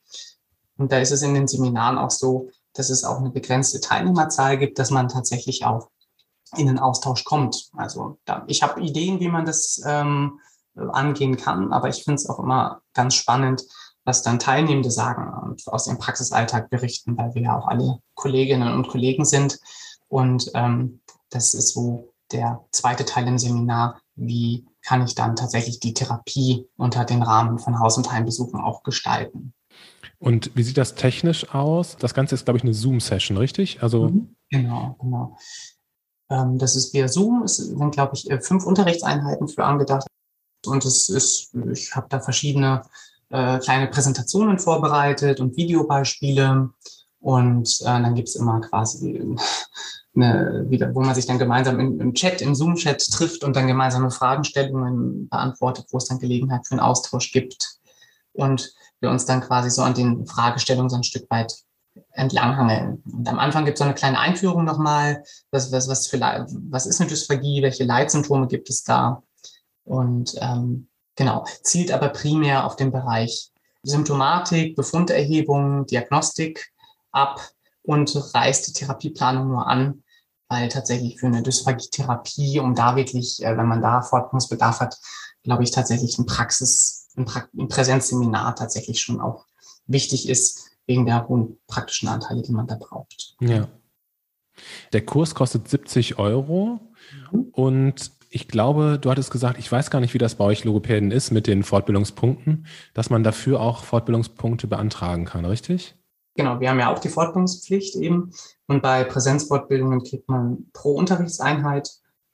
Und 0.77 0.91
da 0.91 0.99
ist 0.99 1.11
es 1.11 1.21
in 1.21 1.33
den 1.33 1.47
Seminaren 1.47 1.97
auch 1.97 2.11
so, 2.11 2.49
dass 2.73 2.89
es 2.89 3.03
auch 3.03 3.17
eine 3.17 3.31
begrenzte 3.31 3.81
Teilnehmerzahl 3.81 4.57
gibt, 4.57 4.79
dass 4.79 4.91
man 4.91 5.09
tatsächlich 5.09 5.65
auch 5.65 5.89
in 6.55 6.67
den 6.67 6.79
Austausch 6.79 7.25
kommt. 7.25 7.69
Also 7.75 8.17
da, 8.25 8.43
ich 8.47 8.63
habe 8.63 8.79
Ideen, 8.81 9.19
wie 9.19 9.29
man 9.29 9.45
das 9.45 9.81
ähm, 9.85 10.39
angehen 10.75 11.35
kann, 11.35 11.73
aber 11.73 11.89
ich 11.89 12.03
finde 12.03 12.15
es 12.15 12.29
auch 12.29 12.39
immer 12.39 12.81
ganz 12.93 13.15
spannend, 13.15 13.63
was 14.05 14.21
dann 14.21 14.39
Teilnehmende 14.39 14.89
sagen 14.89 15.33
und 15.43 15.67
aus 15.67 15.87
ihrem 15.87 15.97
Praxisalltag 15.97 16.69
berichten, 16.69 17.17
weil 17.17 17.33
wir 17.35 17.41
ja 17.41 17.57
auch 17.57 17.67
alle 17.67 17.99
Kolleginnen 18.13 18.73
und 18.73 18.87
Kollegen 18.87 19.25
sind. 19.25 19.59
Und 20.07 20.49
ähm, 20.53 21.01
das 21.29 21.53
ist 21.53 21.73
so 21.73 22.13
der 22.31 22.65
zweite 22.71 23.05
Teil 23.05 23.27
im 23.27 23.37
Seminar, 23.37 24.01
wie 24.15 24.65
kann 24.83 25.03
ich 25.03 25.15
dann 25.15 25.35
tatsächlich 25.35 25.79
die 25.79 25.93
Therapie 25.93 26.67
unter 26.77 27.05
den 27.05 27.23
Rahmen 27.23 27.59
von 27.59 27.79
Haus- 27.79 27.97
und 27.97 28.11
Heimbesuchen 28.11 28.59
auch 28.59 28.83
gestalten. 28.83 29.53
Und 30.19 30.51
wie 30.55 30.63
sieht 30.63 30.77
das 30.77 30.95
technisch 30.95 31.53
aus? 31.53 31.97
Das 31.97 32.13
Ganze 32.13 32.35
ist, 32.35 32.45
glaube 32.45 32.57
ich, 32.57 32.63
eine 32.63 32.73
Zoom-Session, 32.73 33.37
richtig? 33.37 33.83
Also 33.83 34.09
mhm. 34.09 34.35
genau, 34.49 34.95
genau. 34.99 35.37
Ähm, 36.29 36.57
das 36.57 36.75
ist 36.75 36.93
via 36.93 37.07
Zoom. 37.07 37.43
Es 37.43 37.57
sind, 37.57 37.91
glaube 37.91 38.15
ich, 38.15 38.29
äh, 38.29 38.41
fünf 38.41 38.65
Unterrichtseinheiten 38.65 39.47
für 39.47 39.63
angedacht. 39.63 40.07
Und 40.65 40.83
es 40.85 41.09
ist, 41.09 41.53
ich 41.71 41.95
habe 41.95 42.07
da 42.09 42.19
verschiedene 42.19 42.81
äh, 43.29 43.59
kleine 43.59 43.87
Präsentationen 43.87 44.57
vorbereitet 44.57 45.39
und 45.39 45.55
Videobeispiele. 45.55 46.71
Und 47.19 47.81
äh, 47.81 47.85
dann 47.85 48.15
gibt 48.15 48.29
es 48.29 48.35
immer 48.35 48.61
quasi 48.61 49.35
eine, 50.17 50.65
wieder, 50.69 50.93
wo 50.93 51.01
man 51.01 51.15
sich 51.15 51.25
dann 51.25 51.39
gemeinsam 51.39 51.79
im, 51.79 52.01
im 52.01 52.13
Chat, 52.13 52.41
im 52.41 52.55
Zoom-Chat 52.55 53.09
trifft 53.11 53.43
und 53.43 53.55
dann 53.55 53.67
gemeinsame 53.67 54.11
Fragestellungen 54.11 55.29
beantwortet, 55.29 55.87
wo 55.91 55.97
es 55.97 56.05
dann 56.05 56.19
Gelegenheit 56.19 56.67
für 56.67 56.73
einen 56.73 56.81
Austausch 56.81 57.31
gibt. 57.31 57.77
Und 58.33 58.73
wir 58.99 59.09
uns 59.09 59.25
dann 59.25 59.41
quasi 59.41 59.69
so 59.69 59.83
an 59.83 59.93
den 59.93 60.25
Fragestellungen 60.25 60.89
so 60.89 60.97
ein 60.97 61.03
Stück 61.03 61.29
weit 61.29 61.53
entlanghangeln. 62.11 63.01
Und 63.05 63.27
am 63.27 63.39
Anfang 63.39 63.65
gibt 63.65 63.75
es 63.75 63.79
so 63.79 63.85
eine 63.85 63.93
kleine 63.93 64.19
Einführung 64.19 64.65
nochmal, 64.65 65.23
was, 65.51 65.71
was, 65.71 65.87
was, 65.87 66.07
für, 66.07 66.19
was 66.19 66.85
ist 66.85 66.99
eine 66.99 67.09
Dysphagie, 67.09 67.61
welche 67.61 67.83
Leitsymptome 67.83 68.47
gibt 68.47 68.69
es 68.69 68.83
da? 68.83 69.23
Und 69.83 70.35
ähm, 70.41 70.89
genau, 71.15 71.45
zielt 71.63 71.91
aber 71.91 72.09
primär 72.09 72.65
auf 72.65 72.75
den 72.75 72.91
Bereich 72.91 73.51
Symptomatik, 73.83 74.75
Befunderhebung, 74.75 75.85
Diagnostik 75.85 76.71
ab 77.11 77.39
und 77.83 78.13
reißt 78.33 78.67
die 78.67 78.73
Therapieplanung 78.73 79.47
nur 79.47 79.67
an, 79.67 80.03
weil 80.49 80.69
tatsächlich 80.69 81.19
für 81.19 81.27
eine 81.27 81.43
Dysphagie-Therapie, 81.43 82.59
um 82.59 82.75
da 82.75 82.95
wirklich, 82.95 83.43
äh, 83.43 83.57
wenn 83.57 83.67
man 83.67 83.81
da 83.81 84.01
Fortbildungsbedarf 84.01 84.79
hat, 84.79 84.97
glaube 85.43 85.63
ich 85.63 85.71
tatsächlich 85.71 86.17
ein 86.17 86.25
Praxis, 86.25 87.09
ein, 87.17 87.25
pra 87.25 87.45
ein 87.57 87.67
Präsenzseminar 87.67 88.55
tatsächlich 88.55 89.01
schon 89.01 89.21
auch 89.21 89.45
wichtig 89.87 90.29
ist, 90.29 90.71
wegen 90.85 91.05
der 91.05 91.27
hohen 91.27 91.57
praktischen 91.67 92.09
Anteile, 92.09 92.41
die 92.41 92.51
man 92.51 92.67
da 92.67 92.75
braucht. 92.75 93.35
Ja. 93.41 93.67
Der 94.93 95.05
Kurs 95.05 95.35
kostet 95.35 95.69
70 95.69 96.17
Euro 96.17 96.79
mhm. 97.31 97.47
und 97.51 98.11
ich 98.29 98.47
glaube, 98.47 98.99
du 98.99 99.09
hattest 99.09 99.31
gesagt, 99.31 99.57
ich 99.59 99.71
weiß 99.71 99.89
gar 99.89 99.99
nicht, 99.99 100.13
wie 100.13 100.17
das 100.17 100.35
bei 100.35 100.43
euch 100.43 100.63
Logopäden 100.63 101.11
ist 101.11 101.31
mit 101.31 101.47
den 101.47 101.63
Fortbildungspunkten, 101.63 102.65
dass 102.93 103.09
man 103.09 103.23
dafür 103.23 103.61
auch 103.61 103.83
Fortbildungspunkte 103.83 104.67
beantragen 104.67 105.25
kann, 105.25 105.45
richtig? 105.45 105.95
Genau, 106.37 106.59
wir 106.59 106.69
haben 106.69 106.79
ja 106.79 106.93
auch 106.93 106.99
die 106.99 107.09
Fortbildungspflicht 107.09 107.95
eben. 107.95 108.31
Und 108.67 108.83
bei 108.83 109.03
Präsenzfortbildungen 109.03 110.03
kriegt 110.03 110.29
man 110.29 110.67
pro 110.71 110.93
Unterrichtseinheit 110.93 111.89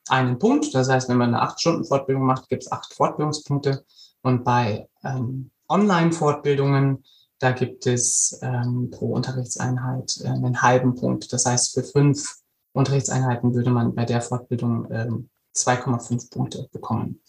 einen 0.10 0.38
Punkt. 0.38 0.76
Das 0.76 0.90
heißt, 0.90 1.08
wenn 1.08 1.18
man 1.18 1.30
eine 1.30 1.42
acht 1.42 1.62
Stunden 1.62 1.86
Fortbildung 1.86 2.26
macht, 2.26 2.50
gibt 2.50 2.64
es 2.64 2.72
acht 2.72 2.94
Fortbildungspunkte. 2.94 3.86
Und 4.22 4.44
bei 4.44 4.90
ähm, 5.06 5.52
Online-Fortbildungen, 5.70 7.06
da 7.40 7.52
gibt 7.52 7.88
es 7.88 8.38
ähm, 8.42 8.90
pro 8.92 9.14
Unterrichtseinheit 9.14 10.20
äh, 10.22 10.28
einen 10.28 10.62
halben 10.62 10.96
Punkt. 10.96 11.32
Das 11.32 11.46
heißt, 11.46 11.74
für 11.74 11.84
fünf 11.84 12.40
Unterrichtseinheiten 12.74 13.56
würde 13.56 13.70
man 13.70 13.96
bei 13.96 14.04
der 14.04 14.22
Fortbildung 14.22 14.88
ähm, 14.92 15.30
2,5 15.56 16.30
Punkte 16.30 16.68
bekommen. 16.74 17.22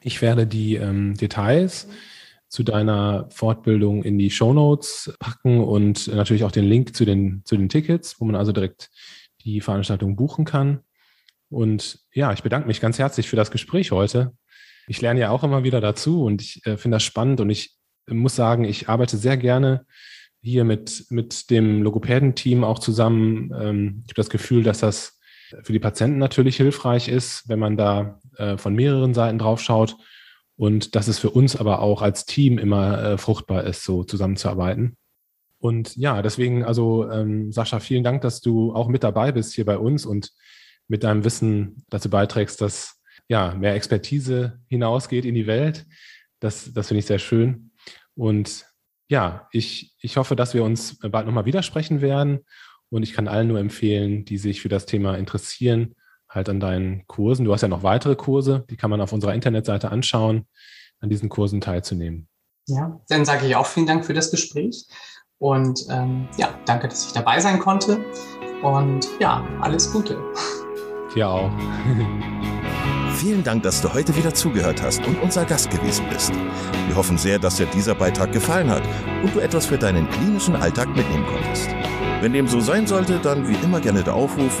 Ich 0.00 0.22
werde 0.22 0.46
die 0.46 0.76
ähm, 0.76 1.14
Details 1.14 1.88
zu 2.48 2.62
deiner 2.62 3.28
Fortbildung 3.30 4.02
in 4.02 4.18
die 4.18 4.30
Show 4.30 4.52
Notes 4.52 5.14
packen 5.18 5.60
und 5.60 6.08
natürlich 6.08 6.44
auch 6.44 6.52
den 6.52 6.64
Link 6.64 6.94
zu 6.94 7.04
den, 7.04 7.42
zu 7.44 7.56
den 7.56 7.68
Tickets, 7.68 8.20
wo 8.20 8.24
man 8.24 8.36
also 8.36 8.52
direkt 8.52 8.90
die 9.44 9.60
Veranstaltung 9.60 10.16
buchen 10.16 10.44
kann. 10.44 10.80
Und 11.48 12.00
ja, 12.12 12.32
ich 12.32 12.42
bedanke 12.42 12.66
mich 12.68 12.80
ganz 12.80 12.98
herzlich 12.98 13.28
für 13.28 13.36
das 13.36 13.50
Gespräch 13.50 13.92
heute. 13.92 14.32
Ich 14.88 15.00
lerne 15.00 15.20
ja 15.20 15.30
auch 15.30 15.44
immer 15.44 15.64
wieder 15.64 15.80
dazu 15.80 16.24
und 16.24 16.42
ich 16.42 16.64
äh, 16.66 16.76
finde 16.76 16.96
das 16.96 17.02
spannend 17.02 17.40
und 17.40 17.50
ich 17.50 17.76
muss 18.08 18.36
sagen, 18.36 18.64
ich 18.64 18.88
arbeite 18.88 19.16
sehr 19.16 19.36
gerne 19.36 19.84
hier 20.42 20.64
mit, 20.64 21.06
mit 21.10 21.50
dem 21.50 21.82
Logopäden-Team 21.82 22.62
auch 22.62 22.78
zusammen. 22.78 23.52
Ähm, 23.58 24.02
ich 24.04 24.10
habe 24.10 24.16
das 24.16 24.30
Gefühl, 24.30 24.62
dass 24.62 24.78
das 24.78 25.18
für 25.62 25.72
die 25.72 25.80
Patienten 25.80 26.18
natürlich 26.18 26.56
hilfreich 26.56 27.08
ist, 27.08 27.48
wenn 27.48 27.58
man 27.58 27.76
da 27.76 28.20
äh, 28.36 28.56
von 28.56 28.74
mehreren 28.74 29.14
Seiten 29.14 29.38
drauf 29.38 29.60
schaut 29.60 29.96
und 30.56 30.94
dass 30.94 31.08
es 31.08 31.18
für 31.18 31.30
uns 31.30 31.56
aber 31.56 31.80
auch 31.80 32.02
als 32.02 32.24
Team 32.24 32.58
immer 32.58 33.02
äh, 33.02 33.18
fruchtbar 33.18 33.64
ist, 33.64 33.84
so 33.84 34.04
zusammenzuarbeiten. 34.04 34.96
Und 35.58 35.96
ja, 35.96 36.22
deswegen, 36.22 36.64
also 36.64 37.10
ähm, 37.10 37.52
Sascha, 37.52 37.80
vielen 37.80 38.04
Dank, 38.04 38.22
dass 38.22 38.40
du 38.40 38.74
auch 38.74 38.88
mit 38.88 39.02
dabei 39.02 39.32
bist 39.32 39.54
hier 39.54 39.64
bei 39.64 39.78
uns 39.78 40.06
und 40.06 40.32
mit 40.88 41.02
deinem 41.02 41.24
Wissen 41.24 41.84
dazu 41.88 42.10
beiträgst, 42.10 42.60
dass 42.60 43.00
ja 43.28 43.54
mehr 43.54 43.74
Expertise 43.74 44.60
hinausgeht 44.68 45.24
in 45.24 45.34
die 45.34 45.46
Welt. 45.46 45.86
Das, 46.40 46.72
das 46.72 46.88
finde 46.88 47.00
ich 47.00 47.06
sehr 47.06 47.18
schön. 47.18 47.72
Und 48.14 48.66
ja, 49.08 49.48
ich, 49.52 49.94
ich 50.00 50.16
hoffe, 50.16 50.36
dass 50.36 50.54
wir 50.54 50.64
uns 50.64 50.98
bald 50.98 51.26
nochmal 51.26 51.46
widersprechen 51.46 52.00
werden. 52.00 52.40
Und 52.88 53.02
ich 53.02 53.12
kann 53.12 53.28
allen 53.28 53.48
nur 53.48 53.58
empfehlen, 53.58 54.24
die 54.24 54.38
sich 54.38 54.60
für 54.60 54.68
das 54.68 54.86
Thema 54.86 55.16
interessieren, 55.16 55.94
halt 56.36 56.48
an 56.48 56.60
deinen 56.60 57.06
Kursen. 57.08 57.44
Du 57.44 57.52
hast 57.52 57.62
ja 57.62 57.68
noch 57.68 57.82
weitere 57.82 58.14
Kurse, 58.14 58.64
die 58.70 58.76
kann 58.76 58.90
man 58.90 59.00
auf 59.00 59.12
unserer 59.12 59.34
Internetseite 59.34 59.90
anschauen, 59.90 60.46
an 61.00 61.08
diesen 61.08 61.28
Kursen 61.28 61.60
teilzunehmen. 61.60 62.28
Ja, 62.68 63.00
dann 63.08 63.24
sage 63.24 63.46
ich 63.46 63.56
auch 63.56 63.66
vielen 63.66 63.86
Dank 63.86 64.04
für 64.04 64.14
das 64.14 64.30
Gespräch 64.30 64.86
und 65.38 65.86
ähm, 65.90 66.28
ja, 66.36 66.48
danke, 66.66 66.88
dass 66.88 67.06
ich 67.06 67.12
dabei 67.12 67.40
sein 67.40 67.58
konnte 67.58 68.04
und 68.62 69.08
ja, 69.20 69.44
alles 69.60 69.92
Gute. 69.92 70.18
Dir 71.14 71.28
auch. 71.28 71.50
Vielen 73.14 73.42
Dank, 73.42 73.62
dass 73.62 73.80
du 73.80 73.94
heute 73.94 74.14
wieder 74.14 74.34
zugehört 74.34 74.82
hast 74.82 75.06
und 75.06 75.18
unser 75.22 75.46
Gast 75.46 75.70
gewesen 75.70 76.04
bist. 76.10 76.32
Wir 76.86 76.96
hoffen 76.96 77.16
sehr, 77.16 77.38
dass 77.38 77.56
dir 77.56 77.64
dieser 77.64 77.94
Beitrag 77.94 78.30
gefallen 78.30 78.68
hat 78.68 78.82
und 79.22 79.34
du 79.34 79.40
etwas 79.40 79.64
für 79.64 79.78
deinen 79.78 80.06
klinischen 80.10 80.54
Alltag 80.54 80.94
mitnehmen 80.94 81.24
konntest. 81.24 81.70
Wenn 82.20 82.34
dem 82.34 82.46
so 82.46 82.60
sein 82.60 82.86
sollte, 82.86 83.18
dann 83.18 83.48
wie 83.48 83.56
immer 83.64 83.80
gerne 83.80 84.02
der 84.02 84.14
Aufruf, 84.14 84.60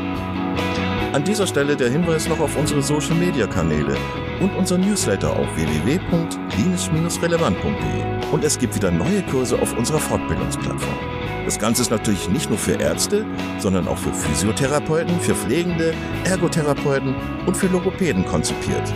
An 1.13 1.23
dieser 1.25 1.45
Stelle 1.45 1.75
der 1.75 1.89
Hinweis 1.89 2.29
noch 2.29 2.39
auf 2.39 2.55
unsere 2.55 2.81
Social 2.81 3.15
Media 3.15 3.45
Kanäle 3.45 3.97
und 4.39 4.55
unser 4.55 4.77
Newsletter 4.77 5.29
auf 5.29 5.45
www.klinisch-relevant.de. 5.57 8.31
Und 8.31 8.45
es 8.45 8.57
gibt 8.57 8.75
wieder 8.75 8.91
neue 8.91 9.21
Kurse 9.23 9.61
auf 9.61 9.77
unserer 9.77 9.99
Fortbildungsplattform. 9.99 10.97
Das 11.43 11.59
Ganze 11.59 11.81
ist 11.81 11.91
natürlich 11.91 12.29
nicht 12.29 12.49
nur 12.49 12.57
für 12.57 12.79
Ärzte, 12.79 13.25
sondern 13.59 13.89
auch 13.89 13.97
für 13.97 14.13
Physiotherapeuten, 14.13 15.19
für 15.19 15.35
Pflegende, 15.35 15.93
Ergotherapeuten 16.23 17.13
und 17.45 17.57
für 17.57 17.67
Logopäden 17.67 18.25
konzipiert. 18.25 18.93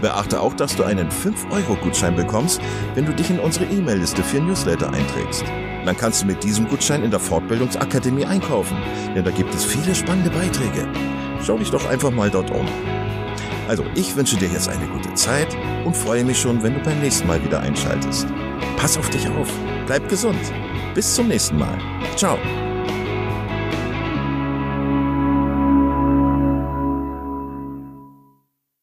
Beachte 0.00 0.40
auch, 0.40 0.54
dass 0.54 0.74
du 0.74 0.82
einen 0.82 1.10
5-Euro-Gutschein 1.10 2.16
bekommst, 2.16 2.60
wenn 2.94 3.06
du 3.06 3.12
dich 3.12 3.30
in 3.30 3.38
unsere 3.38 3.66
E-Mail-Liste 3.66 4.24
für 4.24 4.40
Newsletter 4.40 4.92
einträgst. 4.92 5.44
Dann 5.84 5.96
kannst 5.96 6.22
du 6.22 6.26
mit 6.26 6.42
diesem 6.44 6.68
Gutschein 6.68 7.02
in 7.02 7.10
der 7.10 7.20
Fortbildungsakademie 7.20 8.24
einkaufen, 8.24 8.76
denn 9.14 9.24
da 9.24 9.30
gibt 9.30 9.54
es 9.54 9.64
viele 9.64 9.94
spannende 9.94 10.30
Beiträge. 10.30 10.86
Schau 11.44 11.58
dich 11.58 11.70
doch 11.70 11.88
einfach 11.88 12.10
mal 12.10 12.30
dort 12.30 12.50
um. 12.50 12.66
Also, 13.68 13.84
ich 13.94 14.14
wünsche 14.16 14.36
dir 14.36 14.48
jetzt 14.48 14.68
eine 14.68 14.86
gute 14.86 15.14
Zeit 15.14 15.56
und 15.84 15.96
freue 15.96 16.24
mich 16.24 16.40
schon, 16.40 16.62
wenn 16.62 16.74
du 16.74 16.80
beim 16.80 17.00
nächsten 17.00 17.26
Mal 17.26 17.42
wieder 17.44 17.60
einschaltest. 17.60 18.26
Pass 18.76 18.98
auf 18.98 19.08
dich 19.10 19.28
auf, 19.28 19.48
bleib 19.86 20.08
gesund. 20.08 20.40
Bis 20.94 21.14
zum 21.14 21.28
nächsten 21.28 21.58
Mal. 21.58 21.78
Ciao. 22.16 22.38